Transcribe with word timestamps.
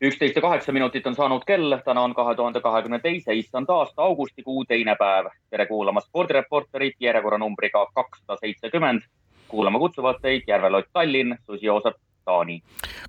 üksteist 0.00 0.36
ja 0.36 0.42
kaheksa 0.42 0.72
minutit 0.72 1.06
on 1.06 1.14
saanud 1.14 1.42
kell, 1.46 1.76
täna 1.84 2.00
on 2.00 2.14
kahe 2.14 2.34
tuhande 2.34 2.60
kahekümne 2.60 2.98
teise 2.98 3.34
issand 3.34 3.68
aasta 3.68 4.02
augustikuu 4.02 4.64
teine 4.64 4.96
päev. 4.98 5.26
tere 5.50 5.66
kuulama 5.66 6.00
spordireporterit 6.00 6.94
järjekorranumbriga 7.00 7.86
kakssada 7.94 8.36
seitsekümmend. 8.40 9.02
kuulama 9.48 9.78
kutsuvad 9.78 10.20
teid 10.22 10.42
Järvelott 10.46 10.86
Tallinn, 10.92 11.36
Susi 11.46 11.66
Joosep 11.66 11.96
Taani. 12.24 12.62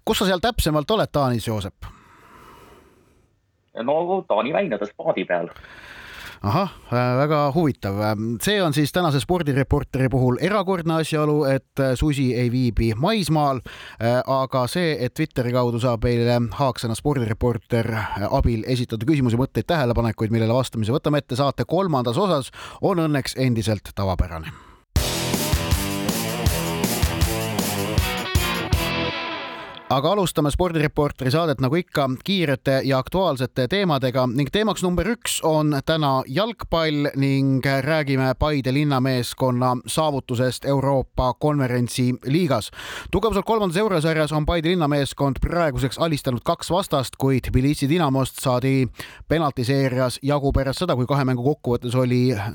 kus 0.05 0.17
sa 0.17 0.25
seal 0.25 0.39
täpsemalt 0.39 0.91
oled, 0.91 1.07
Taanis, 1.12 1.48
Joosep? 1.48 1.75
no 3.84 4.26
Taani 4.27 4.53
väinades 4.53 4.93
paadi 4.98 5.26
peal 5.26 5.48
ahah, 6.41 6.71
äh, 6.89 7.17
väga 7.17 7.51
huvitav. 7.55 7.95
see 8.41 8.63
on 8.63 8.73
siis 8.73 8.91
tänase 8.91 9.19
spordireporteri 9.19 10.09
puhul 10.09 10.37
erakordne 10.41 10.93
asjaolu, 10.93 11.43
et 11.43 11.79
äh, 11.79 11.93
Susi 11.95 12.35
ei 12.35 12.51
viibi 12.51 12.93
maismaal. 12.95 13.61
Äh, 14.01 14.21
aga 14.25 14.65
see, 14.67 14.97
et 14.99 15.13
Twitteri 15.13 15.51
kaudu 15.51 15.79
saab 15.79 16.03
meile 16.03 16.39
Haaksõna 16.57 16.95
spordireporter 16.97 17.93
abil 18.31 18.65
esitada 18.67 19.05
küsimusi, 19.05 19.37
mõtteid, 19.37 19.69
tähelepanekuid, 19.69 20.33
millele 20.33 20.53
vastamise 20.53 20.91
võtame 20.91 21.21
ette 21.21 21.35
saate 21.35 21.65
kolmandas 21.65 22.17
osas, 22.17 22.51
on 22.81 23.05
õnneks 23.05 23.37
endiselt 23.37 23.93
tavapärane 23.95 24.70
aga 29.91 30.11
alustame 30.15 30.47
spordireporteri 30.53 31.31
saadet 31.34 31.59
nagu 31.59 31.75
ikka 31.75 32.05
kiirete 32.23 32.77
ja 32.87 32.99
aktuaalsete 33.01 33.65
teemadega 33.67 34.23
ning 34.31 34.48
teemaks 34.51 34.85
number 34.85 35.07
üks 35.11 35.41
on 35.43 35.73
täna 35.85 36.21
jalgpall 36.31 37.09
ning 37.20 37.65
räägime 37.83 38.29
Paide 38.39 38.71
linnameeskonna 38.73 39.73
saavutusest 39.87 40.65
Euroopa 40.65 41.33
konverentsiliigas. 41.33 42.71
tugevuselt 43.11 43.45
kolmandas 43.45 43.77
eurosarjas 43.77 44.31
on 44.31 44.45
Paide 44.45 44.70
linnameeskond 44.70 45.41
praeguseks 45.41 45.99
alistanud 45.99 46.39
kaks 46.45 46.71
vastast, 46.71 47.15
kuid 47.17 47.49
Tbilisi 47.49 47.89
Dinamost 47.89 48.39
saadi 48.39 48.87
penaltiseerias 49.27 50.20
jagu 50.23 50.53
pärast 50.53 50.79
seda, 50.79 50.95
kui 50.95 51.05
kahe 51.05 51.26
mängu 51.27 51.43
kokkuvõttes 51.43 51.95
oli 51.99 52.21
äh, 52.31 52.48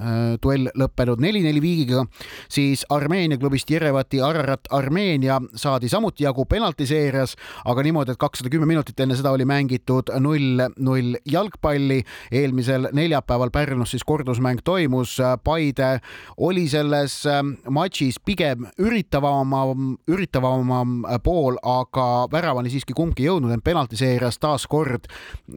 duell 0.43 0.71
lõppenud 0.73 1.21
neli-neli 1.21 1.61
viigiga, 1.61 2.07
siis 2.49 2.87
Armeenia 2.89 3.37
klubist 3.39 3.71
Jerevati 3.71 4.23
Ararat 4.25 4.71
Armeenia 4.71 5.41
saadi 5.55 5.89
samuti 5.93 6.25
jagu 6.25 6.47
penaltiseerias 6.49 7.26
sarjas, 7.27 7.37
aga 7.65 7.83
niimoodi, 7.83 8.13
et 8.13 8.19
kakssada 8.19 8.51
kümme 8.51 8.67
minutit 8.67 8.99
enne 9.01 9.17
seda 9.17 9.33
oli 9.35 9.45
mängitud 9.45 10.11
null-null 10.21 11.17
jalgpalli. 11.27 12.03
eelmisel 12.33 12.89
neljapäeval 12.93 13.51
Pärnus 13.51 13.91
siis 13.91 14.05
kordusmäng 14.05 14.61
toimus. 14.65 15.19
Paide 15.45 16.01
oli 16.37 16.69
selles 16.69 17.27
ähm, 17.27 17.57
matšis 17.69 18.19
pigem 18.25 18.67
üritavam, 18.79 19.97
üritavam 20.09 21.05
pool, 21.23 21.57
aga 21.63 22.29
väravani 22.33 22.71
siiski 22.71 22.93
kumbki 22.95 23.27
jõudnud, 23.27 23.53
ent 23.53 23.65
penaltiseerias 23.65 24.39
taas 24.39 24.67
kord 24.67 25.07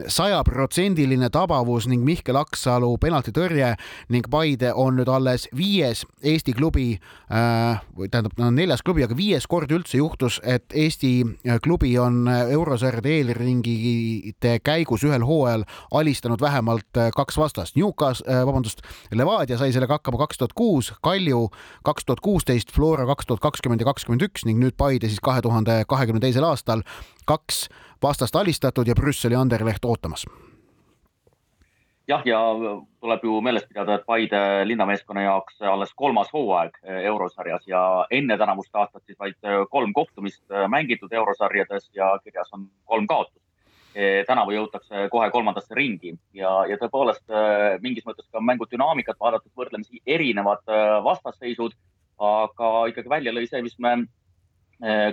sajaprotsendiline 0.07 1.29
tabavus 1.29 1.87
ning 1.87 2.03
Mihkel 2.05 2.37
Aksalu 2.37 2.97
penaltitõrje 2.97 3.75
ning 4.09 4.29
Paide 4.29 4.73
on 4.73 4.99
nüüd 4.99 5.09
alles 5.09 5.47
viies 5.55 6.05
Eesti 6.23 6.53
klubi 6.53 6.99
äh,, 7.31 7.81
või 7.97 8.09
tähendab, 8.09 8.37
neljas 8.51 8.83
klubi, 8.85 9.03
aga 9.03 9.17
viies 9.17 9.47
kord 9.47 9.71
üldse 9.71 9.99
juhtus, 9.99 10.39
et 10.43 10.65
Eesti 10.73 11.19
klubi 11.63 11.91
on 11.99 12.27
eurosarjade 12.27 13.11
eelringide 13.17 14.55
käigus 14.63 15.03
ühel 15.07 15.25
hooajal 15.25 15.63
alistanud 15.99 16.41
vähemalt 16.41 16.97
äh, 16.97 17.11
kaks 17.15 17.37
vastast. 17.37 17.75
Newcastle, 17.75 18.27
äh, 18.31 18.45
vabandust, 18.45 18.83
Levadia 19.11 19.57
sai 19.57 19.71
sellega 19.75 19.99
hakkama 19.99 20.21
kaks 20.25 20.41
tuhat 20.41 20.53
kuus, 20.57 20.93
Kalju 21.01 21.47
kaks 21.85 22.05
tuhat 22.05 22.23
kuusteist, 22.25 22.71
Flora 22.75 23.07
kaks 23.09 23.29
tuhat 23.29 23.43
kakskümmend 23.45 23.81
ja 23.81 23.89
kakskümmend 23.89 24.27
üks 24.29 24.45
ning 24.49 24.61
nüüd 24.61 24.77
Paide 24.77 25.09
siis 25.09 25.23
kahe 25.23 25.41
tuhande 25.45 25.83
kahekümne 25.87 26.23
teisel 26.23 26.47
aastal 26.47 26.85
kaks 27.29 27.67
vastast 28.03 28.35
alistatud 28.35 28.87
ja 28.87 28.95
Brüsseli 28.95 29.35
Anderleht 29.35 29.85
ootamas 29.85 30.25
jah, 32.09 32.21
ja 32.25 32.39
tuleb 33.01 33.23
ju 33.23 33.39
meeles 33.41 33.65
pidada, 33.69 33.99
et 33.99 34.05
Paide 34.07 34.39
linnameeskonna 34.67 35.25
jaoks 35.25 35.61
alles 35.73 35.91
kolmas 35.95 36.31
hooaeg 36.33 36.79
eh, 36.83 37.03
eurosarjas 37.11 37.67
ja 37.67 37.81
enne 38.11 38.37
tänavust 38.37 38.75
aastat 38.75 39.03
siis 39.05 39.19
vaid 39.19 39.37
eh, 39.43 39.61
kolm 39.69 39.93
kohtumist 39.93 40.41
eh, 40.51 40.65
mängitud 40.71 41.13
eurosarjades 41.13 41.89
ja 41.95 42.11
kirjas 42.23 42.49
on 42.53 42.67
kolm 42.85 43.07
kaotust. 43.07 43.43
tänavu 44.27 44.51
jõutakse 44.53 45.07
kohe 45.11 45.31
kolmandasse 45.33 45.75
ringi 45.75 46.11
ja, 46.37 46.49
ja 46.69 46.75
tõepoolest 46.77 47.31
mingis 47.81 48.05
mõttes 48.05 48.27
ka 48.31 48.39
mängu 48.39 48.67
dünaamikat 48.69 49.17
vaadates 49.19 49.51
võrdlemisi 49.57 49.97
erinevad 50.05 50.61
vastasseisud, 51.03 51.73
aga 52.21 52.69
ikkagi 52.91 53.09
välja 53.09 53.33
lõi 53.33 53.47
see, 53.49 53.63
mis 53.65 53.73
me 53.81 53.95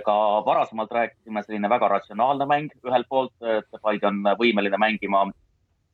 ka 0.05 0.15
varasemalt 0.45 0.93
rääkisime, 0.93 1.43
selline 1.43 1.73
väga 1.73 1.89
ratsionaalne 1.95 2.45
mäng 2.45 2.77
ühelt 2.85 3.09
poolt, 3.09 3.33
et 3.41 3.81
Paide 3.81 4.07
on 4.11 4.21
võimeline 4.37 4.77
mängima 4.77 5.25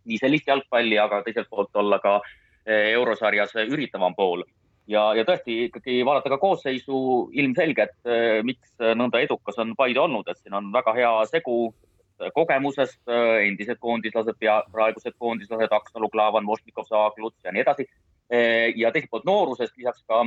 nii 0.09 0.19
sellist 0.21 0.49
jalgpalli, 0.49 0.97
aga 0.99 1.21
teiselt 1.25 1.49
poolt 1.49 1.75
olla 1.79 1.99
ka 2.03 2.19
eh, 2.19 2.91
eurosarjas 2.93 3.55
üritavam 3.67 4.15
pool. 4.15 4.43
ja, 4.87 5.13
ja 5.15 5.23
tõesti 5.23 5.69
ikkagi 5.69 6.01
vaadata 6.05 6.33
ka 6.33 6.37
koosseisu 6.41 6.97
ilmselgelt, 7.39 7.97
eh, 8.05 8.41
miks 8.43 8.75
nõnda 8.79 9.21
edukas 9.23 9.59
on 9.63 9.75
Paide 9.79 10.01
olnud, 10.03 10.27
et 10.27 10.39
siin 10.41 10.53
on 10.59 10.71
väga 10.73 10.93
hea 10.97 11.11
segu 11.31 11.73
kogemusest, 12.35 13.01
eh, 13.07 13.47
endised 13.47 13.79
koondislased, 13.79 14.39
praegused 14.71 15.15
koondislased, 15.19 15.71
Aksalu, 15.71 16.09
Klaavan, 16.09 16.47
Vošnikov, 16.47 16.87
Saagluts 16.89 17.43
ja 17.43 17.51
nii 17.51 17.65
edasi. 17.67 17.87
ja 18.75 18.89
teiselt 18.91 19.11
poolt 19.11 19.25
noorusest 19.27 19.75
lisaks 19.77 20.01
ka 20.07 20.23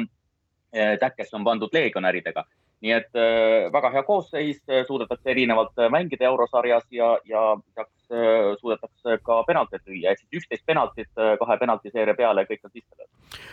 täkkesse 1.01 1.35
on 1.35 1.45
pandud 1.45 1.73
legionäridega 1.73 2.45
nii 2.85 2.93
et 2.93 3.19
äh, 3.19 3.73
väga 3.73 3.91
hea 3.95 4.03
koosseis, 4.07 4.59
suudetakse 4.89 5.31
erinevalt 5.33 5.85
mängida 5.91 6.29
eurosarjas 6.29 6.85
ja, 6.93 7.15
ja 7.25 7.45
lisaks 7.57 8.13
äh, 8.13 8.53
suudetakse 8.61 9.19
ka 9.25 9.43
penaltid 9.49 9.87
lüüa, 9.87 10.13
ehk 10.13 10.25
siis 10.25 10.43
üksteist 10.43 10.67
penaltit 10.67 11.23
äh, 11.23 11.37
kahe 11.41 11.59
penaltiseeria 11.63 12.17
peale 12.19 12.45
kõik 12.51 12.69
on 12.69 12.75
sisse 12.75 12.93
löödud 12.99 13.47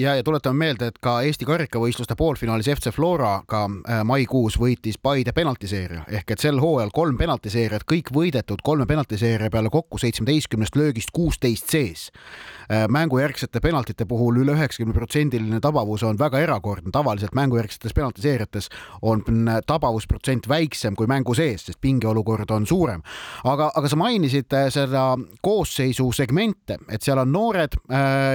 ja, 0.00 0.14
ja 0.16 0.22
tuletame 0.22 0.58
meelde, 0.58 0.88
et 0.90 0.98
ka 1.02 1.20
Eesti 1.26 1.46
karikavõistluste 1.48 2.16
poolfinaalis 2.16 2.68
FC 2.72 2.92
Floraga 2.94 3.64
äh, 3.66 4.00
maikuus 4.06 4.56
võitis 4.60 4.98
Paide 5.02 5.32
penaltiseeria 5.36 6.04
ehk 6.08 6.34
et 6.34 6.42
sel 6.42 6.60
hooajal 6.62 6.92
kolm 6.94 7.18
penaltiseeriat, 7.20 7.84
kõik 7.88 8.12
võidetud 8.14 8.62
kolme 8.64 8.86
penaltiseeria 8.88 9.50
peale 9.52 9.70
kokku 9.72 10.00
seitsmeteistkümnest 10.00 10.76
löögist 10.76 11.12
kuusteist 11.12 11.72
sees. 11.72 12.08
Äh, 12.70 12.86
mängujärgsete 12.88 13.60
penaltite 13.60 14.06
puhul 14.08 14.40
üle 14.42 14.54
üheksakümne 14.56 14.96
protsendiline 14.96 15.60
tabavus 15.60 16.04
on 16.06 16.18
väga 16.18 16.40
erakordne, 16.46 16.92
tavaliselt 16.92 17.36
mängujärgsetes 17.36 17.94
penaltiseeriates 17.96 18.70
on 19.02 19.24
tabavusprotsent 19.66 20.48
väiksem 20.48 20.96
kui 20.96 21.10
mängu 21.10 21.34
sees, 21.36 21.66
sest 21.66 21.80
pingeolukord 21.80 22.50
on 22.50 22.66
suurem. 22.66 23.02
aga, 23.44 23.70
aga 23.74 23.88
sa 23.88 24.00
mainisid 24.00 24.52
äh, 24.56 24.68
seda 24.72 25.04
koosseisu 25.42 26.10
segmente, 26.16 26.78
et 26.88 27.02
seal 27.02 27.20
on 27.20 27.32
noored 27.32 27.76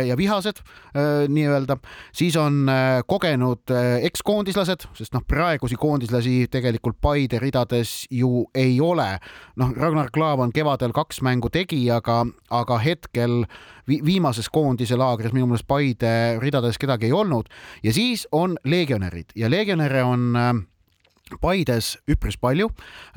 ja 0.06 0.16
vihased 0.18 0.60
nii 1.30 1.46
nii-öelda, 1.56 1.78
siis 2.16 2.36
on 2.40 2.70
äh, 2.70 3.02
kogenud 3.08 3.72
äh, 3.72 4.04
ekskoondislased, 4.06 4.88
sest 4.98 5.16
noh, 5.16 5.24
praegusi 5.28 5.76
koondislasi 5.80 6.48
tegelikult 6.52 7.00
Paide 7.02 7.40
ridades 7.40 8.06
ju 8.12 8.46
ei 8.56 8.80
ole. 8.82 9.20
noh, 9.56 9.72
Ragnar 9.78 10.12
Klavan 10.12 10.52
kevadel 10.52 10.94
kaks 10.94 11.22
mängu 11.22 11.50
tegi, 11.50 11.90
aga, 11.92 12.26
aga 12.50 12.78
hetkel 12.80 13.46
vi 13.88 14.00
viimases 14.06 14.50
koondise 14.50 14.98
laagris 14.98 15.34
minu 15.34 15.48
meelest 15.48 15.68
Paide 15.68 16.40
ridades 16.42 16.78
kedagi 16.78 17.10
ei 17.10 17.14
olnud. 17.14 17.50
Ja 17.84 17.94
siis 17.94 18.28
on 18.32 18.58
legionärid. 18.66 19.36
Ja 19.36 19.50
legionäre 19.50 20.04
on 20.04 20.36
äh, 20.36 20.54
Paides 21.42 21.96
üpris 22.06 22.36
palju. 22.38 22.68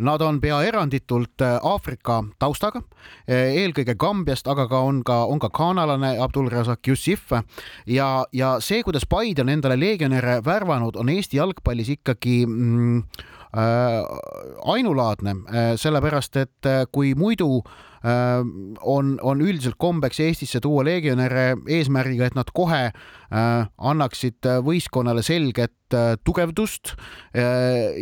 Nad 0.00 0.22
on 0.24 0.38
pea 0.40 0.62
eranditult 0.64 1.42
äh, 1.44 1.58
Aafrika 1.60 2.22
taustaga, 2.40 2.80
äh, 3.28 3.52
eelkõige 3.60 3.98
Gambiast, 4.00 4.48
aga 4.48 4.64
ka 4.70 4.80
on 4.86 5.02
ka, 5.04 5.18
on 5.28 5.40
ka 5.42 5.50
ghanalane 5.52 6.14
Abdul 6.24 6.48
Razak 6.48 6.88
Jussif 6.88 7.34
ja, 7.84 8.08
ja 8.32 8.54
see, 8.64 8.80
kuidas 8.86 9.04
Paide 9.04 9.44
on 9.44 9.52
endale 9.52 9.76
legionäre 9.76 10.38
värvanud, 10.44 10.96
on 10.96 11.12
Eesti 11.12 11.36
jalgpallis 11.36 11.92
ikkagi 11.98 12.38
mm, 12.46 13.04
äh, 13.52 14.00
ainulaadne 14.72 15.36
äh,, 15.52 15.68
sellepärast 15.76 16.40
et 16.40 16.70
äh, 16.70 16.86
kui 16.92 17.12
muidu 17.14 17.60
on, 17.98 19.08
on 19.26 19.40
üldiselt 19.42 19.74
kombeks 19.74 20.20
Eestisse 20.22 20.60
tuua 20.62 20.84
legionäre 20.86 21.56
eesmärgiga, 21.66 22.28
et 22.28 22.36
nad 22.38 22.46
kohe 22.54 22.92
annaksid 23.30 24.46
võistkonnale 24.64 25.22
selget 25.22 25.74
tugevdust 26.24 26.92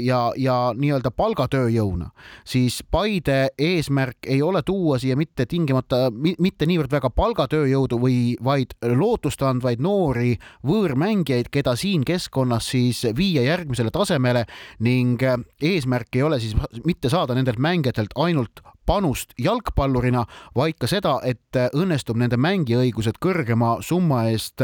ja, 0.03 0.19
ja 0.35 0.57
nii-öelda 0.75 1.13
palgatööjõuna, 1.15 2.09
siis 2.47 2.81
Paide 2.91 3.53
eesmärk 3.59 4.27
ei 4.27 4.41
ole 4.43 4.63
tuua 4.67 4.99
siia 4.99 5.17
mitte 5.19 5.47
tingimata, 5.47 6.09
mitte 6.15 6.67
niivõrd 6.67 6.91
väga 6.97 7.11
palgatööjõudu 7.15 8.01
või 8.03 8.19
vaid 8.43 8.75
lootustandvaid 8.83 9.83
noori 9.83 10.35
võõrmängijaid, 10.67 11.51
keda 11.55 11.77
siin 11.79 12.07
keskkonnas 12.07 12.73
siis 12.75 13.05
viia 13.17 13.47
järgmisele 13.47 13.95
tasemele 13.95 14.47
ning 14.83 15.23
eesmärk 15.63 16.19
ei 16.19 16.27
ole 16.27 16.43
siis 16.43 16.59
mitte 16.85 17.11
saada 17.13 17.39
nendelt 17.39 17.63
mängijatelt 17.63 18.19
ainult 18.19 18.67
panust 18.87 19.35
jalgpallurina, 19.43 20.25
vaid 20.57 20.79
ka 20.81 20.89
seda, 20.91 21.17
et 21.27 21.59
õnnestub 21.75 22.19
nende 22.21 22.39
mängiõigused 22.41 23.19
kõrgema 23.23 23.77
summa 23.85 24.27
eest 24.31 24.63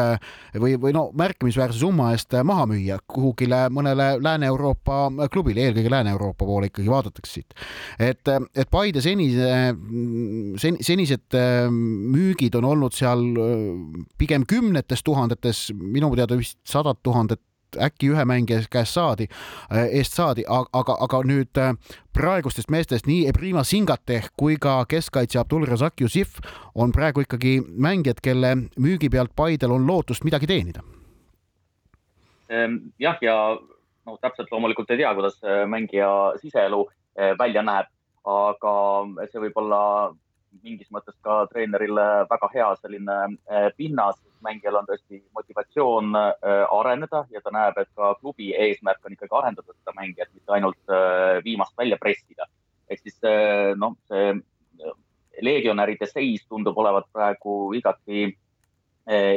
või, 0.61 0.77
või 0.81 0.95
no 0.97 1.07
märkimisväärse 1.19 1.81
summa 1.83 2.11
eest 2.13 2.35
maha 2.45 2.67
müüa 2.71 2.99
kuhugile 3.07 3.65
mõnele 3.73 4.09
Lääne-Euroopa 4.23 5.29
klubile, 5.33 5.69
eelkõige 5.69 5.93
Lääne-Euroopa 5.93 6.49
poole 6.49 6.71
ikkagi 6.71 6.91
vaadatakse 6.91 7.41
siit. 7.41 7.55
et, 7.99 8.33
et 8.55 8.71
Paide 8.73 9.03
senise 9.05 9.49
sen,, 10.63 10.81
senised 10.81 11.39
müügid 11.73 12.57
on 12.61 12.69
olnud 12.73 12.97
seal 12.97 13.25
pigem 14.19 14.47
kümnetes 14.49 15.05
tuhandetes, 15.07 15.71
minu 15.77 16.13
teada 16.17 16.39
vist 16.39 16.59
sadat 16.69 17.03
tuhandet 17.03 17.41
äkki 17.81 18.13
ühe 18.13 18.25
mängija 18.29 18.63
käest 18.71 18.97
saadi, 18.97 19.29
äh, 19.71 19.89
eest 19.99 20.17
saadi, 20.17 20.45
aga, 20.49 20.97
aga 21.01 21.23
nüüd 21.29 21.61
äh, 21.61 21.75
praegustest 22.17 22.71
meestest 22.71 23.07
nii 23.07 23.27
Ebrima 23.31 23.65
Singateh 23.65 24.31
kui 24.37 24.57
ka 24.61 24.83
keskkaitsja 24.89 25.45
Abdul 25.45 25.67
Razak 25.69 26.01
Jussif 26.01 26.41
on 26.75 26.93
praegu 26.93 27.25
ikkagi 27.25 27.61
mängijad, 27.63 28.21
kelle 28.23 28.55
müügi 28.79 29.11
pealt 29.11 29.37
Paidel 29.37 29.73
on 29.73 29.87
lootust 29.87 30.25
midagi 30.25 30.47
teenida. 30.47 30.83
Ehm, 32.53 32.77
jah, 33.01 33.17
ja 33.23 33.37
noh, 34.07 34.19
täpselt 34.21 34.53
loomulikult 34.53 34.91
ei 34.91 35.03
tea, 35.03 35.15
kuidas 35.15 35.39
äh, 35.45 35.65
mängija 35.69 36.11
siseelu 36.43 36.87
välja 37.39 37.61
näeb, 37.61 37.91
aga 38.25 38.71
see 39.29 39.41
võib 39.43 39.59
olla 39.61 39.81
mingis 40.63 40.91
mõttes 40.93 41.17
ka 41.25 41.43
treenerile 41.51 42.05
väga 42.31 42.49
hea 42.53 42.69
selline 42.81 43.17
äh, 43.51 43.69
pinnas, 43.77 44.19
mängijal 44.45 44.81
on 44.81 44.89
tõesti 44.89 45.23
motivatsioon 45.37 46.17
äh, 46.19 46.65
areneda 46.79 47.25
ja 47.33 47.43
ta 47.45 47.53
näeb, 47.55 47.79
et 47.79 47.91
ka 47.97 48.15
klubi 48.21 48.53
eesmärk 48.53 49.05
on 49.07 49.17
ikkagi 49.17 49.37
arendada 49.39 49.75
seda 49.75 49.97
mängijat, 49.99 50.33
mitte 50.35 50.57
ainult 50.57 50.93
äh, 50.93 51.41
viimast 51.45 51.77
välja 51.79 51.99
pressida. 52.01 52.49
ehk 52.93 53.01
siis 53.01 53.23
noh, 53.81 53.95
see 54.11 54.35
legionäride 55.41 56.05
seis 56.11 56.43
tundub 56.45 56.77
olevat 56.77 57.07
praegu 57.13 57.73
igati, 57.73 58.27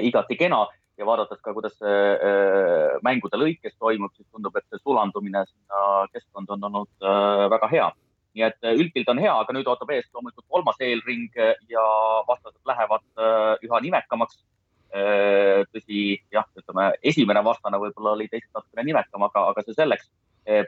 igati 0.10 0.36
kena. 0.36 0.66
Ja 1.00 1.06
vaadates 1.08 1.40
ka, 1.40 1.54
kuidas 1.56 1.78
see 1.80 2.98
mängude 3.04 3.40
lõikes 3.40 3.78
toimub, 3.80 4.12
siis 4.18 4.28
tundub, 4.28 4.58
et 4.60 4.68
see 4.68 4.82
sulandumine 4.82 5.46
sinna 5.48 6.04
keskkonda 6.12 6.58
on 6.58 6.68
olnud 6.68 7.08
väga 7.56 7.72
hea 7.72 7.88
nii 8.36 8.44
et 8.50 8.68
äh, 8.68 8.76
üldpilt 8.76 9.10
on 9.12 9.22
hea, 9.24 9.34
aga 9.34 9.56
nüüd 9.56 9.68
ootab 9.72 9.94
ees 9.96 10.08
loomulikult 10.14 10.46
kolmas 10.52 10.82
eelring 10.84 11.30
äh, 11.40 11.56
ja 11.72 11.86
vastased 12.28 12.62
lähevad 12.68 13.06
äh, 13.16 13.56
üha 13.68 13.82
nimekamaks. 13.88 14.44
tõsi, 14.96 16.22
jah, 16.32 16.46
ütleme 16.56 16.84
esimene 17.04 17.42
vastane 17.44 17.76
võib-olla 17.82 18.14
oli 18.16 18.30
teisest 18.32 18.54
natukene 18.56 18.86
nimekam, 18.88 19.26
aga, 19.26 19.42
aga 19.50 19.64
see 19.66 19.76
selleks. 19.76 20.06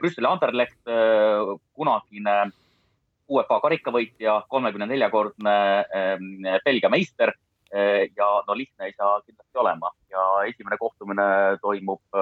Brüsseli 0.02 0.28
Anderlecht, 0.28 0.90
kunagine 1.72 2.34
UEFA 3.32 3.56
karikavõitja, 3.62 4.34
kolmekümne 4.52 4.90
neljakordne 4.90 5.54
ähm, 5.96 6.26
Belgia 6.66 6.90
meister 6.92 7.32
ja 7.72 8.28
no 8.44 8.58
lihtne 8.58 8.90
ei 8.90 8.96
saa 8.98 9.14
kindlasti 9.22 9.62
olema 9.64 9.94
ja 10.12 10.26
esimene 10.50 10.76
kohtumine 10.82 11.30
toimub 11.64 12.20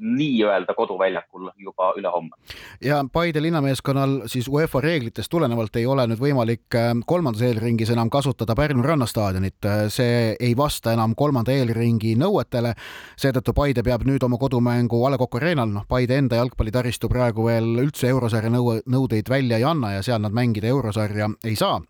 nii-öelda 0.00 0.74
koduväljakul 0.74 1.50
juba 1.56 1.92
ülehomme. 1.96 2.30
ja 2.80 3.04
Paide 3.12 3.42
linnameeskonnal 3.42 4.20
siis 4.26 4.48
UEFA 4.48 4.80
reeglitest 4.80 5.30
tulenevalt 5.30 5.76
ei 5.76 5.86
ole 5.86 6.06
nüüd 6.10 6.20
võimalik 6.20 6.76
äh, 6.76 6.92
kolmandas 7.06 7.42
eelringis 7.42 7.90
enam 7.90 8.10
kasutada 8.10 8.54
Pärnu 8.56 8.82
rannastaadionit, 8.82 9.64
äh, 9.64 9.84
see 9.88 10.36
ei 10.40 10.56
vasta 10.56 10.92
enam 10.92 11.14
kolmanda 11.14 11.52
eelringi 11.52 12.16
nõuetele. 12.16 12.74
seetõttu 13.16 13.54
Paide 13.54 13.82
peab 13.82 14.06
nüüd 14.08 14.24
oma 14.24 14.38
kodumängu 14.38 15.04
A 15.06 15.10
Le 15.10 15.18
Coq 15.18 15.36
Arena'l, 15.40 15.72
noh, 15.74 15.86
Paide 15.88 16.18
enda 16.18 16.40
jalgpallitaristu 16.40 17.08
praegu 17.08 17.46
veel 17.46 17.84
üldse 17.84 18.08
eurosarja 18.08 18.50
nõu-, 18.50 18.80
nõudeid 18.86 19.28
välja 19.28 19.58
ei 19.58 19.64
anna 19.64 19.96
ja 19.98 20.02
seal 20.02 20.20
nad 20.22 20.32
mängida 20.32 20.70
eurosarja 20.72 21.30
ei 21.44 21.56
saa 21.56 21.80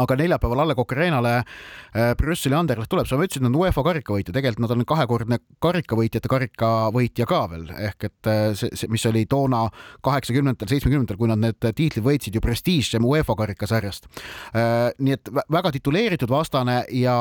aga 0.00 0.16
neljapäeval 0.18 0.64
A 0.64 0.66
Le 0.68 0.76
Coq 0.78 0.94
Arena'le 0.96 1.34
äh, 1.40 2.14
Brüsseli 2.18 2.56
Anderlecht 2.56 2.90
tuleb, 2.92 3.08
sa 3.08 3.18
ütlesid, 3.18 3.44
nad 3.44 3.52
on 3.52 3.60
UEFA 3.62 3.84
karikavõitja, 3.86 4.34
tegelikult 4.34 4.64
nad 4.64 4.74
on 4.74 4.86
kahekordne 4.88 5.38
karikavõitjate 5.64 6.30
karikavõitja 6.30 7.28
ka 7.30 7.42
veel, 7.52 7.68
ehk 7.90 8.08
et 8.08 8.30
äh, 8.30 8.46
see, 8.58 8.72
see, 8.74 8.90
mis 8.92 9.04
oli 9.10 9.24
toona 9.30 9.66
kaheksakümnendatel, 10.04 10.72
seitsmekümnendatel, 10.72 11.20
kui 11.20 11.30
nad 11.30 11.42
need 11.42 11.60
tiitlid 11.62 12.04
võitsid 12.06 12.38
ju 12.38 12.44
Prestige 12.44 13.00
UEFA 13.04 13.36
karikasarjast. 13.38 14.08
Äh, 14.56 14.90
nii 14.98 15.16
et 15.16 15.30
väga 15.52 15.74
tituleeritud 15.74 16.30
vastane 16.30 16.82
ja 16.94 17.16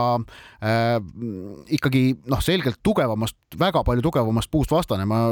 ikkagi 1.73 2.01
noh, 2.29 2.41
selgelt 2.43 2.79
tugevamast, 2.85 3.35
väga 3.59 3.83
palju 3.85 4.03
tugevamast 4.05 4.51
puust 4.51 4.71
vastane. 4.71 5.05
ma, 5.09 5.25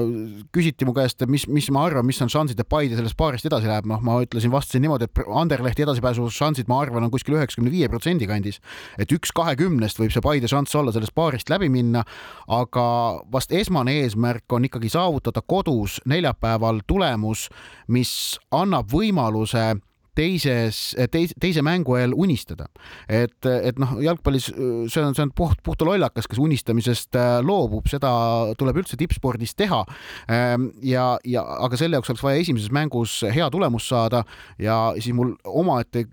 küsiti 0.54 0.86
mu 0.88 0.94
käest, 0.96 1.24
mis, 1.32 1.48
mis 1.48 1.70
ma 1.74 1.86
arvan, 1.88 2.06
mis 2.06 2.20
on 2.24 2.32
šansid, 2.32 2.60
et 2.60 2.70
Paide 2.72 2.98
sellest 2.98 3.18
paarist 3.20 3.48
edasi 3.48 3.70
läheb, 3.70 3.88
noh, 3.90 4.02
ma 4.04 4.18
ütlesin, 4.24 4.52
vastasin 4.54 4.84
niimoodi, 4.86 5.08
et 5.08 5.22
Anderlehti 5.42 5.86
edasipääsu 5.86 6.28
šansid, 6.34 6.70
ma 6.72 6.82
arvan, 6.84 7.06
on 7.08 7.14
kuskil 7.14 7.21
kuskil 7.22 7.38
üheksakümne 7.38 7.72
viie 7.72 7.90
protsendi 7.90 8.28
kandis. 8.28 8.60
et 8.98 9.12
üks 9.12 9.32
kahekümnest 9.36 10.00
võib 10.00 10.12
see 10.12 10.22
Paide 10.22 10.48
šanss 10.48 10.76
olla 10.76 10.92
sellest 10.92 11.14
paarist 11.16 11.50
läbi 11.50 11.70
minna, 11.70 12.04
aga 12.48 13.22
vast 13.32 13.52
esmane 13.52 13.94
eesmärk 14.02 14.52
on 14.52 14.66
ikkagi 14.66 14.90
saavutada 14.90 15.42
kodus 15.42 16.00
neljapäeval 16.06 16.82
tulemus, 16.88 17.50
mis 17.88 18.40
annab 18.52 18.90
võimaluse 18.92 19.82
teises, 20.18 20.82
teise, 21.12 21.36
teise 21.40 21.64
mängu 21.64 21.96
ajal 21.96 22.14
unistada. 22.18 22.68
et, 23.08 23.46
et 23.46 23.78
noh, 23.80 23.96
jalgpallis 24.04 24.50
see 24.52 25.02
on, 25.02 25.16
see 25.16 25.24
on 25.24 25.32
puht, 25.36 25.62
puhta 25.64 25.86
lollakas, 25.88 26.28
kes 26.30 26.40
unistamisest 26.42 27.16
äh, 27.20 27.40
loobub, 27.46 27.88
seda 27.92 28.12
tuleb 28.60 28.82
üldse 28.82 29.00
tippspordis 29.00 29.56
teha. 29.60 29.82
Ähm, 30.32 30.70
ja, 30.86 31.16
ja 31.28 31.44
aga 31.66 31.80
selle 31.80 31.98
jaoks 31.98 32.12
oleks 32.12 32.26
vaja 32.26 32.42
esimeses 32.44 32.72
mängus 32.74 33.22
hea 33.32 33.48
tulemus 33.54 33.88
saada 33.92 34.24
ja 34.62 34.94
siis 35.00 35.16
mul 35.16 35.34
omaette 35.48 36.06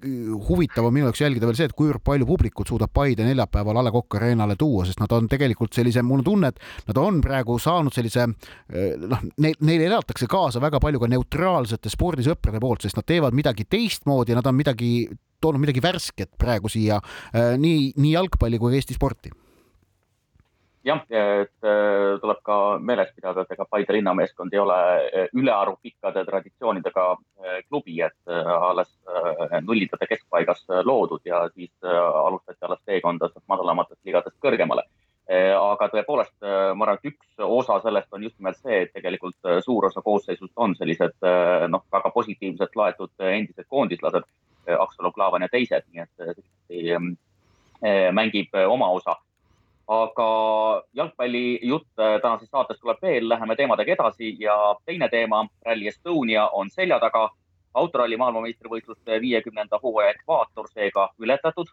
huvitav 0.48 0.88
on 0.88 0.94
minu 0.94 1.08
jaoks 1.08 1.22
jälgida 1.24 1.48
veel 1.48 1.58
see, 1.58 1.68
et 1.70 1.76
kuivõrd 1.78 2.04
palju 2.06 2.28
publikut 2.28 2.70
suudab 2.70 2.92
Paide 2.94 3.26
neljapäeval 3.26 3.82
A 3.82 3.86
Le 3.86 3.94
Coq 3.94 4.18
Arena'le 4.18 4.56
tuua, 4.58 4.86
sest 4.88 5.02
nad 5.02 5.12
on 5.14 5.28
tegelikult 5.30 5.76
sellise, 5.76 6.02
mul 6.06 6.22
on 6.22 6.28
tunne, 6.30 6.52
et 6.52 6.90
nad 6.90 7.02
on 7.02 7.20
praegu 7.24 7.58
saanud 7.62 7.94
sellise 7.94 8.24
äh, 8.28 8.94
noh, 9.02 9.26
neil, 9.42 9.58
neile 9.64 9.90
elatakse 9.90 10.30
kaasa 10.30 10.62
väga 10.62 10.80
palju 10.82 11.02
ka 11.02 11.10
neutraalsete 11.10 11.92
spordisõprade 11.92 12.62
poolt, 12.62 12.86
sest 12.86 12.98
nad 12.98 13.06
teevad 13.08 13.36
midagi 13.36 13.66
teist 13.68 13.87
teistmoodi, 13.88 14.36
nad 14.36 14.46
on 14.46 14.56
midagi, 14.56 15.08
toonud 15.40 15.62
midagi 15.62 15.82
värsket 15.82 16.36
praegu 16.38 16.70
siia 16.72 17.00
äh, 17.00 17.54
nii, 17.58 17.92
nii 17.96 18.16
jalgpalli 18.16 18.60
kui 18.60 18.76
Eesti 18.76 18.96
sporti. 18.96 19.32
Jah, 20.86 21.00
et 21.10 21.66
äh, 21.66 22.16
tuleb 22.22 22.38
ka 22.46 22.56
meeles 22.80 23.10
pidada, 23.16 23.42
et 23.42 23.50
ega 23.52 23.66
Paide 23.68 23.96
linnameeskond 23.96 24.54
ei 24.54 24.60
ole 24.62 24.78
äh, 24.78 25.26
ülearu 25.36 25.76
pikkade 25.82 26.22
traditsioonidega 26.24 27.08
klubi, 27.68 27.98
et 28.04 28.30
alles 28.30 28.88
nullidade 29.64 30.06
keskpaigas 30.10 30.64
loodud 30.84 31.24
ja 31.24 31.44
siis 31.54 31.70
alustati 31.88 32.66
alles 32.66 32.80
teekonda 32.86 33.30
madalamatest 33.48 34.00
liigadest 34.04 34.36
kõrgemale 34.42 34.84
aga 35.28 35.90
tõepoolest, 35.92 36.36
äh, 36.40 36.72
ma 36.74 36.86
arvan, 36.86 36.98
et 36.98 37.10
üks 37.10 37.42
osa 37.44 37.78
sellest 37.84 38.12
on 38.16 38.22
just 38.24 38.38
nimelt 38.38 38.56
see, 38.62 38.82
et 38.86 38.92
tegelikult 38.96 39.36
äh, 39.44 39.58
suur 39.64 39.84
osa 39.90 40.00
koosseisust 40.02 40.52
on 40.56 40.74
sellised 40.76 41.28
noh, 41.68 41.84
väga 41.92 42.10
positiivselt 42.14 42.76
laetud 42.76 43.12
endised 43.20 43.68
koondislased, 43.68 44.28
Aksalu, 44.68 45.12
Klaavan 45.12 45.46
ja 45.46 45.48
teised, 45.48 45.86
nii 45.92 46.02
et 46.04 46.40
see 46.68 46.98
mängib 48.12 48.56
oma 48.68 48.90
osa. 48.92 49.14
aga 49.88 50.24
jalgpallijutt 50.92 51.86
tänases 51.96 52.50
saates 52.50 52.80
tuleb 52.80 52.98
veel, 53.02 53.28
läheme 53.28 53.56
teemadega 53.56 53.92
edasi 53.92 54.34
ja 54.40 54.76
teine 54.84 55.08
teema, 55.08 55.46
Rally 55.64 55.88
Estonia 55.88 56.48
on 56.48 56.70
selja 56.70 56.98
taga. 57.00 57.30
autoralli 57.74 58.16
maailmameistrivõistluste 58.16 59.20
viiekümnenda 59.20 59.78
hooaja 59.82 60.10
ekvaator 60.10 60.68
seega 60.68 61.08
ületatud 61.18 61.68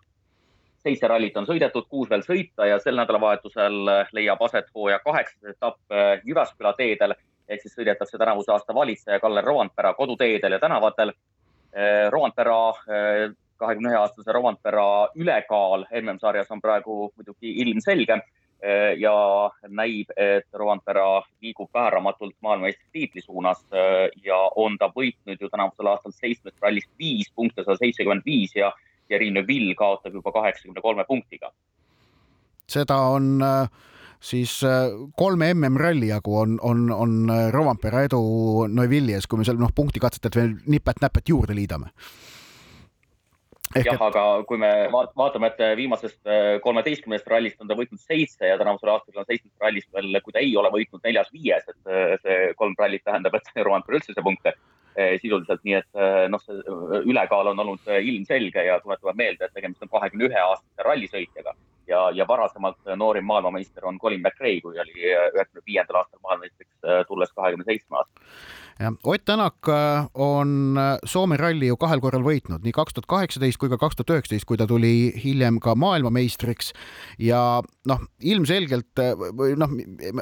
seitse 0.85 1.07
rallit 1.09 1.37
on 1.39 1.47
sõidetud, 1.49 1.87
kuus 1.89 2.09
veel 2.11 2.23
sõita 2.25 2.67
ja 2.69 2.77
sel 2.81 2.97
nädalavahetusel 2.99 3.79
leiab 4.15 4.43
aset 4.45 4.69
hooaja 4.75 4.99
kaheksas 5.05 5.55
etapp 5.55 5.79
äh, 5.93 6.19
Jyväsküla 6.27 6.75
teedel 6.77 7.15
ehk 7.49 7.63
siis 7.63 7.75
sõidetakse 7.77 8.19
tänavuse 8.21 8.53
aasta 8.53 8.73
valitseja 8.73 9.21
Kalle 9.21 9.41
Roandpera 9.45 9.93
koduteedel 9.97 10.57
ja 10.57 10.61
tänavatel. 10.61 11.13
Äh, 11.75 12.05
Roandpera, 12.13 12.57
äh, 12.69 13.35
kahekümne 13.61 13.93
ühe 13.93 13.99
aastase 14.01 14.33
Roandpera 14.35 14.87
ülekaal 15.15 15.87
MM-sarjas 16.01 16.51
on 16.53 16.61
praegu 16.61 17.11
muidugi 17.15 17.57
ilmselge 17.65 18.21
ja 18.97 19.13
näib, 19.67 20.09
et 20.17 20.47
Roandpera 20.57 21.21
liigub 21.43 21.67
vääramatult 21.75 22.33
maailmameistritiitli 22.41 23.21
suunas 23.21 23.59
ja 24.23 24.37
on 24.55 24.77
ta 24.81 24.87
võitnud 24.95 25.43
ju 25.43 25.49
tänavusel 25.51 25.89
aastal 25.91 26.15
seitsmest 26.15 26.63
rallist 26.63 26.89
viis 26.97 27.29
punkte, 27.35 27.61
sada 27.61 27.77
seitsekümmend 27.77 28.25
viis 28.25 28.55
ja 28.55 28.71
Thierry 29.07 29.31
Neuville 29.33 29.75
kaotab 29.77 30.13
juba 30.13 30.33
kaheksakümne 30.35 30.81
kolme 30.81 31.05
punktiga. 31.07 31.51
seda 32.69 32.97
on 33.13 33.43
siis 34.25 34.57
kolme 35.17 35.51
MM-ralli 35.53 36.07
jagu 36.09 36.37
on, 36.41 36.59
on, 36.65 36.87
on 36.91 37.33
Rovampere 37.53 38.07
edu 38.07 38.21
Neuville'i 38.67 39.13
ees, 39.13 39.27
kui 39.29 39.37
me 39.37 39.45
seal 39.45 39.59
noh, 39.61 39.73
punktikatsetelt 39.75 40.39
veel 40.39 40.55
nipet-näpet 40.65 41.29
juurde 41.29 41.57
liidame 41.57 41.91
Ehk 43.75 43.89
jah 43.89 43.97
et..., 43.97 44.03
aga 44.05 44.23
kui 44.47 44.59
me 44.61 44.69
vaatame, 44.91 45.49
et 45.49 45.61
viimasest 45.79 46.29
äh, 46.29 46.57
kolmeteistkümnest 46.63 47.27
rallist 47.31 47.63
on 47.63 47.67
ta 47.71 47.75
võitnud 47.77 47.99
seitse 47.99 48.51
ja 48.51 48.59
tänavusel 48.61 48.91
aastal 48.93 49.23
on 49.23 49.27
seitsmest 49.27 49.65
rallist 49.65 49.89
veel, 49.95 50.19
kui 50.23 50.35
ta 50.35 50.43
ei 50.43 50.53
ole 50.59 50.71
võitnud 50.71 51.03
neljas-viies, 51.03 51.65
et 51.73 51.91
äh, 51.91 52.13
see 52.21 52.53
kolm 52.59 52.77
rallit 52.79 53.03
tähendab, 53.03 53.35
et 53.35 53.51
Roman 53.67 53.83
pole 53.87 53.99
üldse 53.99 54.23
punkte 54.23 54.53
äh, 54.53 54.74
sisuliselt, 55.21 55.63
nii 55.67 55.73
et 55.77 56.01
noh, 56.31 56.41
see 56.43 56.59
ülekaal 57.11 57.51
on 57.51 57.59
olnud 57.65 57.89
ilmselge 57.99 58.63
ja 58.63 58.77
tuletame 58.79 59.15
meelde, 59.19 59.49
et 59.49 59.55
tegemist 59.55 59.83
on 59.83 59.91
kahekümne 59.91 60.29
ühe 60.29 60.41
aastase 60.41 60.85
rallisõitjaga. 60.87 61.55
Ja, 61.85 62.07
ja 62.15 62.25
varasemalt 62.27 62.79
noorim 62.97 63.27
maailmameister 63.29 63.85
on 63.85 63.99
Colin 64.01 64.23
McRae, 64.23 64.61
kui 64.63 64.79
oli 64.81 64.95
üheksakümne 65.03 65.65
viiendal 65.67 65.99
aastal 65.99 66.23
maailmameistriks 66.23 67.07
tulles 67.11 67.35
kahekümne 67.35 67.67
seitsme 67.67 67.99
aastasel 67.99 68.23
jah, 68.25 68.64
Ott 69.03 69.25
Tänak 69.25 69.69
äh, 69.69 70.05
on 70.13 70.77
äh, 70.77 70.97
Soome 71.05 71.37
ralli 71.37 71.69
ju 71.69 71.77
kahel 71.79 72.01
korral 72.03 72.25
võitnud, 72.25 72.59
nii 72.59 72.73
kaks 72.75 72.97
tuhat 72.97 73.05
kaheksateist 73.07 73.55
kui 73.55 73.69
ka 73.71 73.77
kaks 73.79 73.95
tuhat 73.95 74.11
üheksateist, 74.17 74.43
kui 74.49 74.57
ta 74.59 74.67
tuli 74.67 75.13
hiljem 75.15 75.61
ka 75.63 75.77
maailmameistriks 75.79 76.73
ja 77.23 77.61
noh, 77.87 78.01
ilmselgelt 78.19 78.99
äh, 78.99 79.13
või 79.15 79.55
noh, 79.55 79.71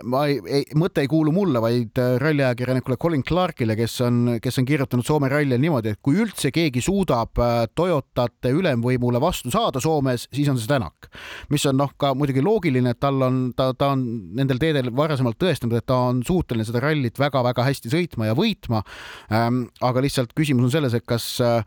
ma 0.06 0.22
ei, 0.30 0.38
ei, 0.46 0.68
mõte 0.78 1.02
ei 1.02 1.10
kuulu 1.10 1.34
mulle, 1.34 1.64
vaid 1.66 1.98
ralliajakirjanikule 2.22 3.00
Colin 3.02 3.24
Clarkile, 3.26 3.74
kes 3.80 3.98
on, 4.06 4.36
kes 4.44 4.62
on 4.62 4.70
kirjutanud 4.70 5.08
Soome 5.08 5.32
rallil 5.34 5.58
niimoodi, 5.58 5.96
et 5.96 6.02
kui 6.06 6.22
üldse 6.22 6.54
keegi 6.54 6.86
suudab 6.86 7.42
Toyotate 7.74 8.54
ülemvõimule 8.54 9.18
vastu 9.24 9.50
saada 9.50 9.82
Soomes, 9.82 10.28
siis 10.30 10.54
on 10.54 10.62
see 10.62 10.70
Tänak, 10.70 11.10
mis 11.50 11.66
on 11.66 11.82
noh, 11.82 11.98
ka 11.98 12.14
muidugi 12.14 12.46
loogiline, 12.46 12.94
et 12.94 13.02
tal 13.02 13.18
on, 13.26 13.42
ta, 13.58 13.72
ta 13.74 13.96
on 13.98 14.06
nendel 14.38 14.62
teedel 14.62 14.94
varasemalt 14.94 15.42
tõestanud, 15.42 15.74
et 15.82 15.90
ta 15.90 15.98
on 16.14 16.22
suuteline 16.22 16.70
seda 16.70 16.86
rallit 16.86 17.18
väga-väga 17.18 17.66
hästi 17.72 17.90
sõitma 17.98 18.30
ja 18.30 18.38
võitma. 18.38 18.43
Ähm, 19.32 19.66
aga 19.82 20.04
lihtsalt 20.04 20.34
küsimus 20.38 20.68
on 20.68 20.74
selles, 20.74 20.96
et 20.98 21.06
kas, 21.10 21.28
äh, 21.44 21.64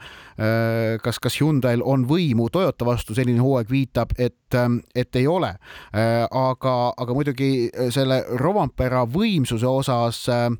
kas, 1.03 1.21
kas 1.23 1.39
Hyundai'l 1.41 1.85
on 1.85 2.07
võimu 2.09 2.49
Toyota 2.53 2.87
vastu, 2.89 3.17
selline 3.17 3.43
hooaeg 3.43 3.71
viitab, 3.71 4.15
et, 4.19 4.55
ähm, 4.55 4.81
et 4.95 5.17
ei 5.17 5.27
ole. 5.27 5.55
Äh, 5.93 6.25
aga, 6.31 6.77
aga 6.97 7.17
muidugi 7.17 7.71
selle 7.95 8.23
Rovampera 8.41 9.05
võimsuse 9.11 9.67
osas 9.67 10.27
äh, 10.33 10.51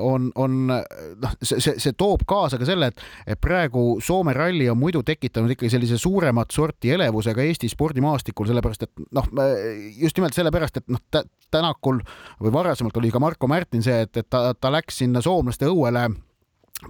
on, 0.00 0.28
on 0.34 0.56
noh, 0.66 1.36
see, 1.42 1.60
see, 1.60 1.76
see 1.82 1.94
toob 1.98 2.26
kaasa 2.28 2.58
ka 2.60 2.68
selle, 2.68 2.90
et, 2.92 3.06
et 3.26 3.40
praegu 3.40 3.96
Soome 4.04 4.34
ralli 4.36 4.68
on 4.70 4.78
muidu 4.78 5.02
tekitanud 5.06 5.54
ikkagi 5.54 5.72
sellise 5.72 5.98
suuremat 6.00 6.54
sorti 6.54 6.92
elevuse 6.94 7.34
ka 7.34 7.44
Eesti 7.44 7.70
spordimaastikul, 7.72 8.48
sellepärast 8.50 8.86
et 8.86 9.04
noh, 9.16 9.30
just 9.96 10.18
nimelt 10.18 10.36
sellepärast, 10.36 10.82
et 10.82 10.92
noh, 10.92 11.02
Tänakul 11.50 12.00
või 12.42 12.50
varasemalt 12.52 12.96
oli 12.98 13.12
ka 13.14 13.22
Marko 13.22 13.46
Märtin 13.50 13.84
see, 13.84 14.00
et, 14.02 14.16
et 14.18 14.26
ta, 14.30 14.50
ta 14.58 14.72
läks 14.74 14.98
sinna 15.02 15.22
soomlaste 15.24 15.68
õuele 15.70 16.08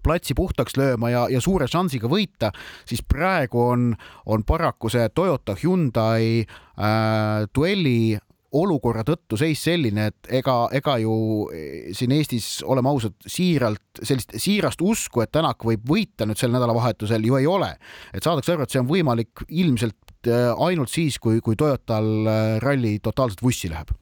platsi 0.02 0.34
puhtaks 0.34 0.76
lööma 0.78 1.10
ja, 1.12 1.26
ja 1.30 1.40
suure 1.42 1.68
šansiga 1.70 2.10
võita, 2.10 2.50
siis 2.88 3.04
praegu 3.06 3.60
on, 3.62 3.90
on 4.26 4.44
paraku 4.46 4.90
see 4.92 5.06
Toyota 5.14 5.54
Hyundai 5.60 6.40
äh, 6.42 7.46
duelli 7.54 8.16
olukorra 8.54 9.02
tõttu 9.06 9.38
seis 9.40 9.60
selline, 9.66 10.08
et 10.10 10.30
ega, 10.40 10.56
ega 10.76 10.96
ju 11.02 11.16
eh, 11.54 11.90
siin 11.96 12.14
Eestis, 12.16 12.60
oleme 12.66 12.90
ausad, 12.92 13.16
siiralt, 13.26 13.82
sellist 14.02 14.36
siirast 14.42 14.82
usku, 14.84 15.22
et 15.24 15.32
Tänak 15.36 15.64
võib 15.66 15.84
võita 15.88 16.26
nüüd 16.28 16.38
sel 16.40 16.54
nädalavahetusel 16.54 17.26
ju 17.26 17.38
ei 17.40 17.46
ole. 17.50 17.74
et 18.14 18.22
saadakse 18.22 18.54
aru, 18.54 18.64
et 18.64 18.72
see 18.72 18.82
on 18.82 18.90
võimalik 18.90 19.44
ilmselt 19.48 20.30
äh, 20.30 20.52
ainult 20.68 20.92
siis, 20.92 21.18
kui, 21.18 21.40
kui 21.44 21.58
Toyotal 21.58 22.10
äh, 22.26 22.56
ralli 22.62 22.98
totaalselt 23.02 23.42
vussi 23.42 23.70
läheb 23.72 23.92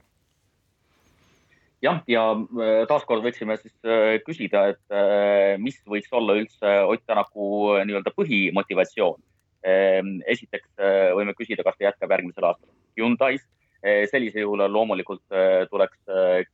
jah, 1.84 2.00
ja 2.08 2.22
taaskord 2.88 3.24
võiksime 3.24 3.58
siis 3.60 3.74
küsida, 4.24 4.70
et 4.72 5.60
mis 5.60 5.76
võiks 5.84 6.08
olla 6.16 6.38
üldse 6.38 6.70
Ott 6.88 7.02
Tänaku 7.04 7.74
nii-öelda 7.84 8.08
põhimotivatsioon. 8.16 9.18
Esiteks 10.32 10.80
võime 11.12 11.34
küsida, 11.36 11.60
kas 11.60 11.76
ta 11.76 11.90
jätkab 11.90 12.14
järgmisel 12.16 12.48
aastal 12.48 12.72
Hyundai's. 12.96 13.44
Sellisel 14.10 14.46
juhul 14.46 14.62
loomulikult 14.72 15.34
tuleks 15.70 15.98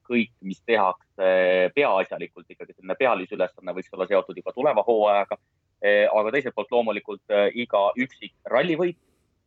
kõik, 0.09 0.33
mis 0.43 0.59
tehakse 0.67 1.29
peaasjalikult 1.75 2.49
ikkagi 2.51 2.75
selline 2.75 2.97
pealisülesanne 2.99 3.75
võiks 3.77 3.93
olla 3.95 4.09
seotud 4.11 4.41
juba 4.41 4.55
tuleva 4.57 4.83
hooajaga. 4.87 5.39
aga 6.13 6.33
teiselt 6.35 6.55
poolt 6.55 6.73
loomulikult 6.75 7.37
iga 7.55 7.85
üksik 7.97 8.35
rallivõit 8.51 8.99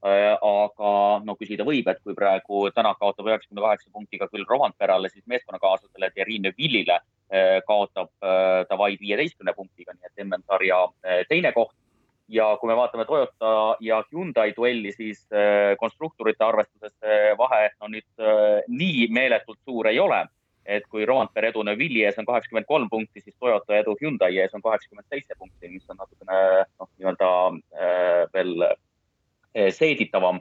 aga 0.04 0.92
no 1.24 1.36
küsida 1.40 1.64
võib, 1.64 1.88
et 1.88 2.02
kui 2.04 2.16
praegu 2.16 2.68
Tänak 2.76 3.00
kaotab 3.00 3.28
üheksakümne 3.30 3.64
kaheksa 3.64 3.90
punktiga 3.92 4.28
küll 4.28 4.46
Romantperale, 4.48 5.10
siis 5.10 5.24
meeskonnakaaslasele 5.32 6.12
Thierry 6.12 6.40
Neuvillile 6.44 7.00
kaotab 7.68 8.12
ta 8.20 8.78
vaid 8.78 9.00
viieteistkümne 9.00 9.54
punktiga, 9.56 9.96
nii 9.96 10.10
et 10.10 10.26
MM-sarja 10.26 10.82
teine 11.30 11.54
koht. 11.56 11.76
Ja 12.30 12.46
kui 12.60 12.70
me 12.70 12.76
vaatame 12.80 13.06
Toyota 13.06 13.76
ja 13.84 14.04
Hyundai 14.12 14.54
duelli, 14.56 14.94
siis 14.96 15.26
konstruktorite 15.80 16.46
arvestuses 16.46 16.96
vahe 17.38 17.68
no 17.82 17.90
nüüd 17.92 18.24
nii 18.68 19.10
meeletult 19.12 19.60
suur 19.66 19.92
ei 19.92 20.00
ole 20.00 20.24
et 20.66 20.86
kui 20.88 21.06
Rompere 21.06 21.50
edu 21.52 21.64
Neuvilli 21.68 22.04
ees 22.08 22.18
on 22.20 22.28
kaheksakümmend 22.28 22.68
kolm 22.68 22.90
punkti, 22.90 23.22
siis 23.22 23.36
Toyota 23.40 23.76
edu 23.78 23.96
Hyundai 24.00 24.38
ees 24.40 24.54
on 24.56 24.64
kaheksakümmend 24.64 25.08
seitse 25.12 25.36
punkti, 25.40 25.72
mis 25.72 25.90
on 25.92 26.00
natukene 26.00 26.38
noh, 26.80 26.90
nii-öelda 26.98 27.32
äh, 27.52 28.22
veel 28.34 28.70
seeditavam 29.54 30.40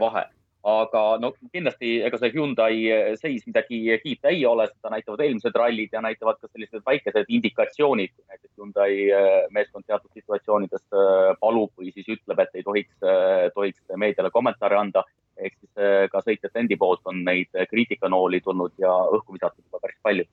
vahe. 0.00 0.24
aga 0.62 1.00
no 1.18 1.32
kindlasti 1.52 1.88
ega 2.06 2.18
see 2.18 2.30
Hyundai 2.34 2.74
seis 3.18 3.44
midagi 3.46 3.80
kiita 4.02 4.30
ei 4.30 4.44
ole, 4.46 4.68
seda 4.70 4.92
näitavad 4.94 5.20
eelmised 5.24 5.56
rallid 5.58 5.94
ja 5.94 6.00
näitavad 6.02 6.38
ka 6.38 6.48
sellised 6.48 6.82
väikesed 6.86 7.26
indikatsioonid, 7.28 8.12
Hyundai 8.62 8.92
meeskond 9.50 9.84
teatud 9.86 10.12
situatsioonides 10.14 10.84
palub 11.40 11.72
või 11.78 11.90
siis 11.90 12.06
ütleb, 12.14 12.38
et 12.44 12.54
ei 12.60 12.62
tohiks, 12.62 12.94
tohiks 13.56 13.96
meediale 13.98 14.30
kommentaare 14.30 14.78
anda. 14.78 15.04
ehk 15.36 15.54
siis 15.58 16.10
ka 16.12 16.20
sõitjate 16.20 16.60
endi 16.60 16.76
poolt 16.76 17.06
on 17.08 17.22
neid 17.24 17.48
kriitikanooli 17.70 18.40
tulnud 18.44 18.72
ja 18.78 18.92
õhku 19.16 19.32
visatud 19.32 19.64
juba 19.64 19.80
päris 19.80 19.98
palju 20.04 20.26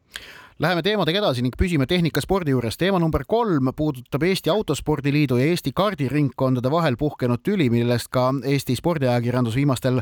Läheme 0.60 0.82
teemadega 0.84 1.22
edasi 1.22 1.40
ning 1.40 1.54
püsime 1.56 1.86
tehnikaspordi 1.88 2.52
juures. 2.52 2.76
teema 2.76 3.00
number 3.00 3.24
kolm 3.24 3.70
puudutab 3.72 4.26
Eesti 4.28 4.50
Autospordi 4.52 5.14
Liidu 5.16 5.38
ja 5.40 5.46
Eesti 5.48 5.72
kardiringkondade 5.72 6.68
vahel 6.68 6.98
puhkenud 7.00 7.40
tüli, 7.40 7.70
millest 7.72 8.10
ka 8.12 8.26
Eesti 8.44 8.76
spordiajakirjandus 8.76 9.56
viimastel, 9.56 10.02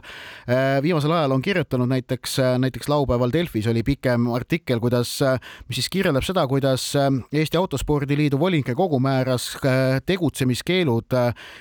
äh, 0.49 0.81
viimasel 0.81 1.13
ajal 1.13 1.35
on 1.35 1.41
kirjutanud. 1.41 1.87
näiteks, 1.87 2.39
äh, 2.39 2.57
näiteks 2.57 2.89
laupäeval 2.89 3.29
Delfis 3.33 3.67
oli 3.67 3.83
pikem 3.83 4.31
artikkel, 4.33 4.79
kuidas, 4.79 5.21
äh, 5.21 5.39
mis 5.67 5.75
siis 5.75 5.89
kirjeldab 5.89 6.23
seda, 6.23 6.47
kuidas 6.47 6.93
Eesti 7.31 7.57
Autospordi 7.57 8.17
Liidu 8.17 8.39
volinike 8.39 8.73
kogu 8.73 8.99
määras 8.99 9.57
tegutsemiskeelud 10.05 11.13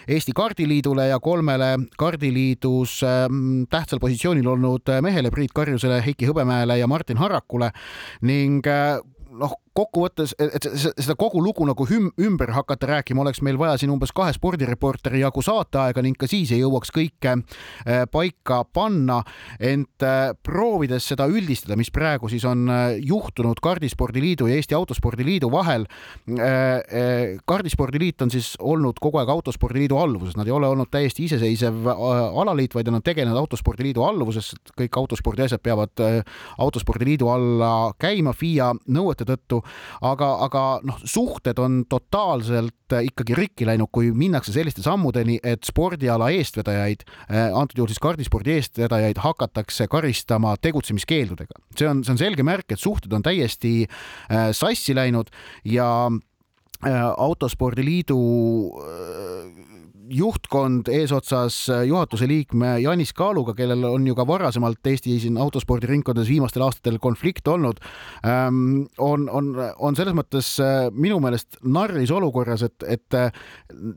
Eesti 0.09 0.33
Kardiliidule 0.33 1.09
ja 1.09 1.21
kolmele 1.21 1.79
kardiliidus 1.99 3.01
tähtsal 3.69 3.99
positsioonil 3.99 4.47
olnud 4.47 4.89
mehele 5.03 5.31
Priit 5.31 5.53
Karjusele, 5.53 6.03
Heiki 6.07 6.27
Hõbemäele 6.27 6.79
ja 6.79 6.87
Martin 6.87 7.17
Harrakule 7.17 7.71
ning 8.23 8.65
noh, 9.31 9.55
kokkuvõttes, 9.77 10.35
et 10.41 10.67
seda 10.79 11.17
kogu 11.19 11.41
lugu 11.43 11.67
nagu 11.69 11.87
hüm, 11.89 12.09
ümber 12.23 12.53
hakata 12.57 12.89
rääkima, 12.91 13.23
oleks 13.25 13.43
meil 13.45 13.59
vaja 13.61 13.77
siin 13.81 13.93
umbes 13.93 14.13
kahe 14.17 14.33
spordireporteri 14.37 15.21
jagu 15.23 15.43
saateaega 15.45 16.05
ning 16.05 16.17
ka 16.19 16.29
siis 16.31 16.53
ei 16.55 16.63
jõuaks 16.63 16.93
kõike 16.95 17.35
äh, 17.37 18.05
paika 18.13 18.63
panna. 18.65 19.23
ent 19.61 20.05
äh, 20.05 20.33
proovides 20.43 21.07
seda 21.11 21.27
üldistada, 21.29 21.77
mis 21.77 21.91
praegu 21.93 22.29
siis 22.33 22.45
on 22.49 22.67
äh, 22.71 22.97
juhtunud 23.05 23.61
Kardispordiliidu 23.63 24.49
ja 24.49 24.57
Eesti 24.57 24.75
Autospordiliidu 24.75 25.51
vahel. 25.53 25.87
kardispordiliit 27.47 28.23
on 28.23 28.31
siis 28.31 28.55
olnud 28.59 28.99
kogu 29.01 29.19
aeg 29.21 29.29
Autospordiliidu 29.31 29.97
alluvuses, 29.99 30.37
nad 30.37 30.47
ei 30.47 30.53
ole 30.53 30.69
olnud 30.69 30.91
täiesti 30.91 31.25
iseseisev 31.25 31.87
alaliit, 31.87 32.75
vaid 32.75 32.89
nad 32.89 33.01
on 33.01 33.05
tegelenud 33.07 33.39
Autospordiliidu 33.39 34.03
alluvuses, 34.05 34.53
kõik 34.79 34.99
autospordi 34.99 35.45
asjad 35.47 35.63
peavad 35.63 36.05
Autospordiliidu 36.59 37.29
alla 37.33 37.73
käima 37.99 38.35
FIA 38.37 38.73
nõuete 38.93 39.27
tõttu 39.29 39.63
aga, 40.05 40.31
aga 40.47 40.65
noh, 40.87 41.01
suhted 41.05 41.59
on 41.63 41.83
totaalselt 41.91 42.95
äh, 42.95 43.07
ikkagi 43.11 43.37
rikki 43.39 43.69
läinud, 43.69 43.91
kui 43.95 44.13
minnakse 44.17 44.55
selliste 44.55 44.85
sammudeni, 44.85 45.39
et 45.45 45.67
spordiala 45.69 46.31
eestvedajaid, 46.37 47.07
äh, 47.31 47.49
antud 47.51 47.81
juhul 47.81 47.93
siis 47.93 48.03
kardispordi 48.03 48.57
eestvedajaid 48.57 49.21
hakatakse 49.25 49.89
karistama 49.93 50.57
tegutsemiskeeldudega. 50.63 51.61
see 51.79 51.89
on, 51.89 52.05
see 52.05 52.15
on 52.17 52.23
selge 52.23 52.47
märk, 52.47 52.71
et 52.73 52.83
suhted 52.83 53.13
on 53.13 53.25
täiesti 53.27 53.75
äh, 53.87 54.51
sassi 54.57 54.97
läinud 54.97 55.33
ja 55.65 56.11
autospordiliidu 56.85 58.19
juhtkond 60.13 60.89
eesotsas 60.93 61.57
juhatuse 61.87 62.29
liikme 62.29 62.77
Janis 62.83 63.13
Kaaluga, 63.17 63.55
kellel 63.59 63.85
on 63.89 64.07
ju 64.07 64.15
ka 64.15 64.27
varasemalt 64.27 64.87
Eesti 64.87 65.19
siin 65.23 65.39
autospordiringkondades 65.43 66.31
viimastel 66.31 66.63
aastatel 66.67 66.99
konflikt 67.03 67.49
olnud, 67.49 67.81
ähm, 68.27 68.87
on, 68.99 69.29
on, 69.31 69.53
on 69.79 69.99
selles 69.99 70.15
mõttes 70.17 70.53
äh, 70.63 70.87
minu 70.93 71.19
meelest 71.23 71.59
narris 71.65 72.13
olukorras, 72.15 72.63
et, 72.67 72.87
et 72.87 73.19
äh, 73.19 73.31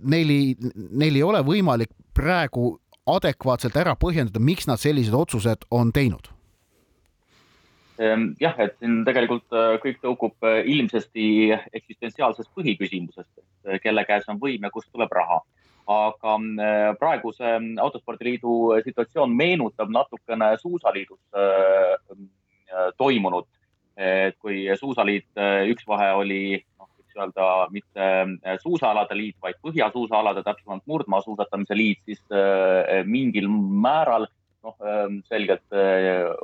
neil 0.02 0.34
ei, 0.34 0.74
neil 0.90 1.20
ei 1.20 1.26
ole 1.26 1.44
võimalik 1.46 1.94
praegu 2.18 2.74
adekvaatselt 3.10 3.78
ära 3.80 3.96
põhjendada, 4.00 4.42
miks 4.42 4.68
nad 4.70 4.82
sellised 4.82 5.16
otsused 5.18 5.70
on 5.74 5.94
teinud 5.94 6.30
jah, 8.40 8.60
et 8.64 8.78
siin 8.80 9.02
tegelikult 9.08 9.52
äh, 9.52 9.76
kõik 9.84 10.02
tõukub 10.04 10.50
ilmsesti 10.66 11.30
eksistentsiaalsest 11.76 12.52
põhiküsimusest, 12.56 13.32
et 13.68 13.84
kelle 13.84 14.06
käes 14.08 14.28
on 14.32 14.40
võim 14.40 14.64
ja 14.64 14.72
kust 14.74 14.92
tuleb 14.94 15.12
raha 15.12 15.42
aga 15.90 16.34
äh, 16.38 16.96
praeguse 17.02 17.56
Autospordiliidu 17.82 18.56
situatsioon 18.86 19.34
meenutab 19.36 19.90
natukene 19.94 20.52
Suusaliidus 20.62 21.20
äh, 21.34 21.96
äh, 22.20 22.92
toimunut. 22.98 23.48
et 24.00 24.38
kui 24.40 24.64
Suusaliit, 24.80 25.28
üks 25.68 25.84
vahe 25.84 26.06
oli, 26.16 26.44
noh, 26.80 26.88
võiks 26.88 27.18
öelda 27.20 27.48
mitte 27.74 28.06
suusaalade 28.64 29.18
liit, 29.18 29.36
vaid 29.44 29.58
põhjasuusaalade, 29.60 30.40
täpsemalt 30.46 30.86
murdmaasuusatamise 30.88 31.76
liit, 31.76 32.00
siis 32.08 32.22
mingil 33.04 33.50
määral 33.52 34.30
noh, 34.64 34.76
selgelt 35.30 35.78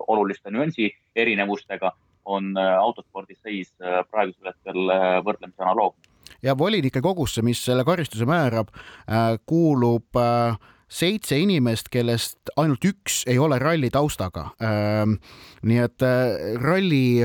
oluliste 0.08 0.52
nüansi 0.54 0.90
erinevustega 1.16 1.92
on 2.26 2.56
autospordis 2.58 3.38
seis 3.44 3.72
praegusel 4.10 4.50
hetkel 4.50 4.90
võrdlemisi 5.26 5.62
analoogne. 5.62 6.16
Ja 6.46 6.58
volinike 6.58 7.02
kogusse, 7.02 7.42
mis 7.46 7.62
selle 7.66 7.84
karistuse 7.86 8.26
määrab, 8.30 8.70
äh, 9.10 9.36
kuulub 9.46 10.18
äh, 10.20 10.58
seitse 10.88 11.38
inimest, 11.42 11.90
kellest 11.94 12.52
ainult 12.58 12.86
üks 12.86 13.24
ei 13.30 13.40
ole 13.42 13.58
ralli 13.62 13.90
taustaga. 13.94 14.52
Ähm, 14.62 15.18
nii 15.66 15.82
et 15.88 16.06
äh, 16.06 16.54
ralli 16.62 17.22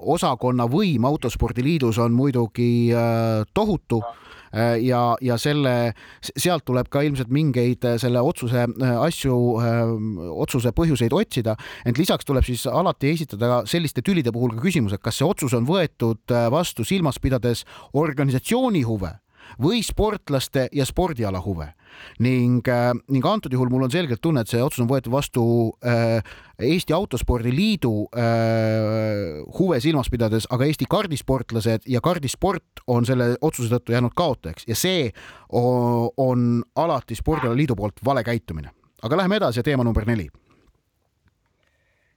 osakonna 0.00 0.66
võim 0.70 1.06
Autospordiliidus 1.06 2.00
on 2.02 2.16
muidugi 2.16 2.90
tohutu. 3.54 4.02
Äh, 4.02 4.26
ja, 4.52 5.02
ja 5.22 5.36
selle, 5.38 5.92
sealt 6.20 6.64
tuleb 6.66 6.90
ka 6.90 7.04
ilmselt 7.06 7.30
mingeid 7.32 7.84
äh, 7.86 7.96
selle 8.02 8.22
otsuse 8.24 8.66
äh, 8.66 8.92
asju, 9.06 9.36
otsuse 10.42 10.72
põhjuseid 10.76 11.14
otsida, 11.14 11.56
ent 11.86 12.00
lisaks 12.00 12.26
tuleb 12.28 12.46
siis 12.46 12.66
alati 12.66 13.14
esitada 13.14 13.62
selliste 13.70 14.02
tülide 14.06 14.32
puhul 14.34 14.56
ka 14.56 14.64
küsimus, 14.64 14.94
et 14.96 15.04
kas 15.04 15.20
see 15.20 15.28
otsus 15.28 15.54
on 15.56 15.68
võetud 15.68 16.34
vastu 16.52 16.86
silmas 16.86 17.20
pidades 17.22 17.64
organisatsiooni 17.94 18.82
huve 18.86 19.14
või 19.58 19.82
sportlaste 19.84 20.68
ja 20.72 20.86
spordiala 20.86 21.40
huve. 21.44 21.72
Ning, 22.22 22.66
äh, 22.68 22.92
ning 23.10 23.26
antud 23.26 23.52
juhul 23.52 23.70
mul 23.72 23.88
on 23.88 23.90
selgelt 23.92 24.20
tunne, 24.22 24.44
et 24.44 24.50
see 24.50 24.62
otsus 24.62 24.84
on 24.84 24.88
võetud 24.90 25.10
vastu 25.12 25.44
äh, 25.82 26.22
Eesti 26.60 26.94
Autospordi 26.94 27.50
Liidu 27.54 28.06
äh, 28.14 29.40
huve 29.58 29.80
silmas 29.82 30.10
pidades, 30.12 30.46
aga 30.50 30.68
Eesti 30.68 30.86
kardisportlased 30.90 31.88
ja 31.90 32.02
kardisport 32.04 32.84
on 32.86 33.08
selle 33.08 33.34
otsuse 33.40 33.72
tõttu 33.74 33.96
jäänud 33.96 34.14
kaotajaks. 34.16 34.68
Ja 34.70 34.78
see 34.78 35.10
on, 35.50 36.62
alati 36.76 37.18
Spordiala 37.18 37.58
Liidu 37.58 37.76
poolt 37.76 38.04
vale 38.04 38.24
käitumine. 38.24 38.70
aga 39.02 39.16
läheme 39.16 39.36
edasi, 39.40 39.62
teema 39.62 39.84
number 39.84 40.04
neli 40.06 40.28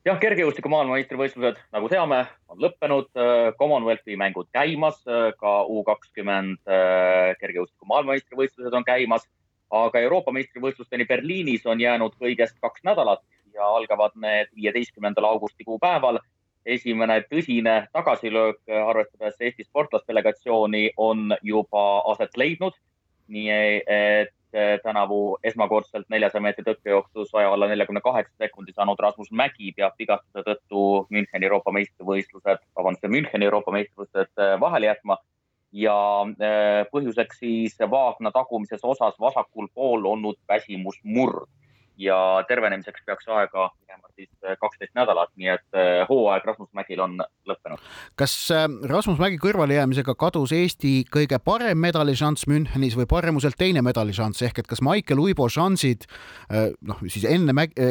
jah, 0.07 0.19
kergejõustiku 0.19 0.71
maailmameistrivõistlused, 0.71 1.59
nagu 1.73 1.89
teame, 1.91 2.23
on 2.51 2.59
lõppenud, 2.63 3.09
äh, 3.15 3.51
Commonwealthi 3.59 4.17
mängud 4.19 4.49
käimas, 4.55 4.99
äh, 5.07 5.31
ka 5.39 5.63
U 5.63 5.83
kakskümmend 5.87 6.59
äh, 6.67 7.33
kergejõustiku 7.39 7.87
maailmameistrivõistlused 7.91 8.75
on 8.75 8.85
käimas, 8.87 9.27
aga 9.73 10.03
Euroopa 10.03 10.33
meistrivõistlusteni 10.35 11.07
Berliinis 11.09 11.65
on 11.65 11.81
jäänud 11.81 12.17
kõigest 12.19 12.59
kaks 12.61 12.83
nädalat 12.83 13.23
ja 13.53 13.65
algavad 13.65 14.13
need 14.19 14.51
viieteistkümnendal 14.55 15.25
augustikuu 15.31 15.79
päeval. 15.79 16.19
esimene 16.65 17.17
tõsine 17.27 17.87
tagasilöök, 17.91 18.61
arvestades 18.87 19.35
Eesti 19.39 19.63
sportlasdelegatsiooni, 19.63 20.91
on 20.97 21.35
juba 21.41 21.99
aset 22.11 22.37
leidnud. 22.37 22.73
nii 23.27 23.49
et 23.87 24.31
tänavu 24.83 25.37
esmakordselt 25.43 26.05
neljasaja 26.13 26.41
meetri 26.41 26.65
tõkkejooksus 26.67 27.33
aja 27.39 27.51
alla 27.53 27.67
neljakümne 27.71 28.01
kaheksa 28.05 28.33
sekundi 28.37 28.73
saanud 28.75 28.99
Rasmus 28.99 29.31
Mägi 29.31 29.73
peab 29.77 29.97
vigastuse 29.99 30.43
tõttu 30.45 30.83
Müncheni 31.09 31.49
Euroopa 31.49 31.73
meistrivõistlused, 31.73 32.61
vabandust, 32.77 33.07
Müncheni 33.09 33.49
Euroopa 33.49 33.73
meistrivõistlused 33.75 34.43
eh, 34.45 34.55
vahele 34.59 34.91
jätma. 34.91 35.17
ja 35.73 35.95
eh, 36.45 36.85
põhjuseks 36.93 37.39
siis 37.41 37.79
vaagna 37.89 38.31
tagumises 38.31 38.83
osas 38.83 39.15
vasakul 39.19 39.67
pool 39.73 40.05
olnud 40.05 40.37
väsimusmurd 40.47 41.49
ja 41.97 42.17
tervenemiseks 42.47 43.03
peaks 43.05 43.27
aega 43.27 43.69
minema 43.81 44.09
siis 44.15 44.29
äh, 44.45 44.57
kaksteist 44.59 44.93
nädalat, 44.97 45.29
nii 45.37 45.49
et 45.53 45.77
äh, 45.77 46.05
hooaeg 46.09 46.45
Rasmus 46.45 46.69
Mägil 46.73 47.01
on 47.03 47.19
lõppenud. 47.49 47.81
kas 48.19 48.33
äh, 48.51 48.65
Rasmus 48.89 49.19
Mägi 49.21 49.37
kõrvalejäämisega 49.43 50.15
kadus 50.19 50.53
Eesti 50.55 51.03
kõige 51.13 51.39
parem 51.43 51.77
medališanss 51.77 52.47
Münchenis 52.47 52.97
või 52.97 53.07
paremuselt 53.09 53.57
teine 53.57 53.81
medališanss 53.85 54.41
ehk 54.49 54.63
et 54.63 54.67
kas 54.67 54.81
Maicel 54.81 55.21
Uibo 55.21 55.49
šansid 55.49 56.07
noh, 56.81 57.05
siis 57.07 57.25
enne 57.29 57.53
Mägi 57.53 57.89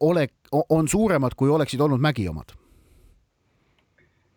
ole, 0.00 0.28
on 0.52 0.88
suuremad, 0.88 1.36
kui 1.36 1.50
oleksid 1.50 1.80
olnud 1.80 2.00
Mägi 2.00 2.28
omad? 2.28 2.56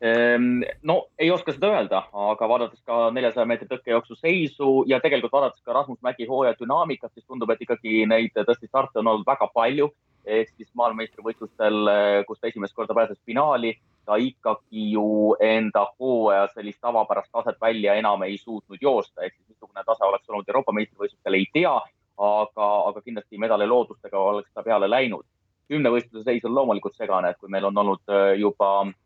Ehm, 0.01 0.63
no 0.84 1.08
ei 1.19 1.31
oska 1.31 1.53
seda 1.55 1.69
öelda, 1.71 2.01
aga 2.12 2.47
vaadates 2.51 2.81
ka 2.84 3.10
neljasaja 3.15 3.47
meetri 3.47 3.67
tõkkejooksu 3.69 4.17
seisu 4.19 4.71
ja 4.91 4.99
tegelikult 4.99 5.31
vaadates 5.31 5.63
ka 5.63 5.73
Rasmus 5.73 6.01
Mägi 6.03 6.27
hooaja 6.27 6.58
dünaamikat, 6.60 7.13
siis 7.13 7.23
tundub, 7.23 7.53
et 7.53 7.63
ikkagi 7.63 8.03
neid 8.12 8.36
tõesti 8.36 8.67
starte 8.67 8.99
on 8.99 9.13
olnud 9.13 9.27
väga 9.27 9.47
palju. 9.53 9.93
ehk 10.25 10.49
siis 10.58 10.71
maailmameistrivõistlustel, 10.73 11.89
kus 12.25 12.39
ta 12.41 12.47
esimest 12.47 12.73
korda 12.73 12.95
pääses 12.97 13.19
finaali, 13.29 13.75
ta 14.05 14.15
ikkagi 14.17 14.88
ju 14.91 15.36
enda 15.39 15.84
hooaja 15.99 16.47
sellist 16.53 16.79
tavapärast 16.81 17.29
taset 17.31 17.62
välja 17.62 17.93
enam 17.93 18.23
ei 18.23 18.38
suutnud 18.38 18.81
joosta, 18.81 19.21
ehk 19.21 19.36
siis 19.36 19.49
missugune 19.49 19.84
tase 19.86 20.03
oleks 20.03 20.29
olnud 20.29 20.49
Euroopa 20.49 20.73
meistrivõistlustel, 20.73 21.38
ei 21.38 21.45
tea, 21.53 21.75
aga, 22.17 22.69
aga 22.89 23.01
kindlasti 23.05 23.38
medali 23.38 23.67
lootustega 23.67 24.17
oleks 24.17 24.49
ta 24.53 24.63
peale 24.63 24.89
läinud. 24.89 25.25
kümnevõistluse 25.69 26.23
seis 26.23 26.45
on 26.45 26.55
loomulikult 26.55 26.95
segane, 26.95 27.29
et 27.29 27.38
kui 27.38 27.49
meil 27.49 27.65
on 27.65 27.77
olnud 27.77 28.15
juba 28.38 28.86
Eh, 28.86 29.04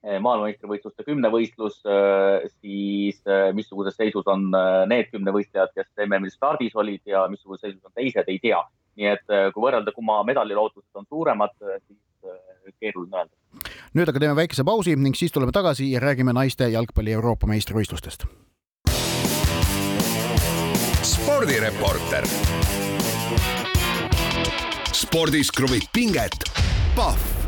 maailmameistrivõistluste 0.00 1.04
kümnevõistlus, 1.04 1.80
eh, 1.84 2.48
siis 2.62 3.20
eh, 3.28 3.50
missuguses 3.56 3.96
seisus 3.98 4.28
on 4.32 4.48
need 4.88 5.10
kümnevõistlejad, 5.12 5.74
kes 5.76 5.90
MM-il 6.06 6.32
stardis 6.32 6.76
olid 6.76 7.02
ja 7.06 7.26
missuguses 7.28 7.68
seisus 7.68 7.84
on 7.84 7.92
teised, 7.94 8.28
ei 8.28 8.40
tea. 8.42 8.62
nii 9.00 9.06
et 9.06 9.30
kui 9.54 9.62
võrrelda, 9.62 9.92
kumma 9.94 10.18
medalilootused 10.26 10.98
on 10.98 11.06
suuremad, 11.08 11.52
siis 11.86 12.32
keeruline 12.82 13.16
öelda. 13.16 13.70
nüüd 13.94 14.10
aga 14.10 14.20
teeme 14.20 14.36
väikese 14.36 14.64
pausi 14.66 14.96
ning 14.98 15.16
siis 15.16 15.32
tuleme 15.32 15.54
tagasi 15.54 15.92
ja 15.92 16.00
räägime 16.02 16.34
naiste 16.36 16.68
jalgpalli 16.68 17.12
Euroopa 17.12 17.46
meistrivõistlustest. 17.46 18.26
spordireporter. 21.02 22.26
spordis 24.92 25.52
kruvib 25.54 25.86
pinget, 25.94 26.44
Pahv 26.96 27.39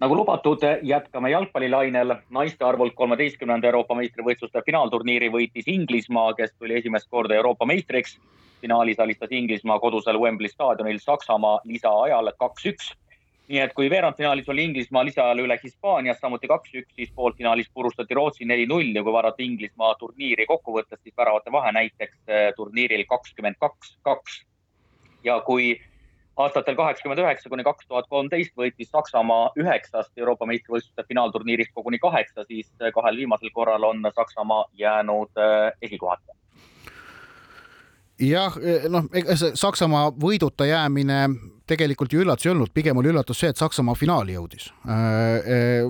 nagu 0.00 0.16
lubatud, 0.16 0.60
jätkame 0.82 1.30
jalgpallilainel. 1.30 2.14
naiste 2.30 2.64
arvult 2.64 2.94
kolmeteistkümnenda 2.94 3.66
Euroopa 3.66 3.94
meistrivõistluste 3.94 4.62
finaalturniiri 4.66 5.30
võitis 5.32 5.68
Inglismaa, 5.72 6.34
kes 6.34 6.52
tuli 6.58 6.76
esimest 6.76 7.08
korda 7.10 7.34
Euroopa 7.34 7.66
meistriks. 7.66 8.18
finaalis 8.60 9.00
alistas 9.00 9.32
Inglismaa 9.32 9.78
kodusel 9.78 10.18
Wembley 10.18 10.48
staadionil 10.48 10.98
Saksamaa 10.98 11.60
lisaajal 11.64 12.32
kaks-üks. 12.38 12.92
nii 13.48 13.58
et 13.58 13.72
kui 13.72 13.90
veerandfinaalis 13.90 14.48
oli 14.48 14.64
Inglismaa 14.64 15.04
lisaajal 15.04 15.38
üle 15.38 15.58
Hispaanias 15.62 16.18
samuti 16.20 16.48
kaks-üks, 16.48 16.94
siis 16.94 17.10
poolfinaalis 17.14 17.70
purustati 17.74 18.14
Rootsi 18.14 18.44
neli-null 18.44 18.94
ja 18.94 19.02
kui 19.02 19.12
vaadata 19.12 19.42
Inglismaa 19.42 19.94
turniiri 19.94 20.46
kokkuvõttes, 20.46 21.00
siis 21.02 21.16
väravate 21.16 21.52
vahe 21.52 21.72
näiteks 21.72 22.16
eh, 22.26 22.52
turniiril 22.56 23.04
kakskümmend 23.08 23.56
kaks, 23.58 23.96
kaks. 24.02 24.44
ja 25.24 25.40
kui 25.40 25.80
aastatel 26.36 26.76
kaheksakümmend 26.76 27.22
üheksa 27.24 27.48
kuni 27.48 27.64
kaks 27.64 27.86
tuhat 27.88 28.08
kolmteist 28.08 28.52
võitis 28.58 28.90
Saksamaa 28.92 29.50
üheksast 29.58 30.12
Euroopa 30.16 30.46
meistrivõistluste 30.46 31.04
finaalturniirist 31.08 31.72
koguni 31.74 31.98
kaheksa, 31.98 32.44
siis 32.48 32.68
kahel 32.94 33.16
viimasel 33.16 33.52
korral 33.54 33.88
on 33.88 34.04
Saksamaa 34.14 34.64
jäänud 34.78 35.32
äh, 35.40 35.72
esikohata. 35.82 36.36
Jah, 38.20 38.54
noh, 38.88 39.08
ega 39.12 39.36
see 39.36 39.52
Saksamaa 39.56 40.08
võiduta 40.20 40.64
jäämine 40.68 41.26
tegelikult 41.66 42.12
ju 42.14 42.22
üllatus 42.22 42.46
ei 42.46 42.52
olnud, 42.52 42.70
pigem 42.74 42.98
oli 43.00 43.10
üllatus 43.10 43.40
see, 43.42 43.50
et 43.50 43.58
Saksamaa 43.58 43.96
finaali 43.98 44.36
jõudis. 44.36 44.68
Äh, 44.86 44.94
äh, 45.56 45.88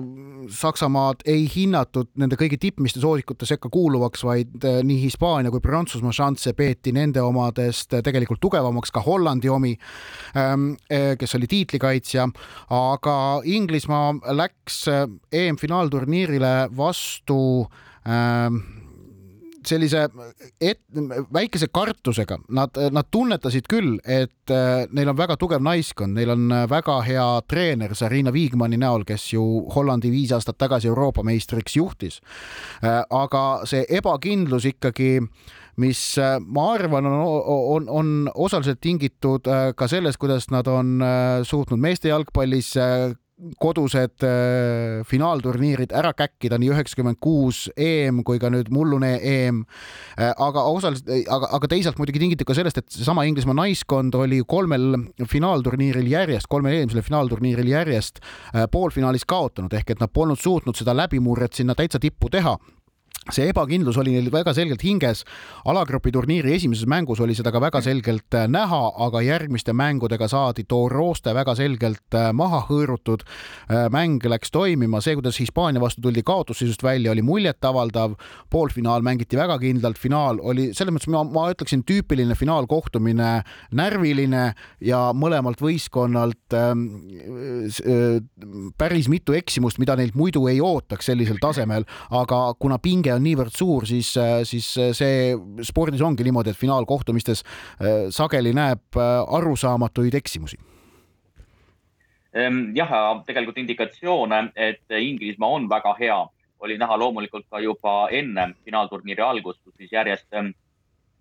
Saksamaad 0.53 1.25
ei 1.29 1.45
hinnatud 1.51 2.09
nende 2.17 2.37
kõige 2.39 2.59
tippmiste 2.61 3.01
soodikute 3.03 3.47
sekka 3.49 3.69
kuuluvaks, 3.73 4.23
vaid 4.25 4.65
äh, 4.65 4.79
nii 4.87 5.01
Hispaania 5.03 5.53
kui 5.53 5.61
Prantsusmaa 5.63 6.15
šansse 6.15 6.53
peeti 6.57 6.93
nende 6.95 7.21
omadest 7.21 7.93
tegelikult 8.05 8.41
tugevamaks, 8.43 8.93
ka 8.93 9.03
Hollandi 9.05 9.51
omi, 9.53 9.75
ähm, 10.37 10.71
kes 10.87 11.35
oli 11.37 11.49
tiitlikaitsja, 11.51 12.25
aga 12.73 13.17
Inglismaa 13.45 14.33
läks 14.37 14.85
EM-finaalturniirile 14.87 16.55
vastu 16.77 17.39
sellise 19.69 20.05
et, 20.61 20.79
väikese 21.33 21.69
kartusega, 21.73 22.39
nad, 22.55 22.77
nad 22.93 23.09
tunnetasid 23.11 23.67
küll, 23.69 23.97
et 24.03 24.53
äh, 24.53 24.85
neil 24.95 25.11
on 25.11 25.17
väga 25.17 25.37
tugev 25.39 25.63
naiskond, 25.63 26.15
neil 26.17 26.33
on 26.33 26.47
äh, 26.53 26.65
väga 26.69 26.99
hea 27.07 27.27
treener 27.49 27.95
Sarina 27.97 28.33
Viigmani 28.33 28.79
näol, 28.81 29.05
kes 29.07 29.29
ju 29.33 29.43
Hollandi 29.75 30.11
viis 30.13 30.33
aastat 30.35 30.59
tagasi 30.61 30.91
Euroopa 30.91 31.25
meistriks 31.27 31.77
juhtis. 31.77 32.19
Äh, 32.83 33.03
aga 33.09 33.45
see 33.69 33.85
ebakindlus 33.99 34.67
ikkagi 34.73 35.17
mis 35.77 35.99
ma 36.17 36.63
arvan, 36.73 37.05
on, 37.05 37.19
on, 37.53 37.89
on 37.93 38.07
osaliselt 38.33 38.79
tingitud 38.81 39.45
ka 39.77 39.87
sellest, 39.87 40.17
kuidas 40.17 40.47
nad 40.49 40.65
on 40.73 41.03
suutnud 41.45 41.77
meeste 41.77 42.09
jalgpallis 42.09 42.71
kodused 43.61 44.23
äh, 44.25 45.03
finaalturniirid 45.05 45.91
ära 45.95 46.09
käkkida, 46.17 46.57
nii 46.57 46.71
üheksakümmend 46.73 47.19
kuus 47.21 47.67
EM 47.77 48.23
kui 48.25 48.39
ka 48.41 48.49
nüüd 48.53 48.71
mullune 48.73 49.11
EM 49.21 49.59
äh,. 50.17 50.31
aga 50.31 50.63
osaliselt, 50.71 51.11
aga, 51.29 51.51
aga 51.59 51.69
teisalt 51.69 52.01
muidugi 52.01 52.23
tingitud 52.23 52.49
ka 52.49 52.55
sellest, 52.57 52.81
et 52.81 52.97
seesama 52.97 53.27
Inglismaa 53.29 53.57
naiskond 53.59 54.17
oli 54.17 54.41
kolmel 54.47 54.95
finaalturniiril 55.29 56.09
järjest, 56.09 56.49
kolmel 56.49 56.79
eelmisel 56.79 57.05
finaalturniiril 57.05 57.69
järjest 57.75 58.23
äh, 58.23 58.65
poolfinaalis 58.73 59.27
kaotanud 59.29 59.77
ehk 59.77 59.93
et 59.93 60.01
nad 60.01 60.13
polnud 60.13 60.41
suutnud 60.41 60.77
seda 60.77 60.97
läbimurret 60.97 61.53
sinna 61.53 61.77
täitsa 61.77 62.01
tippu 62.01 62.33
teha 62.33 62.57
see 63.33 63.49
ebakindlus 63.51 63.97
oli 63.99 64.13
neil 64.15 64.29
väga 64.31 64.53
selgelt 64.55 64.83
hinges. 64.85 65.23
alagrupi 65.67 66.11
turniiri 66.15 66.53
esimeses 66.55 66.87
mängus 66.87 67.19
oli 67.23 67.35
seda 67.35 67.51
ka 67.51 67.59
väga 67.61 67.81
selgelt 67.83 68.33
äh, 68.35 68.47
näha, 68.47 68.81
aga 69.07 69.21
järgmiste 69.25 69.73
mängudega 69.75 70.29
saadi 70.31 70.63
too 70.67 70.87
rooste 70.89 71.33
väga 71.35 71.55
selgelt 71.55 72.15
äh, 72.15 72.31
maha 72.33 72.63
hõõrutud. 72.69 73.25
Äh, 73.67 73.87
mäng 73.91 74.23
läks 74.23 74.51
toimima, 74.51 75.01
see, 75.03 75.17
kuidas 75.19 75.39
Hispaania 75.41 75.81
vastu 75.83 76.01
tuldi 76.01 76.23
kaotusseisust 76.23 76.83
välja, 76.83 77.11
oli 77.11 77.21
muljetavaldav. 77.21 78.15
poolfinaal 78.49 79.01
mängiti 79.03 79.37
väga 79.37 79.57
kindlalt, 79.59 79.97
finaal 79.99 80.39
oli 80.41 80.71
selles 80.73 80.93
mõttes 80.95 81.11
ma, 81.11 81.23
ma 81.23 81.49
ütleksin 81.51 81.83
tüüpiline 81.83 82.35
finaalkohtumine, 82.35 83.43
närviline 83.75 84.43
ja 84.81 85.01
mõlemalt 85.13 85.61
võistkonnalt 85.61 86.55
ähm, 86.55 86.87
päris 88.77 89.09
mitu 89.11 89.35
eksimust, 89.35 89.79
mida 89.79 89.97
neilt 89.99 90.15
muidu 90.15 90.47
ei 90.47 90.61
ootaks 90.63 91.11
sellisel 91.11 91.41
tasemel, 91.41 91.85
aga 92.09 92.53
kuna 92.59 92.79
pinge 92.79 93.16
on 93.17 93.25
niivõrd 93.25 93.53
suur, 93.55 93.85
siis, 93.89 94.13
äh, 94.21 94.41
siis 94.47 94.69
äh, 94.79 94.93
see 94.95 95.33
spordis 95.67 96.03
ongi 96.05 96.25
niimoodi, 96.27 96.53
et 96.53 96.59
finaalkohtumistes 96.59 97.43
äh, 97.43 98.07
sageli 98.13 98.53
näeb 98.55 98.97
arusaamatuid 98.97 100.17
eksimusi. 100.17 100.59
Ehm, 102.37 102.71
jah, 102.77 102.91
tegelikult 103.25 103.57
indikatsioone, 103.57 104.51
et 104.55 104.83
Inglismaa 104.93 105.57
on 105.57 105.67
väga 105.69 105.95
hea, 105.99 106.17
oli 106.61 106.77
näha 106.77 106.97
loomulikult 106.99 107.47
ka 107.49 107.61
juba 107.61 108.07
enne 108.13 108.51
finaalturniiri 108.65 109.23
algust, 109.25 109.61
kus 109.63 109.77
siis 109.77 109.93
järjest 109.93 110.27
ehm, 110.37 110.51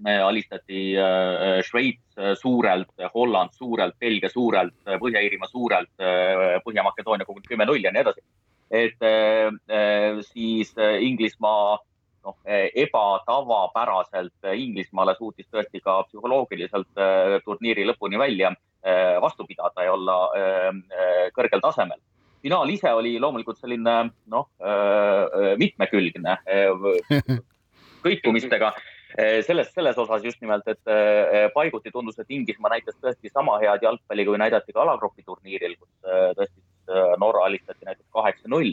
alistati 0.04 0.90
Šveits 1.64 2.18
suurelt, 2.36 2.90
Holland 3.14 3.54
suurelt, 3.56 3.94
Belgia 4.00 4.28
suurelt, 4.28 4.74
Põhja-Iirimaa 4.84 5.48
suurelt, 5.48 5.88
Põhja-Makedoonia 6.66 7.24
koguni 7.24 7.48
kümme-null 7.48 7.80
ja 7.80 7.94
nii 7.94 8.02
edasi. 8.04 8.20
Et 8.76 9.06
siis 10.28 10.74
Inglismaa 11.00 11.78
noh, 12.26 12.36
ebatavapäraselt 12.82 14.50
Inglismaale 14.54 15.14
suutis 15.18 15.48
tõesti 15.52 15.80
ka 15.84 16.00
psühholoogiliselt 16.08 17.00
turniiri 17.44 17.86
lõpuni 17.88 18.18
välja 18.20 18.52
vastu 19.22 19.46
pidada 19.48 19.86
ja 19.86 19.94
olla 19.96 20.18
kõrgel 21.34 21.62
tasemel. 21.62 21.98
finaal 22.42 22.68
ise 22.70 22.92
oli 22.92 23.16
loomulikult 23.18 23.58
selline 23.58 23.96
noh, 24.30 24.46
mitmekülgne 25.58 26.36
kõikumistega 28.04 28.70
selles, 29.42 29.72
selles 29.74 29.98
osas 29.98 30.22
just 30.22 30.40
nimelt, 30.42 30.68
et 30.68 31.52
paiguti 31.54 31.90
tundus, 31.90 32.18
et 32.18 32.30
Inglismaa 32.30 32.76
näitas 32.76 32.98
tõesti 33.02 33.32
sama 33.32 33.58
head 33.62 33.82
jalgpalli, 33.82 34.26
kui 34.28 34.38
näidati 34.38 34.74
ka 34.76 34.82
alagrupi 34.84 35.24
turniiril, 35.26 35.74
kus 35.80 35.90
tõesti 36.38 36.60
Äh, 36.88 37.14
Norra 37.18 37.44
alistati 37.44 37.84
näiteks 37.84 38.08
kaheksa-null. 38.14 38.72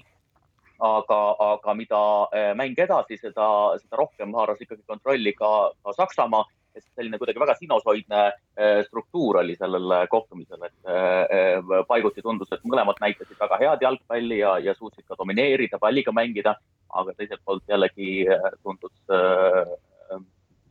Aga, 0.84 1.20
aga 1.54 1.76
mida 1.78 2.02
äh, 2.34 2.52
mäng 2.58 2.78
edasi, 2.80 3.18
seda, 3.22 3.48
seda 3.80 4.00
rohkem 4.00 4.34
haaras 4.38 4.62
ikkagi 4.64 4.84
kontrolli 4.88 5.34
ka, 5.38 5.72
ka 5.84 5.96
Saksamaa, 5.98 6.44
sest 6.74 6.90
selline 6.98 7.20
kuidagi 7.22 7.42
väga 7.42 7.56
sinusoidne 7.60 8.22
äh, 8.26 8.82
struktuur 8.88 9.42
oli 9.44 9.56
sellel 9.60 9.96
kohtumisel, 10.12 10.68
et 10.68 11.88
paiguti 11.88 12.24
tundus, 12.26 12.52
et 12.52 12.66
mõlemad 12.68 13.00
näitasid 13.04 13.40
väga 13.40 13.60
head 13.62 13.88
jalgpalli 13.88 14.42
ja, 14.42 14.58
ja 14.64 14.76
suutsid 14.78 15.06
ka 15.08 15.18
domineerida, 15.20 15.80
palliga 15.82 16.14
mängida, 16.16 16.58
aga 16.94 17.16
teiselt 17.18 17.42
poolt 17.46 17.66
jällegi 17.70 18.26
tundus 18.62 18.96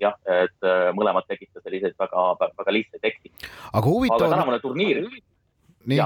jah, 0.03 0.17
et 0.27 0.67
mõlemad 0.99 1.29
tegid 1.31 1.51
selliseid 1.63 1.95
väga, 1.99 2.33
väga 2.41 2.75
lihtsaid 2.75 3.07
eksi. 3.13 3.31
aga 3.71 3.87
huvitav. 3.87 4.19
aga 4.19 4.35
tänavune 4.35 4.59
turniir. 4.63 5.07
nii, 5.87 6.03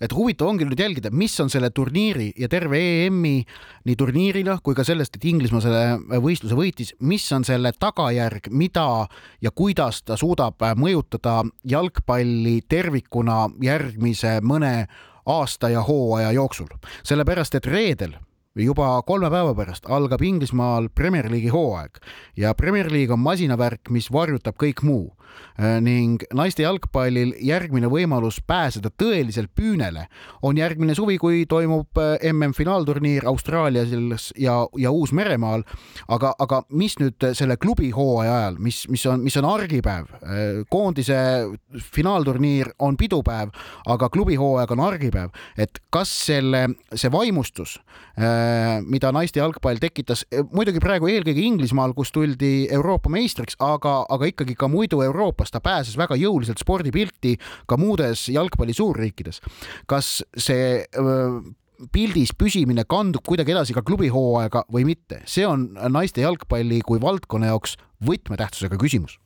et 0.00 0.14
huvitav 0.14 0.48
ongi 0.50 0.66
nüüd 0.68 0.80
jälgida, 0.80 1.10
mis 1.10 1.34
on 1.42 1.50
selle 1.50 1.70
turniiri 1.74 2.30
ja 2.38 2.48
terve 2.48 2.80
EM-i 3.06 3.42
nii 3.88 3.96
turniirina 3.98 4.58
kui 4.62 4.76
ka 4.78 4.84
sellest, 4.86 5.18
et 5.18 5.26
Inglismaa 5.28 5.64
selle 5.64 6.20
võistluse 6.22 6.58
võitis, 6.58 6.94
mis 7.00 7.26
on 7.34 7.46
selle 7.48 7.72
tagajärg, 7.78 8.50
mida 8.50 9.08
ja 9.42 9.50
kuidas 9.54 10.02
ta 10.06 10.16
suudab 10.20 10.62
mõjutada 10.78 11.42
jalgpalli 11.64 12.60
tervikuna 12.68 13.46
järgmise 13.62 14.38
mõne 14.42 14.88
aasta 15.28 15.68
ja 15.72 15.82
hooaja 15.84 16.32
jooksul, 16.32 16.70
sellepärast 17.04 17.58
et 17.58 17.66
reedel 17.68 18.16
juba 18.64 18.90
kolme 19.06 19.30
päeva 19.30 19.54
pärast 19.54 19.86
algab 19.90 20.22
Inglismaal 20.24 20.88
Premier 20.94 21.28
League'i 21.30 21.52
hooaeg 21.52 22.00
ja 22.36 22.54
Premier 22.54 22.90
League 22.92 23.14
on 23.14 23.22
masinavärk, 23.22 23.90
mis 23.94 24.10
varjutab 24.12 24.58
kõik 24.58 24.82
muu. 24.82 25.12
Äh, 25.60 25.76
ning 25.84 26.22
naiste 26.34 26.64
jalgpallil 26.64 27.34
järgmine 27.44 27.86
võimalus 27.92 28.40
pääseda 28.46 28.90
tõeliselt 28.98 29.52
püünele 29.54 30.06
on 30.42 30.58
järgmine 30.58 30.96
suvi, 30.96 31.18
kui 31.20 31.44
toimub 31.46 32.00
MM-finaalturniir 32.32 33.26
äh, 33.26 33.28
Austraalias 33.28 33.92
ja, 34.38 34.56
ja 34.78 34.90
Uus-Meremaal. 34.90 35.62
aga, 36.08 36.32
aga 36.38 36.62
mis 36.70 36.96
nüüd 36.98 37.28
selle 37.38 37.58
klubi 37.60 37.90
hooaja 37.94 38.34
ajal, 38.38 38.58
mis, 38.58 38.80
mis 38.88 39.04
on, 39.06 39.22
mis 39.22 39.36
on 39.36 39.46
argipäev, 39.50 40.08
äh, 40.22 40.64
koondise 40.70 41.18
finaalturniir 41.92 42.72
on 42.78 42.96
pidupäev, 42.96 43.52
aga 43.86 44.08
klubi 44.08 44.38
hooaeg 44.40 44.72
on 44.74 44.82
argipäev, 44.88 45.36
et 45.58 45.82
kas 45.92 46.10
selle, 46.26 46.68
see 46.94 47.12
vaimustus 47.12 47.78
Äh, 48.18 48.24
mida 48.86 49.10
naiste 49.14 49.40
jalgpall 49.40 49.80
tekitas, 49.82 50.24
äh, 50.32 50.44
muidugi 50.54 50.80
praegu 50.82 51.08
eelkõige 51.10 51.44
Inglismaal, 51.44 51.94
kus 51.96 52.12
tuldi 52.14 52.68
Euroopa 52.74 53.10
meistriks, 53.12 53.56
aga, 53.62 54.00
aga 54.08 54.28
ikkagi 54.30 54.56
ka 54.58 54.68
muidu 54.70 55.02
Euroopas 55.04 55.52
ta 55.54 55.62
pääses 55.64 55.96
väga 55.98 56.18
jõuliselt 56.18 56.60
spordipilti 56.62 57.36
ka 57.68 57.78
muudes 57.80 58.26
jalgpalli 58.32 58.76
suurriikides. 58.76 59.40
kas 59.88 60.22
see 60.36 60.84
pildis 61.94 62.32
püsimine 62.34 62.84
kandub 62.88 63.22
kuidagi 63.26 63.54
edasi 63.54 63.74
ka 63.76 63.84
klubihooaega 63.86 64.64
või 64.74 64.84
mitte, 64.88 65.22
see 65.30 65.46
on 65.46 65.70
naiste 65.94 66.24
jalgpalli 66.24 66.80
kui 66.86 67.00
valdkonna 67.00 67.52
jaoks 67.52 67.76
võtmetähtsusega 68.04 68.78
küsimus. 68.80 69.18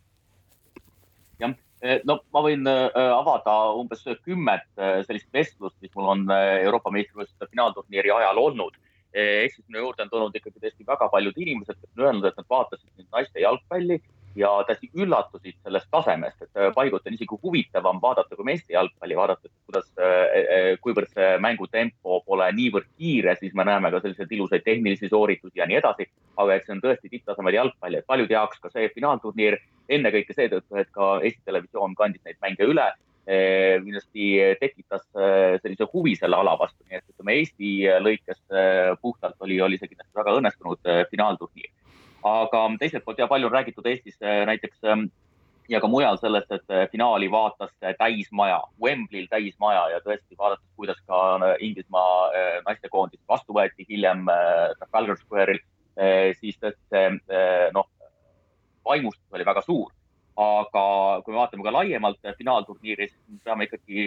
jah, 1.40 1.56
no 2.04 2.20
ma 2.32 2.44
võin 2.44 2.68
avada 2.68 3.56
umbes 3.78 4.04
kümmet 4.24 4.68
sellist 4.76 5.32
vestlust, 5.32 5.76
mis 5.80 5.94
mul 5.96 6.12
on 6.12 6.26
Euroopa 6.30 6.92
meistrivõistluste 6.92 7.48
finaalturniiri 7.50 8.12
ajal 8.20 8.38
olnud 8.38 8.76
ehk 9.12 9.54
siis 9.54 9.66
minu 9.68 9.84
juurde 9.86 10.06
on 10.06 10.10
tulnud 10.10 10.36
ikkagi 10.36 10.60
tõesti 10.62 10.86
väga 10.88 11.08
paljud 11.12 11.38
inimesed, 11.38 11.78
kes 11.78 11.90
on 11.96 12.06
öelnud, 12.06 12.26
et 12.28 12.40
nad 12.40 12.50
vaatasid 12.50 12.90
nüüd 12.96 13.08
naiste 13.12 13.44
jalgpalli 13.44 14.00
ja 14.36 14.50
täiesti 14.66 14.88
üllatusid 14.96 15.58
sellest 15.60 15.88
tasemest, 15.92 16.40
et 16.42 16.56
äh, 16.56 16.70
paiguti 16.74 17.10
on 17.10 17.16
isegi 17.16 17.38
huvitavam 17.42 18.00
vaadata 18.02 18.36
kui 18.36 18.46
meeste 18.48 18.72
jalgpalli, 18.72 19.16
vaadata, 19.16 19.50
kuidas, 19.68 19.90
äh, 20.00 20.16
äh, 20.40 20.68
kuivõrd 20.84 21.12
see 21.12 21.28
mängutempo 21.44 22.22
pole 22.26 22.48
niivõrd 22.56 22.88
kiire, 22.96 23.36
siis 23.40 23.54
me 23.58 23.66
näeme 23.68 23.92
ka 23.92 24.00
selliseid 24.00 24.32
ilusaid 24.32 24.64
tehnilisi 24.64 25.12
sooritusi 25.12 25.60
ja 25.60 25.68
nii 25.68 25.80
edasi. 25.82 26.08
aga 26.36 26.54
et 26.54 26.64
see 26.64 26.72
on 26.72 26.80
tõesti 26.80 27.10
tipptasemel 27.12 27.54
jalgpall, 27.54 27.94
et 27.94 28.06
paljude 28.08 28.32
jaoks 28.32 28.60
ka 28.60 28.70
see 28.72 28.88
finaalturniir 28.94 29.58
ennekõike 29.88 30.32
seetõttu, 30.32 30.76
et 30.80 30.88
ka 30.90 31.18
Eesti 31.20 31.42
Televisioon 31.44 31.94
kandis 31.94 32.24
neid 32.24 32.40
mänge 32.40 32.64
üle 32.64 32.86
kindlasti 33.26 34.56
tekitas 34.58 35.04
eh, 35.14 35.58
sellise 35.62 35.86
huvi 35.92 36.16
selle 36.18 36.38
ala 36.38 36.56
vastu, 36.58 36.82
nii 36.88 36.98
et 36.98 37.12
ütleme 37.12 37.36
Eesti 37.38 37.72
lõikes 38.02 38.40
eh, 38.50 38.92
puhtalt 39.02 39.36
oli, 39.46 39.60
oli 39.62 39.78
see 39.78 39.90
kindlasti 39.92 40.18
väga 40.18 40.36
õnnestunud 40.40 40.92
finaalturniir. 41.10 41.70
aga 42.26 42.62
teiselt 42.80 43.04
poolt 43.04 43.18
ja 43.18 43.28
palju 43.30 43.46
on 43.46 43.54
räägitud 43.54 43.86
Eestis 43.86 44.18
näiteks 44.22 44.82
ja 45.70 45.80
ka 45.80 45.88
mujal 45.90 46.18
sellest, 46.18 46.50
et 46.52 46.90
finaali 46.90 47.30
vaatas 47.30 47.70
täismaja, 47.98 48.60
Wembley'l 48.82 49.26
täismaja 49.30 49.88
ja 49.94 50.02
tõesti 50.02 50.38
vaadates, 50.38 50.66
kuidas 50.76 50.98
ka 51.06 51.54
Inglismaa 51.60 52.30
naistekoondis 52.66 53.22
vastu 53.28 53.54
võeti 53.54 53.86
hiljem 53.88 54.26
Trafalgar 54.78 55.18
Square'il, 55.18 55.62
siis 56.38 56.58
tõesti 56.58 56.82
see 56.90 57.42
noh, 57.74 57.90
vaimustus 58.84 59.38
oli 59.38 59.46
väga 59.46 59.62
suur 59.66 59.90
aga 60.36 60.84
kui 61.24 61.34
me 61.34 61.38
vaatame 61.38 61.64
ka 61.66 61.72
laiemalt 61.74 62.30
finaalturniiri, 62.38 63.08
siis 63.08 63.40
peame 63.44 63.66
ikkagi 63.68 64.04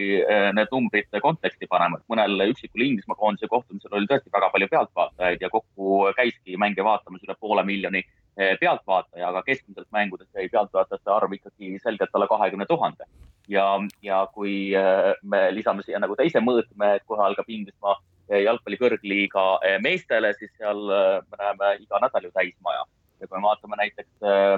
need 0.57 0.71
numbrid 0.73 1.19
konteksti 1.21 1.69
panema, 1.69 1.99
et 1.99 2.07
mõnel 2.09 2.47
üksikul 2.49 2.85
Inglismaa 2.85 3.19
koondise 3.19 3.49
kohtumisel 3.51 3.93
oli 3.93 4.09
tõesti 4.09 4.33
väga 4.33 4.49
palju 4.53 4.69
pealtvaatajaid 4.71 5.45
ja 5.45 5.51
kokku 5.53 5.99
käiski 6.17 6.57
mänge 6.57 6.83
vaatamas 6.83 7.23
üle 7.27 7.37
poole 7.39 7.63
miljoni 7.67 8.01
pealtvaataja, 8.35 9.29
aga 9.29 9.43
keskmiselt 9.45 9.87
mängudes 9.95 10.27
jäi 10.33 10.49
pealtvaatajate 10.51 11.13
arv 11.13 11.37
ikkagi 11.37 11.77
selgelt 11.83 12.17
alla 12.17 12.27
kahekümne 12.27 12.65
tuhande. 12.65 13.05
ja, 13.47 13.67
ja 14.01 14.25
kui 14.33 14.73
me 15.21 15.45
lisame 15.53 15.85
siia 15.85 16.01
nagu 16.01 16.17
teise 16.17 16.41
mõõtme, 16.41 16.95
et 16.95 17.05
kohe 17.05 17.21
algab 17.21 17.49
Inglismaa 17.49 17.99
jalgpalli 18.29 18.79
kõrgliiga 18.79 19.43
eh, 19.65 19.77
meestele, 19.83 20.33
siis 20.39 20.51
seal 20.57 20.81
eh, 20.89 21.19
me 21.29 21.41
näeme 21.41 21.71
iga 21.83 22.01
nädal 22.01 22.27
ju 22.27 22.31
täismaja. 22.33 22.85
ja 23.19 23.27
kui 23.27 23.37
me 23.37 23.47
vaatame 23.47 23.77
näiteks 23.79 24.25
eh, 24.25 24.57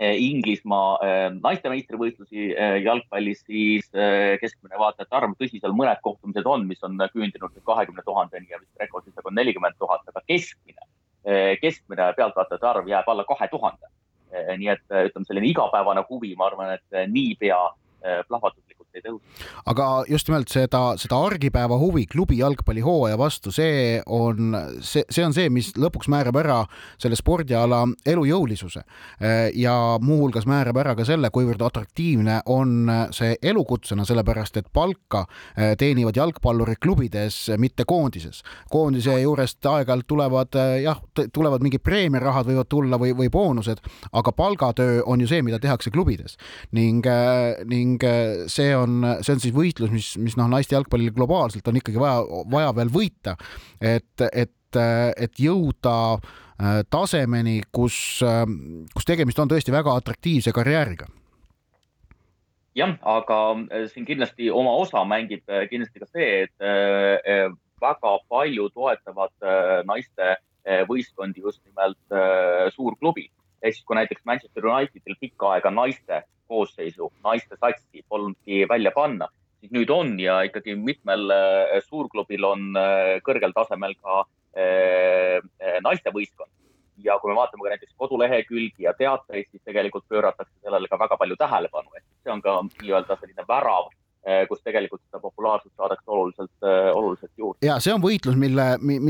Inglismaa 0.00 0.96
naiste 1.36 1.70
meistrivõistlusi 1.70 2.48
jalgpallis, 2.82 3.44
siis 3.46 3.86
keskmine 4.40 4.80
vaatajate 4.80 5.14
arv, 5.14 5.34
tõsi, 5.38 5.60
seal 5.60 5.76
mõned 5.78 6.00
kohtumised 6.02 6.48
on, 6.48 6.64
mis 6.66 6.82
on 6.82 6.96
küündinud 7.12 7.60
kahekümne 7.68 8.02
tuhandeni 8.06 8.50
ja 8.50 8.58
vist 8.58 8.82
rekordis 8.82 9.14
on 9.22 9.36
nelikümmend 9.38 9.78
tuhat, 9.78 10.02
aga 10.08 10.24
keskmine, 10.26 10.88
keskmine 11.62 12.08
pealtvaatajate 12.18 12.66
arv 12.72 12.90
jääb 12.90 13.12
alla 13.12 13.26
kahe 13.28 13.48
tuhande. 13.52 13.92
nii 14.32 14.68
et 14.72 14.84
ütleme, 14.88 15.26
selline 15.28 15.48
igapäevane 15.52 16.02
huvi, 16.08 16.34
ma 16.40 16.46
arvan, 16.48 16.72
et 16.78 17.08
niipea 17.12 17.60
plahvatuslikult 18.28 18.98
ei 18.98 19.02
tõuse. 19.04 19.46
aga 19.70 19.86
just 20.10 20.28
nimelt 20.28 20.50
seda, 20.52 20.82
seda 21.00 21.18
argipäeva 21.26 21.78
huvi 21.80 22.04
klubi 22.10 22.38
jalgpallihooaja 22.40 23.18
vastu, 23.18 23.52
see 23.54 24.00
on, 24.06 24.56
see, 24.80 25.04
see 25.10 25.24
on 25.24 25.34
see, 25.36 25.50
mis 25.52 25.72
lõpuks 25.78 26.10
määrab 26.12 26.38
ära 26.42 26.58
selle 27.00 27.16
spordiala 27.18 27.84
elujõulisuse 28.08 28.82
ja 29.58 29.76
muuhulgas 30.02 30.46
määrab 30.50 30.80
ära 30.82 30.94
ka 30.98 31.06
selle, 31.08 31.30
kuivõrd 31.32 31.62
atraktiivne 31.66 32.40
on 32.52 32.90
see 33.14 33.36
elukutsena, 33.42 34.06
sellepärast 34.08 34.58
et 34.60 34.70
palka 34.74 35.24
teenivad 35.78 36.16
jalgpallurid 36.18 36.80
klubides, 36.82 37.38
mitte 37.58 37.86
koondises. 37.88 38.42
koondise 38.70 39.18
juurest 39.20 39.64
aeg-ajalt 39.66 40.06
tulevad 40.08 40.58
jah, 40.82 41.00
tulevad 41.32 41.62
mingid 41.64 41.84
preemiarahad 41.84 42.48
võivad 42.50 42.68
tulla 42.68 42.98
või, 43.00 43.14
või 43.16 43.30
boonused, 43.32 43.82
aga 44.12 44.32
palgatöö 44.36 45.02
on 45.06 45.20
ju 45.20 45.30
see, 45.30 45.42
mida 45.42 45.58
tehakse 45.62 45.90
klubides 45.90 46.36
ning, 46.72 47.06
ning 47.68 47.91
see 48.00 48.70
on 48.76 49.02
see 49.20 49.34
on 49.34 49.42
siis 49.42 49.54
võitlus, 49.54 49.90
mis, 49.92 50.12
mis 50.20 50.36
noh, 50.38 50.50
naiste 50.50 50.76
jalgpallil 50.76 51.12
globaalselt 51.14 51.66
on 51.68 51.80
ikkagi 51.80 52.00
vaja, 52.00 52.22
vaja 52.50 52.74
veel 52.76 52.92
võita, 52.92 53.36
et, 53.80 54.26
et, 54.30 54.78
et 55.16 55.42
jõuda 55.42 55.96
äh, 56.16 56.82
tasemeni, 56.90 57.60
kus, 57.74 57.96
äh, 58.26 58.44
kus 58.94 59.08
tegemist 59.08 59.40
on 59.42 59.50
tõesti 59.50 59.74
väga 59.74 59.96
atraktiivse 60.00 60.54
karjääriga 60.54 61.08
jah, 62.78 62.94
aga 63.02 63.40
äh, 63.66 63.84
siin 63.92 64.08
kindlasti 64.08 64.50
oma 64.50 64.74
osa 64.84 65.04
mängib 65.08 65.44
kindlasti 65.70 66.02
ka 66.02 66.08
see, 66.08 66.46
et 66.46 67.52
väga 67.82 68.16
palju 68.30 68.70
toetavad 68.72 69.84
naiste 69.88 70.36
võistkondi 70.86 71.42
just 71.42 71.58
nimelt 71.66 72.74
suurklubid. 72.76 73.32
Ehk 73.62 73.76
siis, 73.76 73.84
kui 73.86 73.96
näiteks 73.98 74.24
Manchester 74.28 74.66
Unitedil 74.66 75.18
pikka 75.20 75.54
aega 75.54 75.70
naiste 75.70 76.22
koosseisu, 76.50 77.12
naiste 77.24 77.56
satsi 77.56 78.04
polnudki 78.08 78.66
välja 78.68 78.92
panna, 78.94 79.28
siis 79.60 79.72
nüüd 79.74 79.92
on 79.94 80.16
ja 80.20 80.40
ikkagi 80.48 80.74
mitmel 80.76 81.30
äh, 81.34 81.78
suurklubil 81.86 82.48
on 82.48 82.66
äh, 82.78 83.20
kõrgel 83.26 83.54
tasemel 83.56 83.94
ka 84.00 84.24
äh, 84.58 85.38
naistevõistkond. 85.86 86.50
ja 87.02 87.16
kui 87.18 87.30
me 87.30 87.34
vaatame 87.34 87.64
ka 87.64 87.70
näiteks 87.72 87.94
kodulehekülgi 87.98 88.84
ja 88.84 88.92
teateid, 88.94 89.48
siis 89.50 89.62
tegelikult 89.64 90.04
pööratakse 90.08 90.52
sellele 90.62 90.86
ka 90.90 90.98
väga 91.00 91.16
palju 91.18 91.36
tähelepanu, 91.40 91.96
et 91.96 92.04
see 92.22 92.30
on 92.30 92.42
ka 92.44 92.60
nii-öelda 92.68 93.16
selline 93.18 93.46
värav 93.48 93.88
kus 94.48 94.60
tegelikult 94.62 95.00
seda 95.02 95.18
populaarsust 95.18 95.74
saadakse 95.74 96.06
oluliselt, 96.06 96.52
eh, 96.62 96.90
oluliselt 96.94 97.32
juurde. 97.36 97.66
ja 97.66 97.78
see 97.82 97.94
on 97.94 98.02
võitlus, 98.02 98.36
mille, 98.38 98.66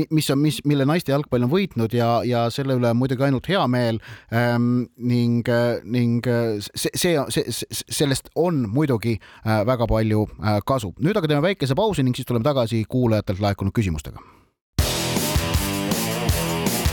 mis 0.09 0.29
on, 0.33 0.39
mis, 0.41 0.57
mille 0.65 0.87
naiste 0.89 1.13
jalgpall 1.13 1.45
on 1.45 1.51
võitnud 1.51 1.93
ja, 1.93 2.09
ja 2.25 2.47
selle 2.53 2.79
üle 2.79 2.89
on 2.89 2.97
muidugi 2.97 3.27
ainult 3.27 3.49
hea 3.49 3.61
meel 3.69 4.01
ähm,. 4.33 4.87
ning, 4.97 5.47
ning 5.83 6.25
see, 6.65 6.89
see, 6.97 7.13
see, 7.29 7.83
sellest 7.93 8.31
on 8.35 8.63
muidugi 8.73 9.19
äh, 9.19 9.61
väga 9.67 9.85
palju 9.89 10.25
kasu. 10.65 10.93
nüüd 10.97 11.17
aga 11.17 11.29
teeme 11.29 11.45
väikese 11.45 11.77
pausi 11.77 12.03
ning 12.03 12.17
siis 12.17 12.25
tuleme 12.29 12.45
tagasi 12.45 12.83
kuulajatelt 12.89 13.43
laekunud 13.43 13.75
küsimustega. 13.75 14.17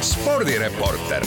spordireporter. 0.00 1.24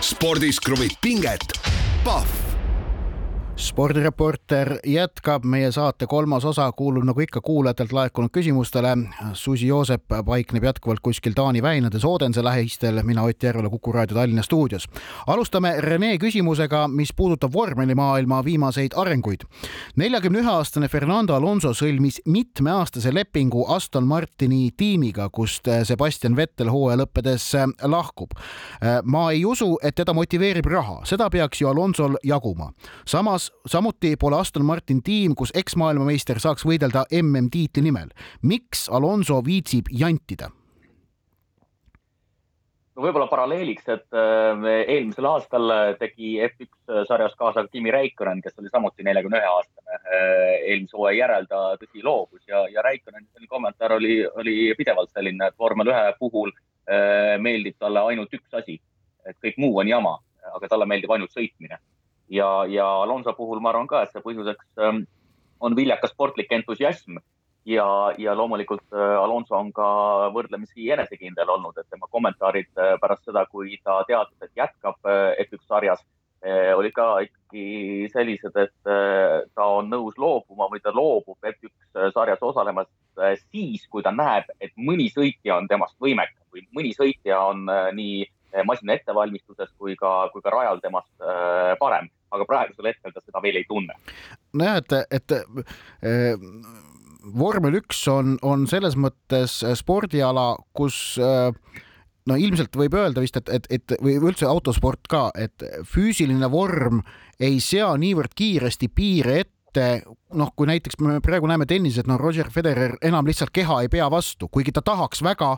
spordis 0.00 0.62
kruvib 0.62 0.94
pinget, 1.02 1.58
Pahv 2.04 2.49
spordireporter 3.60 4.78
jätkab, 4.86 5.44
meie 5.44 5.68
saate 5.72 6.06
kolmas 6.08 6.44
osa 6.48 6.64
kuulub 6.72 7.04
nagu 7.04 7.20
ikka 7.20 7.42
kuulajatelt 7.44 7.92
laekunud 7.92 8.32
küsimustele. 8.32 8.94
Susi 9.36 9.66
Joosep 9.68 10.06
paikneb 10.26 10.64
jätkuvalt 10.64 11.02
kuskil 11.04 11.34
Taani 11.36 11.62
väinades 11.62 12.04
Odense 12.04 12.44
lähistel, 12.44 13.02
mina 13.04 13.22
Ott 13.22 13.42
Järvela 13.42 13.68
Kuku 13.68 13.92
raadio 13.92 14.14
Tallinna 14.16 14.42
stuudios. 14.42 14.88
alustame 15.26 15.74
Rene 15.78 16.16
küsimusega, 16.18 16.88
mis 16.88 17.12
puudutab 17.16 17.52
vormelimaailma 17.52 18.44
viimaseid 18.44 18.96
arenguid. 18.96 19.44
neljakümne 19.96 20.38
ühe 20.38 20.50
aastane 20.50 20.88
Fernando 20.88 21.34
Alonso 21.34 21.70
sõlmis 21.70 22.20
mitmeaastase 22.26 23.14
lepingu 23.14 23.66
Aston 23.68 24.06
Martini 24.06 24.70
tiimiga, 24.76 25.28
kust 25.28 25.68
Sebastian 25.82 26.36
Vettel 26.36 26.70
hooaja 26.70 26.96
lõppedes 27.04 27.52
lahkub. 27.82 28.30
ma 29.04 29.30
ei 29.30 29.44
usu, 29.44 29.78
et 29.82 29.94
teda 29.94 30.12
motiveerib 30.12 30.66
raha, 30.66 31.00
seda 31.04 31.30
peaks 31.30 31.60
ju 31.60 31.68
Alonsol 31.68 32.16
jaguma. 32.24 32.72
samas 33.06 33.49
samuti 33.66 34.16
pole 34.16 34.36
Aston 34.36 34.64
Martin 34.64 35.02
tiim, 35.02 35.34
kus 35.34 35.52
eksmaailmameister 35.54 36.40
saaks 36.40 36.64
võidelda 36.66 37.04
MM-tiitli 37.22 37.82
nimel. 37.84 38.08
miks 38.42 38.88
Alonso 38.88 39.42
viitsib 39.44 39.92
jantida? 39.92 40.50
no 42.96 43.04
võib-olla 43.06 43.28
paralleeliks, 43.30 43.86
et 43.88 44.16
äh, 44.16 44.64
eelmisel 44.80 45.28
aastal 45.30 45.72
tegi 46.00 46.34
F1 46.44 47.04
sarjas 47.08 47.36
kaasa 47.38 47.66
Kimi 47.68 47.92
Räikkönen, 47.94 48.42
kes 48.44 48.58
oli 48.58 48.72
samuti 48.72 49.06
neljakümne 49.06 49.38
ühe 49.38 49.52
aastane. 49.52 50.00
Äh, 50.00 50.56
eelmise 50.72 50.98
hooaja 50.98 51.18
järel 51.18 51.46
ta 51.48 51.62
tõsi 51.80 52.04
loobus 52.04 52.42
ja, 52.48 52.66
ja 52.68 52.82
Räikköneni 52.84 53.48
kommentaar 53.48 53.96
oli, 53.96 54.24
oli 54.42 54.74
pidevalt 54.78 55.12
selline, 55.14 55.48
et 55.48 55.58
vormel 55.58 55.92
ühe 55.92 56.10
puhul 56.18 56.52
äh, 56.52 57.38
meeldib 57.38 57.78
talle 57.78 58.02
ainult 58.10 58.34
üks 58.36 58.58
asi, 58.58 58.80
et 59.24 59.38
kõik 59.44 59.60
muu 59.62 59.80
on 59.80 59.88
jama, 59.88 60.18
aga 60.56 60.68
talle 60.68 60.88
meeldib 60.88 61.12
ainult 61.14 61.32
sõitmine 61.36 61.78
ja, 62.30 62.64
ja 62.66 62.86
Alonso 63.02 63.34
puhul 63.34 63.60
ma 63.60 63.72
arvan 63.72 63.88
ka, 63.90 64.04
et 64.04 64.14
see 64.14 64.22
põhjuseks 64.24 64.84
ähm, 64.86 65.04
on 65.60 65.76
viljakas 65.76 66.14
sportlik 66.14 66.52
entusiasm. 66.52 67.18
Ja, 67.68 67.86
ja 68.16 68.32
loomulikult 68.34 68.86
äh, 68.96 69.16
Alonso 69.20 69.58
on 69.58 69.68
ka 69.76 69.86
võrdlemisi 70.32 70.86
enesekindel 70.94 71.50
olnud, 71.52 71.76
et 71.76 71.90
tema 71.92 72.08
kommentaarid 72.08 72.70
äh, 72.80 72.94
pärast 73.02 73.26
seda, 73.28 73.44
kui 73.52 73.76
ta 73.84 73.98
teatas, 74.08 74.38
et 74.40 74.54
jätkab 74.56 74.96
äh, 75.04 75.34
F1 75.44 75.66
sarjas, 75.68 76.06
olid 76.40 76.94
ka 76.96 77.04
ikkagi 77.20 78.06
sellised, 78.08 78.54
et 78.56 78.88
ta 78.88 79.64
on 79.68 79.90
nõus 79.92 80.14
loobuma 80.16 80.70
või 80.72 80.80
ta 80.80 80.88
loobub 80.96 81.36
F1 81.44 82.14
sarjas 82.14 82.40
osalemast 82.40 83.20
siis, 83.50 83.82
kui 83.92 84.00
ta 84.00 84.08
näeb, 84.08 84.48
et 84.56 84.72
mõni 84.80 85.10
sõitja 85.12 85.58
on 85.60 85.68
temast 85.68 85.98
võimekam 86.00 86.40
või 86.48 86.64
mõni 86.78 86.94
sõitja 86.96 87.42
on 87.50 87.68
nii 87.92 88.24
masina 88.64 88.96
ettevalmistuses 88.96 89.68
kui 89.76 89.98
ka, 90.00 90.30
kui 90.32 90.40
ka 90.40 90.54
rajal 90.56 90.80
temast 90.80 91.28
parem 91.76 92.08
aga 92.30 92.46
praegusel 92.48 92.90
hetkel 92.90 93.14
ta 93.14 93.22
seda 93.24 93.42
veel 93.42 93.60
ei 93.60 93.68
tunne. 93.68 93.96
nojah, 94.52 94.80
et, 94.80 94.96
et 95.10 95.36
äh, 95.36 96.48
vormel 97.20 97.80
üks 97.82 98.02
on, 98.08 98.36
on 98.42 98.66
selles 98.70 98.96
mõttes 98.96 99.60
spordiala, 99.78 100.54
kus 100.76 101.18
äh, 101.20 101.50
no 102.28 102.36
ilmselt 102.36 102.76
võib 102.76 102.94
öelda 102.98 103.22
vist, 103.24 103.38
et, 103.40 103.50
et, 103.52 103.66
et 103.70 103.96
või 104.02 104.18
üldse 104.20 104.48
autosport 104.48 105.08
ka, 105.10 105.28
et 105.34 105.64
füüsiline 105.88 106.50
vorm 106.52 107.02
ei 107.40 107.60
sea 107.64 107.92
niivõrd 108.00 108.34
kiiresti 108.36 108.90
piire 108.94 109.40
ette 109.44 109.59
ette, 109.70 110.02
noh, 110.34 110.50
kui 110.56 110.66
näiteks 110.68 110.98
me 111.02 111.18
praegu 111.22 111.48
näeme 111.50 111.66
tennises, 111.68 112.06
no 112.06 112.16
Roger 112.18 112.50
Federer 112.50 112.96
enam 113.06 113.26
lihtsalt 113.26 113.52
keha 113.54 113.80
ei 113.84 113.90
pea 113.90 114.08
vastu, 114.10 114.48
kuigi 114.50 114.74
ta 114.74 114.82
tahaks 114.82 115.22
väga 115.22 115.52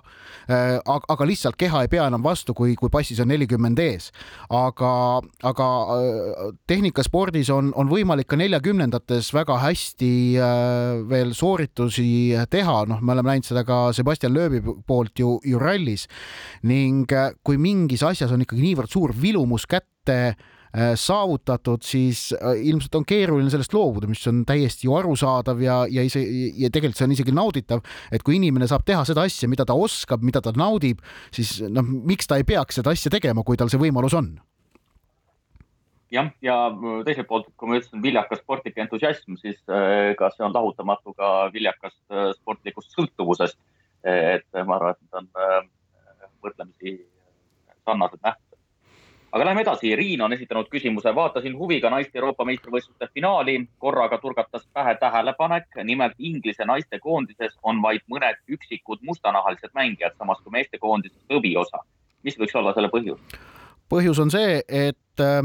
äh,, 0.53 0.79
aga 0.85 1.27
lihtsalt 1.29 1.57
keha 1.61 1.85
ei 1.85 1.90
pea 1.92 2.07
enam 2.11 2.25
vastu, 2.25 2.55
kui, 2.55 2.75
kui 2.77 2.92
passis 2.92 3.20
on 3.22 3.31
nelikümmend 3.33 3.81
ees. 3.83 4.11
aga, 4.53 4.92
aga 5.48 5.68
äh, 5.96 6.53
tehnikaspordis 6.68 7.51
on, 7.53 7.72
on 7.77 7.90
võimalik 7.90 8.29
ka 8.29 8.38
neljakümnendates 8.40 9.33
väga 9.35 9.59
hästi 9.64 10.12
äh, 10.37 11.03
veel 11.09 11.35
sooritusi 11.37 12.37
teha, 12.53 12.83
noh, 12.88 13.01
me 13.01 13.16
oleme 13.16 13.33
näinud 13.35 13.48
seda 13.48 13.64
ka 13.68 13.85
Sebastian 13.96 14.35
Loebi 14.37 14.62
poolt 14.87 15.18
ju, 15.18 15.38
ju 15.44 15.61
rallis 15.62 16.09
ning 16.68 17.11
äh, 17.12 17.33
kui 17.44 17.61
mingis 17.61 18.05
asjas 18.07 18.33
on 18.33 18.44
ikkagi 18.44 18.64
niivõrd 18.64 18.92
suur 18.92 19.16
vilumus 19.16 19.66
kätte 19.68 20.35
saavutatud, 20.96 21.82
siis 21.85 22.30
äh, 22.32 22.56
ilmselt 22.70 22.94
on 22.96 23.04
keeruline 23.08 23.50
sellest 23.52 23.74
loobuda, 23.76 24.08
mis 24.08 24.22
on 24.30 24.40
täiesti 24.48 24.87
ju 24.88 24.94
arusaadav 24.96 25.61
ja, 25.61 25.82
ja 25.90 26.04
ise 26.06 26.22
ja 26.24 26.70
tegelikult 26.72 27.00
see 27.00 27.08
on 27.08 27.16
isegi 27.16 27.35
nauditav, 27.37 27.82
et 28.12 28.24
kui 28.24 28.38
inimene 28.38 28.68
saab 28.70 28.87
teha 28.88 29.02
seda 29.08 29.26
asja, 29.28 29.50
mida 29.52 29.66
ta 29.68 29.76
oskab, 29.76 30.24
mida 30.24 30.40
ta 30.44 30.54
naudib, 30.56 31.02
siis 31.35 31.58
noh, 31.68 31.85
miks 31.85 32.30
ta 32.30 32.40
ei 32.40 32.48
peaks 32.48 32.80
seda 32.80 32.94
asja 32.96 33.12
tegema, 33.12 33.44
kui 33.44 33.61
tal 33.61 33.68
see 33.72 33.80
võimalus 33.82 34.16
on 34.16 34.32
jah, 36.12 36.30
ja 36.44 36.56
teiselt 37.06 37.28
poolt, 37.28 37.50
kui 37.61 37.68
ma 37.68 37.76
ütlesin 37.76 38.00
viljakas 38.04 38.40
sportlik 38.40 38.80
entusiasm, 38.80 39.37
siis 39.40 39.61
ega 40.12 40.30
see 40.32 40.44
on 40.44 40.56
lahutamatu 40.56 41.12
ka 41.16 41.50
viljakast 41.52 42.00
sportlikust 42.38 42.96
sõltuvusest. 42.96 43.61
et 44.08 44.48
ma 44.66 44.76
arvan, 44.80 44.96
et 44.96 45.04
need 45.04 45.20
on 45.20 45.68
võrdlemisi 46.42 46.96
sarnased 47.85 48.24
nähtused 48.24 48.41
aga 49.33 49.45
läheme 49.45 49.62
edasi, 49.64 49.97
Riin 49.97 50.23
on 50.23 50.33
esitanud 50.33 50.68
küsimuse, 50.73 51.14
vaatasin 51.14 51.57
huviga 51.59 51.90
naiste 51.90 52.18
Euroopa 52.18 52.45
meistrivõistluste 52.45 53.09
finaali, 53.14 53.57
korraga 53.79 54.18
turgatas 54.21 54.66
pähe 54.73 54.95
tähelepanek, 55.01 55.81
nimelt 55.85 56.18
Inglise 56.18 56.64
naistekoondises 56.68 57.57
on 57.62 57.81
vaid 57.83 58.05
mõned 58.12 58.42
üksikud 58.49 59.01
mustanahalised 59.09 59.73
mängijad, 59.75 60.16
samas 60.18 60.42
kui 60.45 60.53
meestekoondises 60.59 61.23
lõviosa. 61.31 61.85
mis 62.23 62.38
võiks 62.38 62.55
olla 62.55 62.75
selle 62.75 62.88
põhjus? 62.88 63.21
põhjus 63.90 64.18
on 64.23 64.31
see, 64.31 64.61
et 64.68 65.21
äh, 65.21 65.42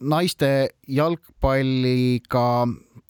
naiste 0.00 0.70
jalgpalliga 0.88 2.46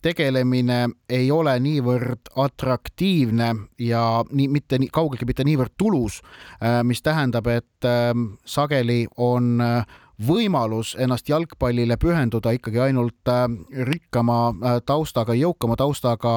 tegelemine 0.01 0.89
ei 1.09 1.31
ole 1.31 1.53
niivõrd 1.59 2.31
atraktiivne 2.35 3.49
ja 3.79 4.03
nii 4.31 4.47
mitte 4.51 4.79
nii 4.81 4.91
kaugeltki 4.93 5.27
mitte 5.29 5.45
niivõrd 5.47 5.75
tulus, 5.77 6.21
äh, 6.61 6.81
mis 6.83 7.01
tähendab, 7.01 7.47
et 7.47 7.87
ähm, 7.87 8.33
sageli 8.45 9.05
on 9.17 9.61
äh, 9.61 9.99
võimalus 10.21 10.93
ennast 11.01 11.29
jalgpallile 11.29 11.97
pühenduda 11.97 12.53
ikkagi 12.57 12.81
ainult 12.87 13.29
äh, 13.29 13.45
rikkama 13.87 14.39
taustaga, 14.85 15.33
jõukama 15.37 15.77
taustaga 15.77 16.35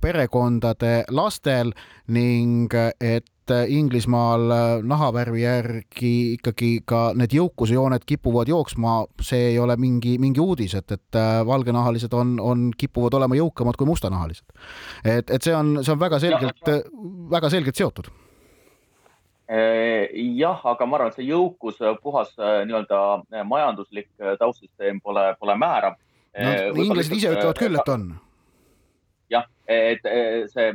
perekondade 0.00 1.04
lastel 1.12 1.74
ning 2.08 2.74
et 3.00 3.29
et 3.50 3.70
Inglismaal 3.74 4.50
äh, 4.50 4.82
nahavärvi 4.86 5.42
järgi 5.42 6.12
ikkagi 6.36 6.70
ka 6.88 7.10
need 7.18 7.34
jõukusejooned 7.34 8.04
kipuvad 8.08 8.50
jooksma, 8.50 9.04
see 9.24 9.50
ei 9.52 9.58
ole 9.58 9.76
mingi, 9.80 10.16
mingi 10.22 10.42
uudis, 10.42 10.74
et, 10.78 10.90
et 10.92 11.18
äh, 11.18 11.40
valgenahalised 11.46 12.14
on, 12.16 12.38
on, 12.40 12.70
kipuvad 12.78 13.18
olema 13.18 13.38
jõukamad 13.38 13.78
kui 13.78 13.88
mustanahalised. 13.88 14.46
et, 15.04 15.30
et 15.30 15.42
see 15.42 15.54
on, 15.56 15.78
see 15.84 15.94
on 15.94 16.00
väga 16.00 16.20
selgelt, 16.22 16.72
väga 17.30 17.50
selgelt 17.50 17.80
seotud 17.80 18.10
äh, 19.50 20.08
jah, 20.38 20.64
aga 20.72 20.86
ma 20.86 21.00
arvan, 21.00 21.12
et 21.12 21.20
see 21.20 21.28
jõukus, 21.28 21.82
puhas 22.02 22.32
nii-öelda 22.38 23.44
majanduslik 23.48 24.10
taustsüsteem 24.38 25.02
pole, 25.02 25.30
pole 25.40 25.56
määrav. 25.58 25.98
no 26.38 26.82
inglased 26.86 27.16
ise 27.16 27.34
ütlevad 27.34 27.58
küll, 27.58 27.78
et 27.78 27.94
on. 27.94 28.10
jah, 29.30 29.46
et 29.66 30.10
see 30.54 30.74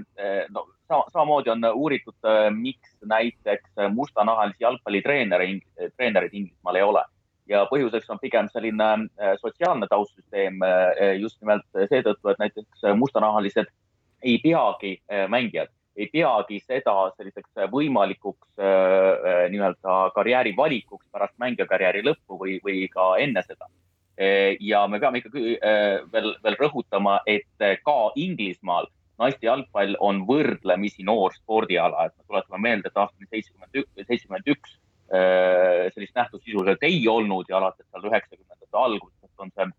no 0.52 0.68
samamoodi 0.88 1.50
on 1.50 1.66
uuritud, 1.74 2.18
äh, 2.26 2.52
miks 2.52 2.98
näiteks 3.06 3.70
mustanahalisi 3.94 4.64
jalgpallitreenereid, 4.64 5.62
treenereid 5.98 6.34
Inglismaal 6.34 6.76
ei 6.76 6.84
ole 6.84 7.04
ja 7.50 7.66
põhjuseks 7.70 8.10
on 8.10 8.20
pigem 8.22 8.50
selline 8.54 8.90
äh, 8.92 9.36
sotsiaalne 9.42 9.88
taustsüsteem 9.90 10.62
äh, 10.66 11.16
just 11.20 11.42
nimelt 11.42 11.66
seetõttu, 11.90 12.30
et 12.32 12.42
näiteks 12.42 12.86
mustanahalised 12.98 13.70
ei 14.26 14.40
peagi 14.42 14.96
mängijad, 15.30 15.70
ei 15.96 16.08
peagi 16.10 16.58
seda 16.64 16.94
selliseks 17.14 17.68
võimalikuks 17.70 18.56
nii-öelda 19.52 19.98
karjääri 20.16 20.56
valikuks 20.58 21.06
pärast 21.14 21.36
mängijakarjääri 21.38 22.02
lõppu 22.08 22.40
või, 22.40 22.56
või 22.66 22.88
ka 22.90 23.12
enne 23.22 23.44
seda. 23.46 23.68
ja 24.60 24.88
me 24.88 25.00
peame 25.00 25.22
ikkagi 25.22 25.60
veel, 26.14 26.32
veel 26.44 26.58
rõhutama, 26.58 27.20
et 27.28 27.68
ka 27.86 27.98
Inglismaal 28.16 28.90
naiste 29.22 29.48
jalgpall 29.48 29.96
on 30.04 30.24
võrdlemisi 30.28 31.06
noor 31.08 31.34
spordiala, 31.36 32.08
et 32.08 32.16
me 32.18 32.28
tuletame 32.28 32.62
meelde, 32.68 32.92
et 32.92 33.00
aastal 33.00 33.30
seitsekümmend 33.30 33.80
üks, 33.82 33.92
seitsekümmend 34.02 34.52
üks 34.56 34.76
äh, 34.76 35.86
sellist 35.96 36.18
nähtust 36.18 36.44
sisuliselt 36.48 36.84
ei 36.88 37.00
olnud 37.12 37.50
ja 37.50 37.60
alates 37.62 37.88
seal 37.88 38.10
üheksakümnendate 38.10 38.82
algusest 38.82 39.46
on 39.46 39.54
see 39.54 39.70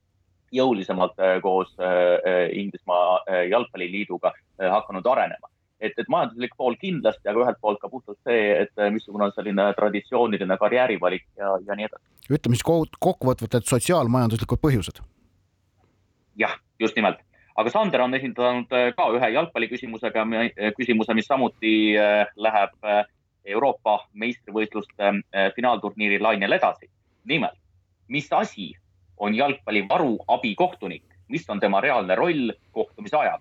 jõulisemalt 0.57 1.21
äh, 1.21 1.37
koos 1.45 1.75
äh, 1.83 2.49
Inglismaa 2.57 3.43
jalgpalliliiduga 3.51 4.33
hakanud 4.73 5.07
arenema. 5.13 5.51
et, 5.81 5.93
et 5.99 6.09
majanduslik 6.09 6.55
pool 6.57 6.79
kindlasti, 6.81 7.29
aga 7.29 7.43
ühelt 7.43 7.59
poolt 7.61 7.81
ka 7.83 7.89
puhtalt 7.93 8.17
see, 8.25 8.63
et 8.63 8.85
missugune 8.95 9.27
on 9.27 9.33
selline 9.37 9.67
traditsiooniline 9.77 10.57
karjäärivalik 10.57 11.27
ja, 11.37 11.51
ja 11.67 11.77
nii 11.77 11.91
edasi. 11.91 12.05
ütleme 12.33 12.57
siis 12.57 12.65
kokkuvõtvalt, 12.65 13.59
et 13.59 13.69
sotsiaalmajanduslikud 13.69 14.63
põhjused. 14.63 15.03
jah, 16.41 16.57
just 16.81 16.97
nimelt 16.97 17.21
aga 17.57 17.73
Sander 17.73 18.03
on 18.05 18.15
esindanud 18.17 18.73
äh, 18.77 18.91
ka 18.97 19.09
ühe 19.17 19.31
jalgpalliküsimusega, 19.35 20.25
äh, 20.45 20.73
küsimuse, 20.77 21.15
mis 21.17 21.29
samuti 21.29 21.77
äh, 21.99 22.27
läheb 22.37 22.91
Euroopa 23.47 24.01
meistrivõistluste 24.19 25.13
finaalturniiri 25.55 26.17
lainel 26.19 26.57
edasi. 26.57 26.89
nimelt, 27.27 27.59
mis 28.09 28.27
asi 28.33 28.73
on 29.19 29.35
jalgpalli 29.35 29.85
varuabikohtunik, 29.89 31.05
mis 31.29 31.47
on 31.51 31.61
tema 31.61 31.81
reaalne 31.81 32.15
roll 32.15 32.51
kohtumise 32.73 33.17
ajal? 33.17 33.39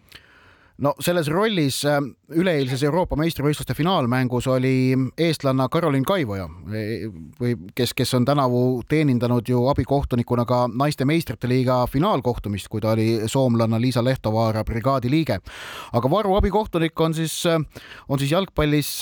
No 0.84 0.92
selles 1.00 1.28
rollis 1.32 1.78
äh, 1.88 2.02
üleeilses 2.36 2.84
Euroopa 2.84 3.16
meistrivõistluste 3.20 3.76
finaalmängus 3.78 4.48
oli 4.52 4.96
eestlanna 5.18 5.68
Karolin 5.72 6.04
Kaivoja 6.08 6.48
e, 6.68 6.82
või 7.40 7.54
kes, 7.76 7.94
kes 7.96 8.12
on 8.18 8.26
tänavu 8.28 8.82
teenindanud 8.92 9.48
ju 9.48 9.66
abikohtunikuna 9.72 10.46
ka 10.48 10.66
naiste 10.68 11.08
meistrite 11.08 11.48
liiga 11.48 11.78
finaalkohtumist, 11.92 12.68
kui 12.72 12.84
ta 12.84 12.92
oli 12.92 13.30
soomlanna 13.32 13.80
Liisa 13.82 14.04
Lehtovaara 14.04 14.66
brigaadi 14.68 15.12
liige. 15.12 15.40
aga 15.94 16.12
Varu 16.12 16.36
abikohtunik 16.36 17.00
on 17.00 17.14
siis, 17.14 17.38
on 18.10 18.20
siis 18.20 18.32
jalgpallis 18.32 18.98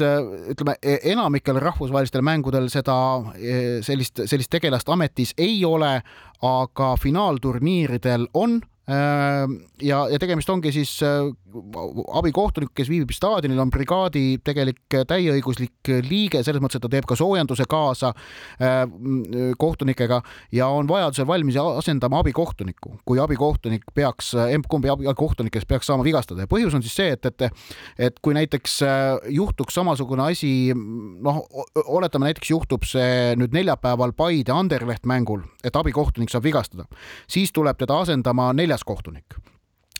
ütleme, 0.53 0.77
e, 0.81 0.99
enamikel 1.13 1.57
rahvusvahelistel 1.63 2.21
mängudel 2.21 2.69
seda 2.69 2.97
e, 3.33 3.81
sellist, 3.81 4.21
sellist 4.29 4.53
tegelast 4.53 4.89
ametis 4.89 5.33
ei 5.37 5.63
ole, 5.65 5.95
aga 6.43 6.93
finaalturniiridel 7.01 8.27
on 8.33 8.59
ja, 9.79 9.99
ja 10.11 10.17
tegemist 10.19 10.49
ongi 10.51 10.73
siis 10.75 10.97
abikohtunik, 12.19 12.71
kes 12.75 12.89
viibib 12.91 13.13
staadionil, 13.15 13.59
on 13.61 13.71
brigaadi 13.73 14.39
tegelik 14.45 14.97
täieõiguslik 15.09 15.91
liige, 16.07 16.43
selles 16.45 16.63
mõttes, 16.63 16.79
et 16.79 16.85
ta 16.85 16.91
teeb 16.91 17.07
ka 17.09 17.17
soojenduse 17.19 17.67
kaasa 17.69 18.13
äh, 18.13 18.83
kohtunikega 19.59 20.21
ja 20.55 20.69
on 20.73 20.89
vajadusel 20.89 21.27
valmis 21.29 21.57
asendama 21.59 22.21
abikohtunikku, 22.23 22.97
kui 23.05 23.21
abikohtunik 23.21 23.85
peaks, 23.95 24.33
emb-kumb 24.55 24.87
abikohtunikest 24.93 25.67
peaks 25.69 25.89
saama 25.89 26.05
vigastada. 26.05 26.45
Ja 26.45 26.51
põhjus 26.51 26.75
on 26.77 26.85
siis 26.85 26.95
see, 26.97 27.13
et, 27.15 27.25
et 27.29 27.49
et 27.97 28.19
kui 28.23 28.35
näiteks 28.35 28.81
äh, 28.85 29.29
juhtuks 29.35 29.75
samasugune 29.77 30.27
asi, 30.31 30.73
noh, 30.73 31.43
oletame 31.85 32.29
näiteks 32.29 32.53
juhtub 32.53 32.87
see 32.87 33.33
nüüd 33.39 33.55
neljapäeval 33.55 34.15
Paide 34.17 34.53
Anderleht 34.55 35.07
mängul, 35.09 35.43
et 35.63 35.75
abikohtunik 35.75 36.31
saab 36.33 36.45
vigastada, 36.47 36.87
siis 37.27 37.53
tuleb 37.53 37.79
teda 37.79 37.99
asendama 38.03 38.51
neljas 38.57 38.85
kohtunik 38.87 39.37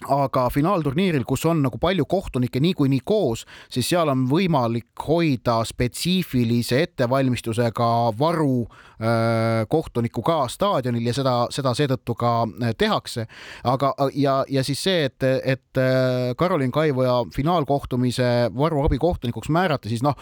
aga 0.10 0.48
finaalturniiril, 0.54 1.24
kus 1.28 1.46
on 1.46 1.62
nagu 1.66 1.78
palju 1.82 2.06
kohtunikke 2.10 2.60
niikuinii 2.64 3.02
koos, 3.06 3.46
siis 3.72 3.90
seal 3.90 4.12
on 4.12 4.26
võimalik 4.30 5.06
hoida 5.08 5.62
spetsiifilise 5.68 6.82
ettevalmistusega 6.88 7.90
varu 8.20 8.66
äh, 9.04 9.68
kohtunikku 9.70 10.22
ka 10.24 10.48
staadionil 10.48 11.08
ja 11.08 11.14
seda, 11.16 11.34
seda 11.52 11.74
seetõttu 11.76 12.16
ka 12.16 12.32
äh, 12.46 12.72
tehakse. 12.78 13.26
aga, 13.64 13.94
ja, 14.16 14.44
ja 14.50 14.64
siis 14.64 14.84
see, 14.84 15.06
et, 15.10 15.24
et 15.24 15.80
äh, 15.80 16.32
Karolin 16.38 16.72
Kaivoja 16.72 17.24
finaalkohtumise 17.36 18.50
varu 18.58 18.84
abikohtunikuks 18.86 19.50
määrati, 19.50 19.90
siis 19.92 20.04
noh, 20.04 20.16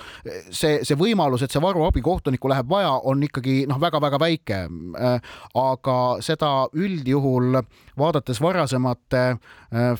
see, 0.49 0.81
see 0.87 0.97
võimalus, 0.97 1.43
et 1.45 1.53
see 1.53 1.61
varu 1.61 1.85
abikohtunikku 1.85 2.49
läheb 2.49 2.69
vaja, 2.69 2.93
on 3.05 3.23
ikkagi 3.23 3.65
noh, 3.69 3.79
väga-väga 3.81 4.19
väike. 4.21 4.61
aga 5.57 5.97
seda 6.23 6.49
üldjuhul 6.73 7.61
vaadates 7.97 8.41
varasemate 8.41 9.23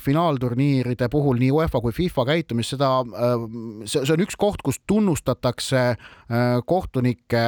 finaalturniiride 0.00 1.08
puhul 1.08 1.38
nii 1.40 1.50
UEFA 1.52 1.80
kui 1.80 1.92
FIFA 1.96 2.24
käitumist, 2.28 2.74
seda, 2.74 2.90
see, 3.88 4.02
on 4.12 4.24
üks 4.24 4.36
koht, 4.38 4.62
kus 4.64 4.80
tunnustatakse 4.86 5.84
kohtunikke, 6.68 7.44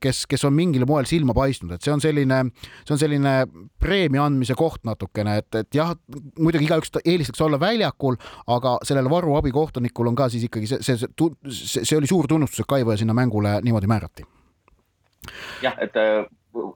kes, 0.00 0.24
kes 0.30 0.44
on 0.44 0.57
mingil 0.58 0.86
moel 0.88 1.08
silma 1.08 1.34
paistnud, 1.36 1.76
et 1.76 1.84
see 1.84 1.94
on 1.94 2.02
selline, 2.02 2.40
see 2.84 2.94
on 2.96 3.02
selline 3.02 3.34
preemia 3.80 4.24
andmise 4.26 4.56
koht 4.58 4.84
natukene, 4.88 5.38
et, 5.42 5.60
et 5.62 5.78
jah, 5.80 5.94
muidugi 6.38 6.68
igaüks 6.68 6.92
eelistaks 7.04 7.44
olla 7.44 7.60
väljakul, 7.62 8.18
aga 8.54 8.78
sellel 8.86 9.10
varuabikohtunikul 9.12 10.10
on 10.10 10.18
ka 10.18 10.30
siis 10.32 10.48
ikkagi 10.48 10.70
see, 10.70 10.82
see, 10.82 10.98
see, 11.04 11.84
see 11.84 11.98
oli 11.98 12.10
suur 12.10 12.28
tunnustus, 12.30 12.64
et 12.64 12.70
Kaivo 12.70 12.96
sinna 12.96 13.16
mängule 13.16 13.58
niimoodi 13.64 13.90
määrati. 13.90 14.26
jah, 15.62 15.78
et 15.82 15.96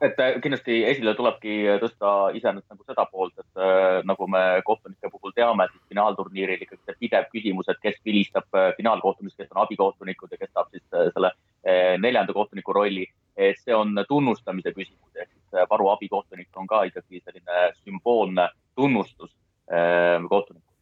et 0.04 0.20
kindlasti 0.42 0.82
esile 0.86 1.14
tulebki 1.18 1.54
tõsta 1.82 2.12
iseenesest 2.36 2.74
nagu 2.74 2.84
seda 2.86 3.06
poolt, 3.10 3.34
et 3.40 3.62
äh, 3.62 4.00
nagu 4.08 4.28
me 4.30 4.42
kohtunike 4.66 5.10
puhul 5.10 5.34
teame, 5.36 5.66
siis 5.72 5.82
finaalturniiril 5.92 6.64
ikkagi 6.64 6.80
see 6.86 6.98
pidev 7.06 7.28
küsimus, 7.32 7.70
et 7.72 7.80
kes 7.82 7.98
vilistab 8.06 8.46
finaalkohtumist, 8.76 9.38
kes 9.38 9.50
on 9.54 9.62
abikohtunikud 9.64 10.34
ja 10.34 10.40
kes 10.40 10.52
saab 10.52 10.70
siis 10.74 10.84
selle 10.92 11.32
äh, 11.32 11.96
neljanda 12.02 12.36
kohtuniku 12.36 12.76
rolli. 12.76 13.08
Et 13.36 13.60
see 13.60 13.74
on 13.74 13.94
tunnustamise 14.08 14.74
küsimus, 14.76 15.14
ehk 15.16 15.30
siis 15.30 15.68
varu 15.70 15.88
abikohtunik 15.92 16.56
on 16.56 16.66
ka 16.66 16.82
ikkagi 16.90 17.22
selline 17.24 17.70
sümboolne 17.84 18.48
tunnustus 18.76 19.32
äh, 19.72 20.20
kohtunikule 20.28 20.72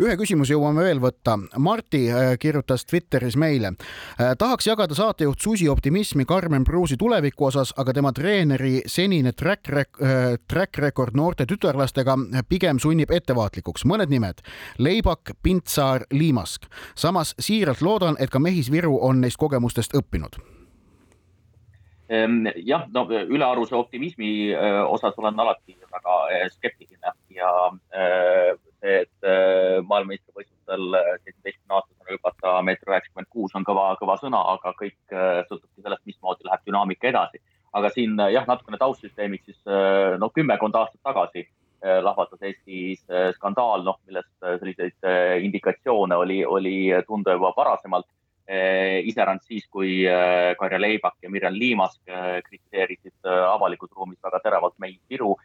ühe 0.00 0.16
küsimuse 0.18 0.54
jõuame 0.54 0.84
veel 0.84 1.00
võtta. 1.02 1.36
Marti 1.62 2.04
äh, 2.10 2.34
kirjutas 2.40 2.86
Twitteris 2.88 3.36
meile. 3.40 3.74
Äh, 3.74 4.34
tahaks 4.38 4.68
jagada 4.68 4.96
saatejuht 4.96 5.40
Susi 5.40 5.68
optimismi 5.68 6.26
Karmen 6.28 6.64
Pruusi 6.64 6.96
tuleviku 7.00 7.50
osas, 7.50 7.74
aga 7.80 7.94
tema 7.96 8.12
treeneri 8.16 8.80
senine 8.86 9.32
track, 9.32 9.68
rec 9.68 10.00
äh, 10.02 10.36
track 10.48 10.80
record 10.80 11.16
noorte 11.16 11.46
tütarlastega 11.50 12.16
pigem 12.48 12.80
sunnib 12.82 13.12
ettevaatlikuks. 13.14 13.84
mõned 13.84 14.10
nimed 14.10 14.40
Leibak, 14.78 15.34
Pintsaar, 15.42 16.06
Liimask. 16.10 16.66
samas 16.94 17.34
siiralt 17.38 17.82
loodan, 17.82 18.16
et 18.18 18.30
ka 18.30 18.38
Mehis 18.38 18.70
Viru 18.70 18.98
on 19.02 19.20
neist 19.20 19.36
kogemustest 19.40 19.94
õppinud 19.94 20.40
jah, 22.66 22.86
no 22.90 23.04
ülearuse 23.10 23.76
optimismi 23.78 24.50
osas 24.88 25.18
olen 25.18 25.38
alati 25.40 25.76
väga 25.92 26.16
skeptiline 26.56 27.12
ja 27.36 27.52
see, 28.80 28.96
et 29.04 29.28
maailmameistrivõistlustel 29.86 30.96
seitsmeteistkümne 30.96 31.76
aastasena 31.76 32.16
hüpata 32.16 32.56
meeter 32.66 32.90
üheksakümmend 32.90 33.30
kuus 33.30 33.54
on 33.54 33.66
kõva, 33.68 33.92
kõva 34.00 34.18
sõna, 34.18 34.42
aga 34.56 34.74
kõik 34.80 35.14
sõltubki 35.46 35.84
sellest, 35.84 36.02
mismoodi 36.10 36.48
läheb 36.48 36.66
dünaamika 36.66 37.12
edasi. 37.12 37.42
aga 37.72 37.90
siin 37.94 38.18
jah, 38.32 38.46
natukene 38.46 38.78
taustsüsteemiks 38.78 39.44
siis 39.46 39.60
no 40.18 40.30
kümmekond 40.34 40.74
aastat 40.74 41.00
tagasi 41.06 41.46
lahvatas 42.02 42.42
Eestis 42.42 43.04
skandaal, 43.36 43.84
noh, 43.84 44.00
millest 44.06 44.32
selliseid 44.42 45.06
indikatsioone 45.46 46.16
oli, 46.16 46.44
oli 46.44 46.74
tunda 47.06 47.32
juba 47.32 47.52
varasemalt. 47.56 48.06
Iseäranis 48.50 49.44
siis, 49.46 49.66
kui 49.70 50.00
Karja 50.58 50.80
Leibak 50.80 51.20
ja 51.22 51.30
Mirjam 51.30 51.54
Liimask 51.54 52.00
kritiseerisid 52.48 53.28
avalikus 53.30 53.92
ruumis 53.94 54.18
väga 54.24 54.40
teravalt 54.42 54.74
Mei 54.82 54.96
Viru 55.10 55.36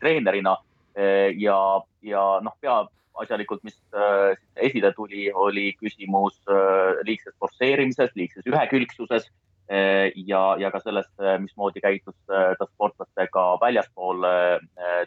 treenerina 0.00 0.54
Eh, 0.98 1.34
ja, 1.38 1.56
ja 2.02 2.22
noh, 2.42 2.56
peaasjalikult, 2.58 3.62
mis 3.66 3.76
äh, 3.94 4.32
esile 4.66 4.90
tuli, 4.96 5.28
oli 5.30 5.70
küsimus 5.78 6.40
äh, 6.50 6.98
liigses 7.06 7.36
forsseerimises, 7.38 8.10
liigses 8.18 8.48
ühekülgsuses 8.50 9.28
äh, 9.70 10.08
ja, 10.26 10.42
ja 10.58 10.72
ka 10.74 10.80
sellest, 10.82 11.12
mismoodi 11.44 11.84
käitus 11.84 12.16
ta 12.26 12.66
sportlastega 12.72 13.46
väljaspool 13.62 14.26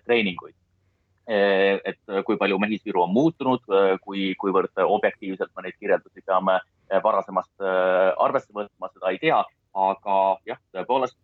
treeninguid. 0.05 0.55
et 1.31 1.99
kui 2.25 2.35
palju 2.35 2.57
Mehis-Viru 2.59 3.03
on 3.03 3.11
muutunud, 3.13 3.67
kui, 4.03 4.31
kuivõrd 4.41 4.81
objektiivselt 4.83 5.51
me 5.55 5.63
neid 5.63 5.77
kirjeldusi 5.79 6.23
peame 6.25 6.57
varasemast 7.03 7.63
arvesse 8.19 8.53
võtma, 8.53 8.89
seda 8.93 9.11
ei 9.13 9.19
tea, 9.21 9.39
aga 9.87 10.17
jah, 10.45 10.59
tõepoolest 10.75 11.17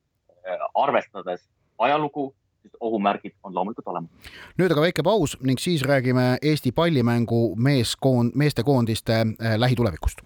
arvestades 0.75 1.43
ajalugu 1.83 2.29
siis 2.67 2.77
ohumärgid 2.79 3.31
on 3.43 3.55
loomulikult 3.55 3.87
olemas. 3.87 4.11
nüüd 4.57 4.71
aga 4.71 4.81
väike 4.81 5.03
paus 5.03 5.37
ning 5.41 5.59
siis 5.59 5.83
räägime 5.83 6.37
Eesti 6.41 6.71
pallimängu 6.71 7.55
meeskoond, 7.55 8.31
meestekoondiste 8.35 9.13
äh, 9.13 9.55
lähitulevikust. 9.57 10.21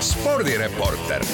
spordireporter. 0.00 1.24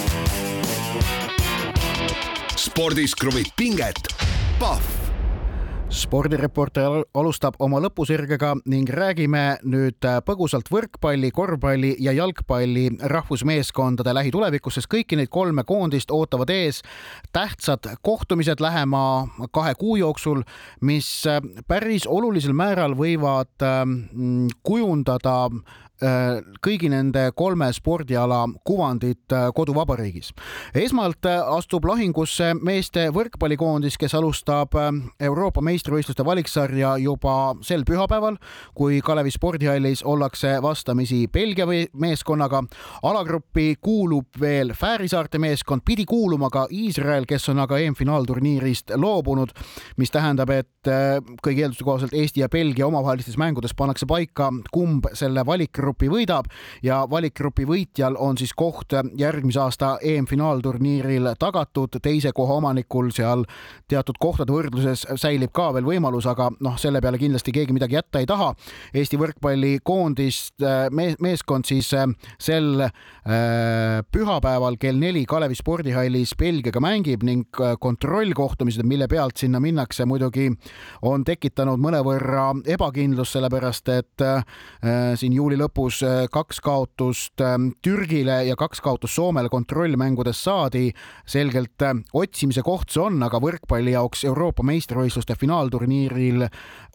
spordis 2.57 3.15
kruvib 3.15 3.47
pinget, 3.57 4.15
Pahv 4.59 5.06
spordireporter 5.93 7.05
alustab 7.15 7.57
oma 7.63 7.79
lõpusirgega 7.85 8.57
ning 8.67 8.91
räägime 8.91 9.43
nüüd 9.67 10.07
äh, 10.07 10.19
põgusalt 10.27 10.67
võrkpalli, 10.73 11.31
korvpalli 11.35 11.93
ja 12.03 12.15
jalgpalli 12.17 12.89
rahvusmeeskondade 13.13 14.15
lähitulevikust, 14.17 14.81
sest 14.81 14.91
kõiki 14.91 15.19
neid 15.19 15.31
kolme 15.31 15.63
koondist 15.69 16.11
ootavad 16.11 16.51
ees 16.51 16.83
tähtsad 17.37 17.87
kohtumised 18.03 18.63
lähema 18.63 19.05
kahe 19.55 19.75
kuu 19.79 19.97
jooksul, 20.03 20.43
mis 20.83 21.09
äh, 21.31 21.41
päris 21.69 22.09
olulisel 22.11 22.57
määral 22.57 22.99
võivad 22.99 23.55
ähm, 23.63 24.49
kujundada 24.67 25.39
Äh, 25.96 25.96
kõigi 26.61 26.91
nende 26.93 27.31
kolme 27.35 27.71
spordiala 27.73 28.43
kuvandit 28.65 29.33
äh, 29.33 29.49
koduvabariigis. 29.55 30.33
esmalt 30.75 31.25
äh, 31.25 31.41
astub 31.57 31.85
lahingusse 31.89 32.53
meeste 32.61 33.09
võrkpallikoondis, 33.15 33.97
kes 33.97 34.15
alustab 34.15 34.77
Euroopa 35.21 35.63
meistrivõistluste 35.65 36.25
valiksarja 36.25 36.97
juba 37.01 37.55
sel 37.65 37.85
pühapäeval, 37.89 38.37
kui 38.75 39.01
Kalevi 39.01 39.31
spordihallis 39.31 40.03
ollakse 40.05 40.59
vastamisi 40.63 41.29
Belgia 41.33 41.67
meeskonnaga. 41.67 42.63
alagruppi 43.03 43.77
kuulub 43.81 44.27
veel 44.41 44.75
Fääri 44.75 45.09
saarte 45.09 45.39
meeskond, 45.39 45.83
pidi 45.85 46.05
kuuluma 46.05 46.51
ka 46.51 46.67
Iisrael, 46.71 47.25
kes 47.27 47.49
on 47.49 47.59
aga 47.59 47.79
EM-finaalturniirist 47.79 48.93
loobunud, 48.97 49.51
mis 49.97 50.11
tähendab, 50.11 50.51
et 50.51 50.91
kõigi 51.43 51.63
eelduste 51.63 51.85
kohaselt 51.85 52.15
Eesti 52.15 52.41
ja 52.41 52.49
Belgia 52.49 52.87
omavahelistes 52.87 53.37
mängudes 53.37 53.75
pannakse 53.75 54.07
paika, 54.07 54.53
kumb 54.73 55.09
selle 55.15 55.47
valikgrupi 55.47 55.86
valikgrupi 55.87 56.09
võidab 56.11 56.49
ja 56.83 57.05
valikgrupi 57.09 57.67
võitjal 57.67 58.17
on 58.19 58.37
siis 58.39 58.53
koht 58.55 58.93
järgmise 59.17 59.61
aasta 59.61 59.99
EM-finaalturniiril 60.03 61.35
tagatud, 61.39 61.99
teise 62.03 62.33
koha 62.35 62.59
omanikul 62.59 63.11
seal 63.15 63.45
teatud 63.89 64.19
kohtade 64.19 64.53
võrdluses 64.53 65.07
säilib 65.17 65.53
ka 65.53 65.73
veel 65.75 65.87
võimalus, 65.87 66.27
aga 66.27 66.51
noh, 66.61 66.77
selle 66.79 67.01
peale 67.01 67.19
kindlasti 67.19 67.53
keegi 67.53 67.73
midagi 67.73 67.97
jätta 67.97 68.21
ei 68.21 68.27
taha. 68.27 68.53
Eesti 68.95 69.19
võrkpallikoondist 69.21 70.65
me 70.91 71.15
meeskond 71.21 71.67
siis 71.67 71.93
äh, 71.95 72.07
sel 72.39 72.83
äh, 72.83 74.03
pühapäeval 74.13 74.79
kell 74.81 74.99
neli 74.99 75.25
Kalevi 75.27 75.55
spordihallis 75.55 76.35
Belgiaga 76.39 76.81
mängib 76.83 77.23
ning 77.27 77.47
äh, 77.61 77.77
kontrollkohtumised, 77.81 78.85
mille 78.87 79.09
pealt 79.09 79.37
sinna 79.39 79.61
minnakse, 79.63 80.07
muidugi 80.07 80.51
on 81.07 81.25
tekitanud 81.25 81.81
mõnevõrra 81.83 82.51
ebakindlust, 82.75 83.37
sellepärast 83.37 83.93
et 83.95 84.27
äh, 84.27 84.43
siin 85.17 85.37
juuli 85.37 85.59
lõpus 85.61 85.76
lõpus 85.77 86.01
äh, 86.03 86.25
kaks 86.33 86.61
kaotust 86.65 87.41
ähm, 87.41 87.71
Türgile 87.83 88.45
ja 88.47 88.57
kaks 88.57 88.81
kaotust 88.81 89.15
Soomele 89.15 89.49
kontrollmängudes 89.49 90.45
saadi. 90.45 90.93
selgelt 91.27 91.83
äh, 91.83 91.95
otsimise 92.15 92.63
koht 92.63 92.91
see 92.91 93.03
on, 93.03 93.23
aga 93.23 93.39
võrkpalli 93.41 93.93
jaoks 93.93 94.25
Euroopa 94.25 94.63
meistrivõistluste 94.63 95.37
finaalturniiril 95.37 96.47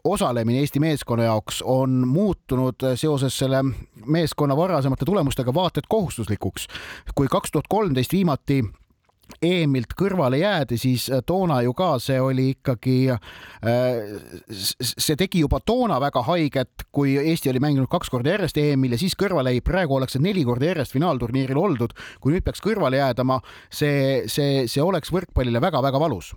osalemine 0.04 0.60
Eesti 0.60 0.80
meeskonna 0.80 1.24
jaoks 1.24 1.62
on 1.62 2.08
muutunud 2.08 2.82
äh, 2.82 2.96
seoses 2.96 3.38
selle 3.38 3.62
meeskonna 4.06 4.56
varasemate 4.56 5.04
tulemustega 5.04 5.54
vaata 5.54 5.78
et 5.78 5.86
kohustuslikuks. 5.88 6.66
kui 7.14 7.28
kaks 7.28 7.52
tuhat 7.52 7.68
kolmteist 7.68 8.12
viimati 8.12 8.64
EM-ilt 9.42 9.94
kõrvale 9.98 10.38
jäädi, 10.40 10.78
siis 10.80 11.08
äh, 11.10 11.22
toona 11.26 11.60
ju 11.64 11.74
ka 11.76 11.94
see 12.02 12.18
oli 12.20 12.50
ikkagi, 12.52 12.96
äh, 13.12 14.46
see 14.52 15.16
tegi 15.18 15.42
juba 15.42 15.60
toona 15.64 15.98
väga 16.02 16.24
haiget, 16.26 16.86
kui 16.92 17.16
Eesti 17.18 17.52
oli 17.52 17.62
mänginud 17.62 17.90
kaks 17.92 18.12
korda 18.12 18.34
järjest 18.34 18.60
EM-il 18.62 18.96
ja 18.96 19.00
siis 19.00 19.16
kõrvale 19.18 19.54
jäi, 19.54 19.64
praegu 19.64 19.96
ollakse 19.96 20.20
neli 20.22 20.44
korda 20.48 20.70
järjest 20.72 20.96
finaalturniiril 20.96 21.58
oldud. 21.58 21.96
kui 22.20 22.34
nüüd 22.34 22.44
peaks 22.44 22.62
kõrvale 22.62 23.00
jäädama, 23.00 23.40
see, 23.70 24.24
see, 24.30 24.66
see 24.70 24.82
oleks 24.82 25.12
võrkpallile 25.12 25.60
väga-väga 25.62 26.00
valus 26.00 26.32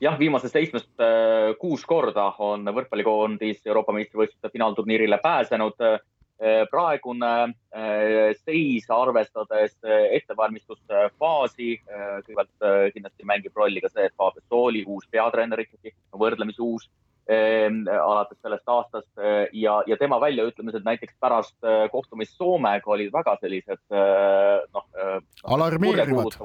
jah, 0.00 0.18
viimasest 0.18 0.54
seitsmest 0.54 1.02
äh, 1.02 1.54
kuus 1.60 1.84
korda 1.86 2.32
on 2.44 2.66
võrkpallikoondis 2.74 3.64
Euroopa 3.66 3.92
meistrivõistluste 3.96 4.52
finaalturniirile 4.52 5.18
pääsenud 5.22 5.82
praegune 6.70 7.32
eh, 7.74 8.36
seis, 8.44 8.86
arvestades 8.94 9.74
eh, 9.82 10.14
ettevalmistuste 10.20 11.08
faasi, 11.18 11.74
kõigepealt 11.88 12.94
kindlasti 12.94 13.26
mängib 13.26 13.58
rolli 13.58 13.82
ka 13.82 13.90
see, 13.90 14.06
et 14.06 14.16
Fabio 14.16 14.44
Sooli 14.46 14.84
uus 14.86 15.08
peatreener 15.10 15.64
ikkagi, 15.66 15.94
võrdlemisi 16.14 16.62
uus 16.64 16.88
alates 17.28 18.38
sellest 18.40 18.70
aastast 18.72 19.20
ja, 19.52 19.74
ja 19.84 19.96
tema 20.00 20.16
väljaütlemised 20.22 20.86
näiteks 20.86 21.12
pärast 21.20 21.66
kohtumist 21.92 22.38
Soomega 22.40 22.88
olid 22.94 23.12
väga 23.12 23.34
sellised 23.42 23.82
noh. 23.92 24.86
alarmeerivad 25.44 26.38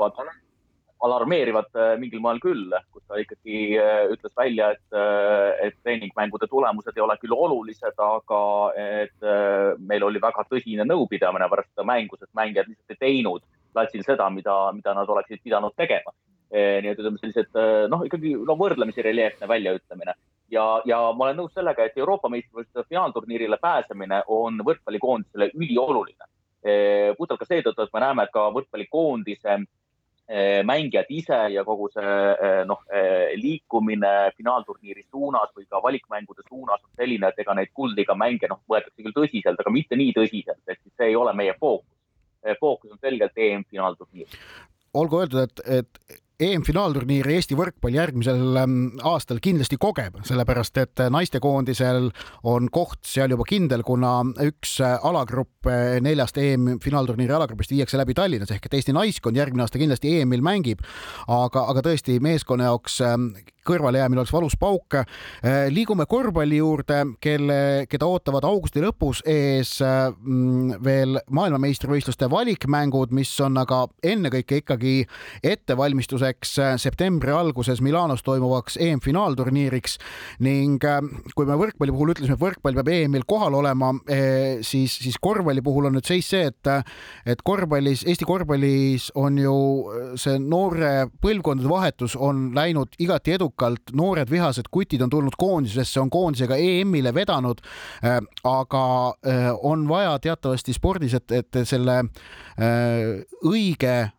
alarmeerivad 1.03 1.75
äh, 1.75 1.93
mingil 1.99 2.21
moel 2.23 2.39
küll, 2.43 2.71
kus 2.93 3.03
ta 3.07 3.19
ikkagi 3.19 3.75
äh, 3.79 4.05
ütles 4.13 4.33
välja, 4.39 4.71
et, 4.75 4.83
äh, 4.95 5.67
et 5.67 5.77
treeningmängude 5.83 6.47
tulemused 6.51 6.95
ei 6.95 7.03
ole 7.03 7.17
küll 7.21 7.35
olulised, 7.35 7.99
aga 7.99 8.41
et 8.79 9.27
meil 9.83 10.05
oli 10.07 10.21
väga 10.23 10.45
tõsine 10.49 10.85
nõupidamine 10.87 11.49
pärast 11.51 11.71
seda 11.73 11.85
mängu, 11.87 12.19
sest 12.19 12.31
mängijad 12.37 12.69
lihtsalt 12.69 12.95
ei 12.95 13.01
teinud 13.01 13.43
platsil 13.73 14.03
seda, 14.05 14.29
mida, 14.29 14.55
mida 14.75 14.93
nad 14.95 15.09
oleksid 15.09 15.41
pidanud 15.43 15.73
tegema. 15.75 16.13
nii 16.53 16.91
et 16.91 16.99
ütleme 17.01 17.17
sellised 17.17 17.55
noh, 17.89 18.03
ikkagi 18.05 18.35
no 18.45 18.53
võrdlemisi 18.53 19.01
reljeefne 19.01 19.47
väljaütlemine 19.49 20.13
ja, 20.53 20.65
ja 20.85 20.99
ma 21.17 21.25
olen 21.25 21.39
nõus 21.41 21.55
sellega, 21.57 21.87
et 21.87 21.97
Euroopa 21.97 22.29
meistrivõistluste 22.29 22.85
finaalturniirile 22.91 23.57
pääsemine 23.61 24.21
on 24.27 24.61
võrkpallikoondisele 24.67 25.49
ülioluline. 25.57 26.29
puhtalt 27.17 27.39
ka 27.39 27.45
seetõttu, 27.49 27.81
et 27.81 27.93
me 27.93 28.03
näeme, 28.05 28.23
et 28.23 28.31
ka 28.31 28.45
võrkpallikoondise 28.53 29.57
mängijad 30.63 31.09
ise 31.09 31.39
ja 31.51 31.63
kogu 31.67 31.89
see 31.91 32.03
eh, 32.03 32.61
noh, 32.65 32.79
eh, 32.95 33.33
liikumine 33.35 34.31
finaalturniiri 34.37 35.03
suunas 35.11 35.51
või 35.55 35.65
ka 35.67 35.81
valikmängude 35.83 36.45
suunas 36.47 36.79
on 36.79 36.93
selline, 36.95 37.27
et 37.27 37.41
ega 37.43 37.53
neid 37.57 37.73
kuldliiga 37.75 38.15
mänge 38.15 38.47
noh, 38.47 38.61
võetakse 38.71 39.03
küll 39.03 39.17
tõsiselt, 39.17 39.59
aga 39.59 39.73
mitte 39.73 39.99
nii 39.99 40.13
tõsiselt, 40.15 40.61
siis 40.69 40.93
see 40.95 41.11
ei 41.11 41.19
ole 41.19 41.33
meie 41.35 41.55
fookus. 41.59 41.91
fookus 42.59 42.91
on 42.91 42.99
selgelt 42.99 43.37
EM-finaalturniir 43.37 44.27
olgu 44.93 45.23
öeldud, 45.23 45.39
et, 45.43 45.61
et 45.79 46.22
EM-finaalturniiri 46.41 47.35
Eesti 47.37 47.55
võrkpall 47.57 47.93
järgmisel 47.93 48.57
ähm, 48.57 48.77
aastal 49.05 49.37
kindlasti 49.43 49.77
kogeb, 49.81 50.17
sellepärast 50.25 50.79
et 50.81 51.03
naistekoondisel 51.13 52.09
on 52.49 52.69
koht 52.73 53.03
seal 53.05 53.35
juba 53.35 53.45
kindel, 53.47 53.83
kuna 53.85 54.15
üks 54.41 54.79
äh, 54.81 54.95
alagrupp 55.05 55.69
äh, 55.69 55.99
neljast 56.03 56.39
EM-finaalturniiri 56.41 57.37
alagrupist 57.37 57.75
viiakse 57.75 58.01
läbi 58.01 58.17
Tallinnas 58.17 58.53
ehk 58.55 58.65
et 58.65 58.79
Eesti 58.79 58.95
naiskond 58.97 59.37
järgmine 59.37 59.67
aasta 59.67 59.81
kindlasti 59.81 60.17
EM-il 60.19 60.41
mängib. 60.45 60.81
aga, 61.27 61.67
aga 61.69 61.85
tõesti 61.85 62.17
meeskonna 62.23 62.71
jaoks 62.71 62.99
ähm, 63.05 63.33
kõrvalejäämine 63.67 64.21
oleks 64.21 64.33
valus 64.33 64.55
pauk. 64.59 64.95
Äh, 64.95 65.67
liigume 65.71 66.05
korvpalli 66.09 66.57
juurde, 66.57 66.99
kelle, 67.23 67.85
keda 67.89 68.07
ootavad 68.09 68.45
augusti 68.47 68.83
lõpus 68.83 69.23
ees 69.29 69.75
mm, 69.81 70.83
veel 70.83 71.19
maailmameistrivõistluste 71.33 72.29
valikmängud, 72.31 73.13
mis 73.15 73.31
on 73.43 73.57
aga 73.61 73.85
ennekõike 74.03 74.61
ikkagi 74.63 74.95
ettevalmistuseks 75.53 76.55
äh, 76.59 76.73
septembri 76.81 77.33
alguses 77.33 77.81
Milanos 77.83 78.23
toimuvaks 78.25 78.77
EM-finaalturniiriks 78.83 79.97
ning 80.43 80.83
äh, 80.87 80.99
kui 81.35 81.47
me 81.49 81.57
võrkpalli 81.59 81.95
puhul 81.95 82.13
ütlesime, 82.15 82.37
et 82.37 82.43
võrkpall 82.43 82.77
peab 82.79 82.91
EM-il 82.93 83.27
kohal 83.27 83.55
olema, 83.57 83.93
siis, 84.65 84.95
siis 85.01 85.15
korvpalli 85.21 85.61
puhul 85.63 85.87
on 85.87 85.95
nüüd 85.95 86.07
seis 86.07 86.27
see, 86.33 86.47
et, 86.49 86.69
et 87.29 87.41
korvpallis, 87.45 88.03
Eesti 88.09 88.25
korvpallis 88.27 89.09
on 89.19 89.37
ju 89.39 89.55
see 90.19 90.39
noore 90.41 91.07
põlvkondade 91.23 91.69
vahetus 91.69 92.15
on 92.19 92.49
läinud 92.55 92.97
igati 93.01 93.35
edukalt 93.37 93.52
edukalt, 93.53 93.93
noored 93.93 94.29
vihased 94.29 94.69
kutid 94.71 95.01
on 95.01 95.09
tulnud 95.09 95.35
koondisesse, 95.37 95.99
on 96.01 96.09
koondisega 96.09 96.55
EM-ile 96.55 97.13
vedanud. 97.13 97.61
Äh, 98.03 98.19
aga 98.43 99.13
äh, 99.27 99.51
on 99.61 99.87
vaja 99.87 100.19
teatavasti 100.19 100.73
spordis, 100.73 101.13
et, 101.13 101.31
et 101.31 101.63
selle 101.65 101.99
äh, 102.57 103.23
õige 103.45 104.11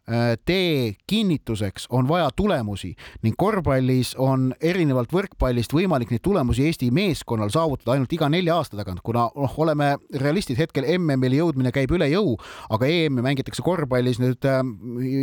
tee 0.44 0.94
kinnituseks 1.06 1.86
on 1.90 2.08
vaja 2.08 2.28
tulemusi 2.36 2.90
ning 3.24 3.36
korvpallis 3.38 4.14
on 4.20 4.50
erinevalt 4.60 5.12
võrkpallist 5.12 5.72
võimalik 5.72 6.10
neid 6.12 6.20
tulemusi 6.24 6.66
Eesti 6.68 6.90
meeskonnal 6.92 7.48
saavutada 7.52 7.94
ainult 7.94 8.12
iga 8.12 8.28
nelja 8.28 8.58
aasta 8.58 8.76
tagant, 8.76 9.00
kuna 9.04 9.26
noh, 9.32 9.54
oleme 9.64 9.94
realistid, 10.20 10.58
hetkel 10.60 10.84
MM-ile 10.98 11.40
jõudmine 11.40 11.72
käib 11.74 11.94
üle 11.96 12.10
jõu, 12.12 12.34
aga 12.74 12.88
EM-i 12.90 13.24
mängitakse 13.24 13.64
korvpallis 13.64 14.20
nüüd 14.20 14.44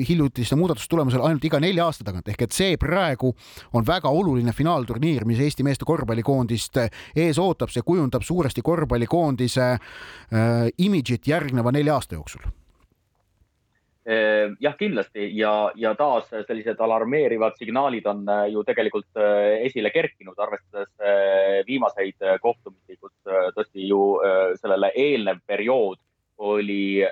hiljutiste 0.08 0.58
muudatuste 0.58 0.96
tulemusel 0.96 1.26
ainult 1.26 1.46
iga 1.46 1.62
nelja 1.62 1.86
aasta 1.90 2.08
tagant. 2.08 2.32
Ehk 2.32 2.48
et 2.48 2.56
see 2.56 2.80
praegu 2.82 3.34
on 3.78 3.86
väga 3.88 4.10
oluline 4.10 4.54
finaalturniir, 4.56 5.28
mis 5.30 5.42
Eesti 5.46 5.66
meeste 5.68 5.86
korvpallikoondist 5.88 6.82
ees 7.16 7.42
ootab, 7.42 7.70
see 7.74 7.86
kujundab 7.86 8.26
suuresti 8.26 8.64
korvpallikoondise 8.66 9.70
äh, 9.76 10.66
imidžit 10.82 11.30
järgneva 11.30 11.74
nelja 11.76 12.00
aasta 12.00 12.18
jooksul. 12.18 12.48
äh, 12.48 12.61
jah, 14.60 14.76
kindlasti 14.78 15.28
ja, 15.38 15.72
ja 15.76 15.94
taas 15.96 16.30
sellised 16.32 16.80
alarmeerivad 16.80 17.58
signaalid 17.60 18.06
on 18.12 18.24
äh, 18.30 18.46
ju 18.52 18.64
tegelikult 18.68 19.20
äh, 19.20 19.66
esile 19.68 19.92
kerkinud, 19.94 20.38
arvestades 20.38 20.90
viimaseid 21.68 22.18
kohtumisi, 22.42 22.98
kus 23.00 23.14
tõesti 23.56 23.88
ju 23.88 24.02
sellele 24.60 24.92
eelnev 24.96 25.42
periood 25.48 26.00
oli 26.42 27.04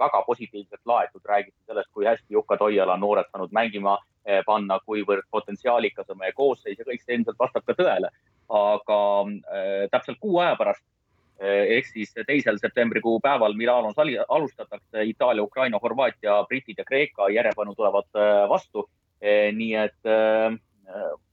väga 0.00 0.22
positiivselt 0.26 0.80
laetud, 0.88 1.20
räägiti 1.28 1.66
sellest, 1.66 1.90
kui 1.92 2.06
hästi 2.08 2.32
Jukka 2.32 2.56
Toiala 2.56 2.96
noored 2.96 3.28
saanud 3.28 3.52
mängima 3.52 3.98
panna, 4.46 4.78
kuivõrd 4.86 5.26
potentsiaalikas 5.30 6.08
on 6.10 6.18
meie 6.18 6.32
koosseis 6.32 6.78
ja 6.78 6.86
kõik 6.86 7.02
see 7.04 7.18
ilmselt 7.18 7.38
vastab 7.38 7.66
ka 7.66 7.76
tõele. 7.76 8.10
aga 8.54 8.98
äh, 9.24 9.86
täpselt 9.90 10.18
kuu 10.20 10.38
aja 10.38 10.56
pärast 10.56 10.82
äh, 10.84 10.93
ehk 11.40 11.86
siis 11.86 12.12
teisel 12.26 12.58
septembrikuu 12.60 13.20
päeval 13.20 13.54
Milanos 13.58 13.96
alustatakse 14.28 15.04
Itaalia, 15.04 15.42
Ukraina, 15.42 15.78
Horvaatia, 15.82 16.44
britid 16.48 16.78
ja 16.78 16.84
Kreeka 16.84 17.28
järjepanu 17.28 17.74
tulevad 17.74 18.10
äh, 18.16 18.48
vastu 18.48 18.88
äh,. 19.24 19.52
nii 19.52 19.74
et 19.74 20.10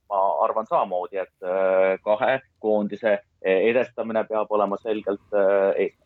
ma 0.08 0.20
arvan 0.44 0.66
samamoodi, 0.66 1.18
et 1.18 1.44
kahe 2.04 2.40
koondise 2.60 3.18
edestamine 3.42 4.24
peab 4.24 4.50
olema 4.50 4.76
selgelt 4.80 5.36
eesmärk 5.76 6.01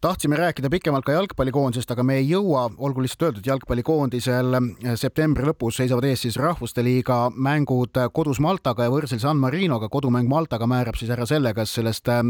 tahtsime 0.00 0.36
rääkida 0.36 0.70
pikemalt 0.70 1.04
ka 1.04 1.12
jalgpallikoondisest, 1.12 1.90
aga 1.92 2.04
me 2.06 2.16
ei 2.20 2.28
jõua, 2.30 2.64
olgu 2.80 3.02
lihtsalt 3.04 3.26
öeldud, 3.26 3.46
jalgpallikoondisel 3.46 4.56
eh, 4.56 4.94
septembri 4.96 5.44
lõpus 5.44 5.76
seisavad 5.80 6.06
ees 6.08 6.24
siis 6.24 6.38
Rahvuste 6.40 6.84
Liiga 6.84 7.18
mängud 7.36 7.98
kodus 8.16 8.40
Maltaga 8.40 8.86
ja 8.86 8.92
võõrsil 8.92 9.20
San 9.20 9.36
Marinoga. 9.42 9.90
kodumäng 9.92 10.28
Maltaga 10.28 10.66
määrab 10.70 10.96
siis 10.96 11.12
ära 11.12 11.26
selle, 11.28 11.52
kas 11.54 11.74
sellest 11.76 12.08
eh, 12.08 12.22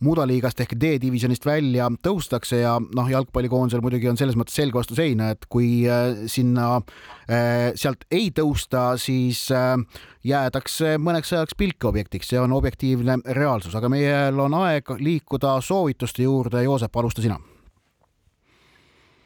mudaliigast 0.00 0.64
ehk 0.64 0.74
D-divisjonist 0.74 1.46
välja 1.46 1.88
tõustakse 2.02 2.62
ja 2.64 2.78
noh, 2.82 3.10
jalgpallikoondisel 3.14 3.84
muidugi 3.84 4.10
on 4.10 4.18
selles 4.18 4.38
mõttes 4.38 4.58
selg 4.58 4.74
vastu 4.74 4.98
seina, 4.98 5.30
et 5.30 5.46
kui 5.48 5.84
eh, 5.86 6.26
sinna 6.26 6.80
sealt 7.78 8.02
ei 8.12 8.32
tõusta, 8.34 8.98
siis 9.00 9.46
jäädakse 10.24 10.96
mõneks 11.02 11.32
ajaks 11.34 11.56
pilkeobjektiks, 11.58 12.28
see 12.32 12.40
on 12.40 12.52
objektiivne 12.52 13.18
reaalsus, 13.38 13.74
aga 13.78 13.90
meil 13.92 14.38
on 14.40 14.54
aeg 14.62 14.94
liikuda 14.98 15.56
soovituste 15.60 16.22
juurde. 16.22 16.62
Joosep, 16.62 16.96
alusta 16.96 17.24
sina 17.24 17.40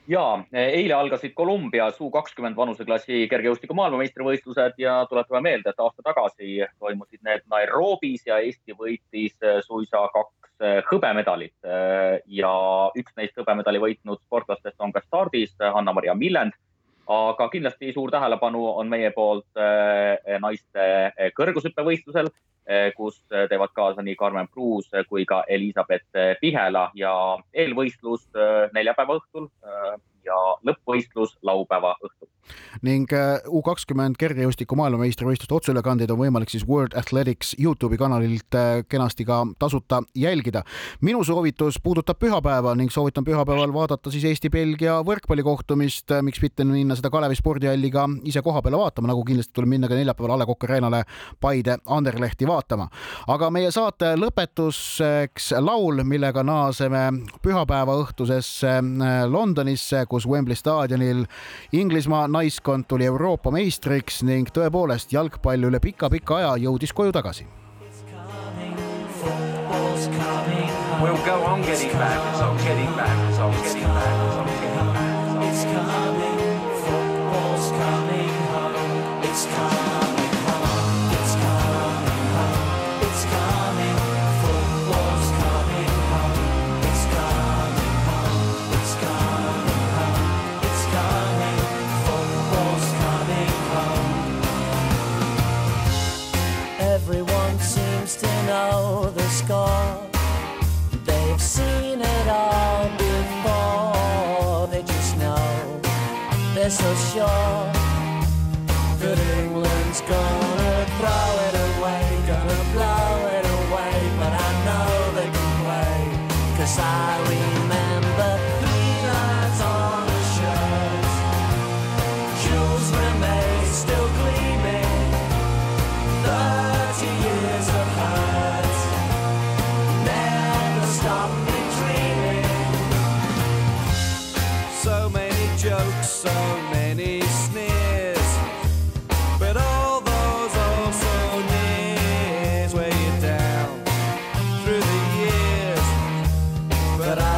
ja 0.09 0.23
eile 0.53 0.95
algasid 0.95 1.35
Kolumbias 1.35 2.01
U 2.01 2.11
kakskümmend 2.15 2.57
vanuseklassi 2.57 3.25
kergejõustiku 3.31 3.75
maailmameistrivõistlused 3.75 4.79
ja 4.79 4.99
tuletame 5.11 5.43
meelde, 5.49 5.71
et 5.73 5.83
aasta 5.83 6.05
tagasi 6.07 6.61
toimusid 6.79 7.23
need 7.27 7.47
Nairobis 7.51 8.27
ja 8.27 8.39
Eesti 8.39 8.77
võitis 8.79 9.35
suisa 9.67 10.07
kaks 10.15 10.87
hõbemedalit. 10.91 11.57
ja 12.27 12.53
üks 12.97 13.17
neist 13.17 13.37
hõbemedali 13.37 13.83
võitnud 13.83 14.23
sportlastest 14.23 14.81
on 14.81 14.93
ka 14.93 15.03
stardis 15.05 15.53
Hanna-Maria 15.61 16.15
Millend 16.15 16.55
aga 17.07 17.49
kindlasti 17.53 17.93
suur 17.95 18.11
tähelepanu 18.11 18.65
on 18.81 18.89
meie 18.91 19.11
poolt 19.15 19.61
eh, 19.61 20.39
naiste 20.43 20.87
eh, 21.07 21.31
kõrgushüppevõistlusel, 21.39 22.31
eh, 22.67 22.91
kus 22.97 23.21
teevad 23.31 23.73
kaasa 23.75 24.03
nii 24.03 24.17
Karmen 24.19 24.51
Pruus 24.53 24.91
kui 25.09 25.25
ka 25.25 25.45
Elizabeth 25.49 26.39
Pihela. 26.41 26.91
Ja 26.95 27.15
eelvõistlus 27.55 28.27
neljapäeva 28.75 29.21
õhtul 29.21 29.51
ja 30.27 30.37
lõppvõistlus 30.67 31.37
laupäeva 31.47 31.95
õhtul. 32.03 32.29
ning 32.87 33.11
äh, 33.13 33.41
U 33.51 33.59
kakskümmend 33.67 34.19
kergejõustiku 34.21 34.77
maailmameistrivõistluste 34.79 35.55
otseülekandeid 35.57 36.11
on 36.15 36.21
võimalik 36.21 36.53
siis 36.53 36.67
World 36.69 36.95
Athletics 36.99 37.55
Youtube'i 37.59 37.99
kanalilt 37.99 38.55
äh, 38.55 38.83
kenasti 38.89 39.25
ka 39.27 39.41
tasuta 39.59 40.03
jälgida. 40.15 40.63
minu 41.01 41.25
soovitus 41.25 41.81
puudutab 41.83 42.19
pühapäeva 42.23 42.75
ning 42.79 42.93
soovitan 42.93 43.25
pühapäeval 43.25 43.75
vaadata 43.75 44.11
siis 44.11 44.25
Eesti-Belgia 44.25 45.01
võrkpallikohtumist, 45.07 46.11
äh, 46.11 46.23
miks 46.23 46.43
mitte 46.43 46.65
minna 46.65 46.97
seda 46.97 47.11
Kalevi 47.11 47.35
spordihalli 47.35 47.91
ka 47.91 48.07
ise 48.25 48.43
koha 48.43 48.63
peale 48.63 48.79
vaatama, 48.79 49.11
nagu 49.11 49.25
kindlasti 49.27 49.55
tuleb 49.57 49.75
minna 49.75 49.91
ka 49.91 49.99
neljapäeval 49.99 50.37
A 50.37 50.39
Le 50.43 50.47
Coq 50.47 50.69
Arena'le 50.69 51.03
Paide 51.41 51.79
Anderlehti 51.87 52.47
vaatama. 52.47 52.89
aga 53.27 53.51
meie 53.51 53.71
saate 53.75 54.15
lõpetuseks 54.15 55.51
laul, 55.61 56.05
millega 56.05 56.43
naaseme 56.47 57.09
pühapäeva 57.43 57.97
õhtusesse 58.01 58.79
Londonisse, 59.31 60.05
kus 60.09 60.16
Wembley 60.25 60.57
staadionil 60.57 61.27
Inglismaa 61.77 62.25
naiskond 62.29 62.89
tuli 62.89 63.05
Euroopa 63.05 63.51
meistriks 63.53 64.23
ning 64.25 64.49
tõepoolest 64.49 65.13
jalgpall 65.13 65.69
üle 65.69 65.81
pika-pika 65.85 66.41
aja 66.41 66.57
jõudis 66.65 66.97
koju 66.97 67.13
tagasi. 67.13 67.45
We'll 71.03 71.21
go 71.27 71.45
on 71.45 71.61
getting 71.61 71.93
back, 71.93 72.33
it's 72.33 72.41
on 72.41 72.57
getting 72.65 72.97
back, 72.97 73.29
it's 73.29 73.39
on 73.39 73.53
getting 73.53 73.85
back, 73.85 74.16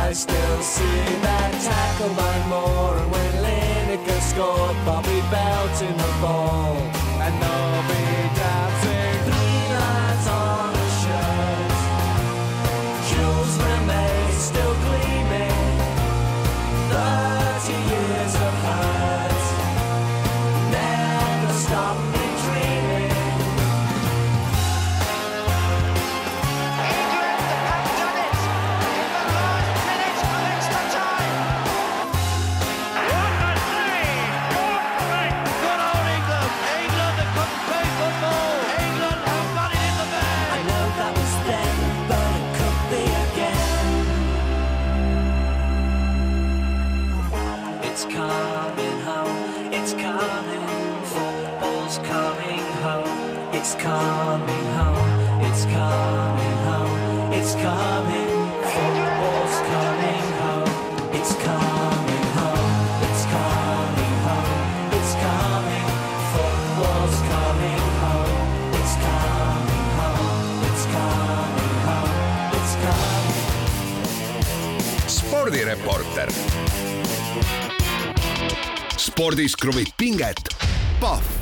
I 0.08 0.12
still 0.14 0.62
see 0.62 1.04
that 1.20 1.52
tackle 1.60 2.14
by 2.14 2.48
Moore. 2.48 2.96
And 2.96 3.12
when 3.12 3.32
Lineker 3.44 4.20
scored, 4.22 4.76
Bobby 4.86 5.20
Belton 5.30 5.94
the 5.98 6.18
ball. 6.22 6.97
Meister. 76.18 76.32
spordis 78.98 79.54
kruvib 79.56 79.88
pinget, 79.96 80.40
Pahv 81.00 81.37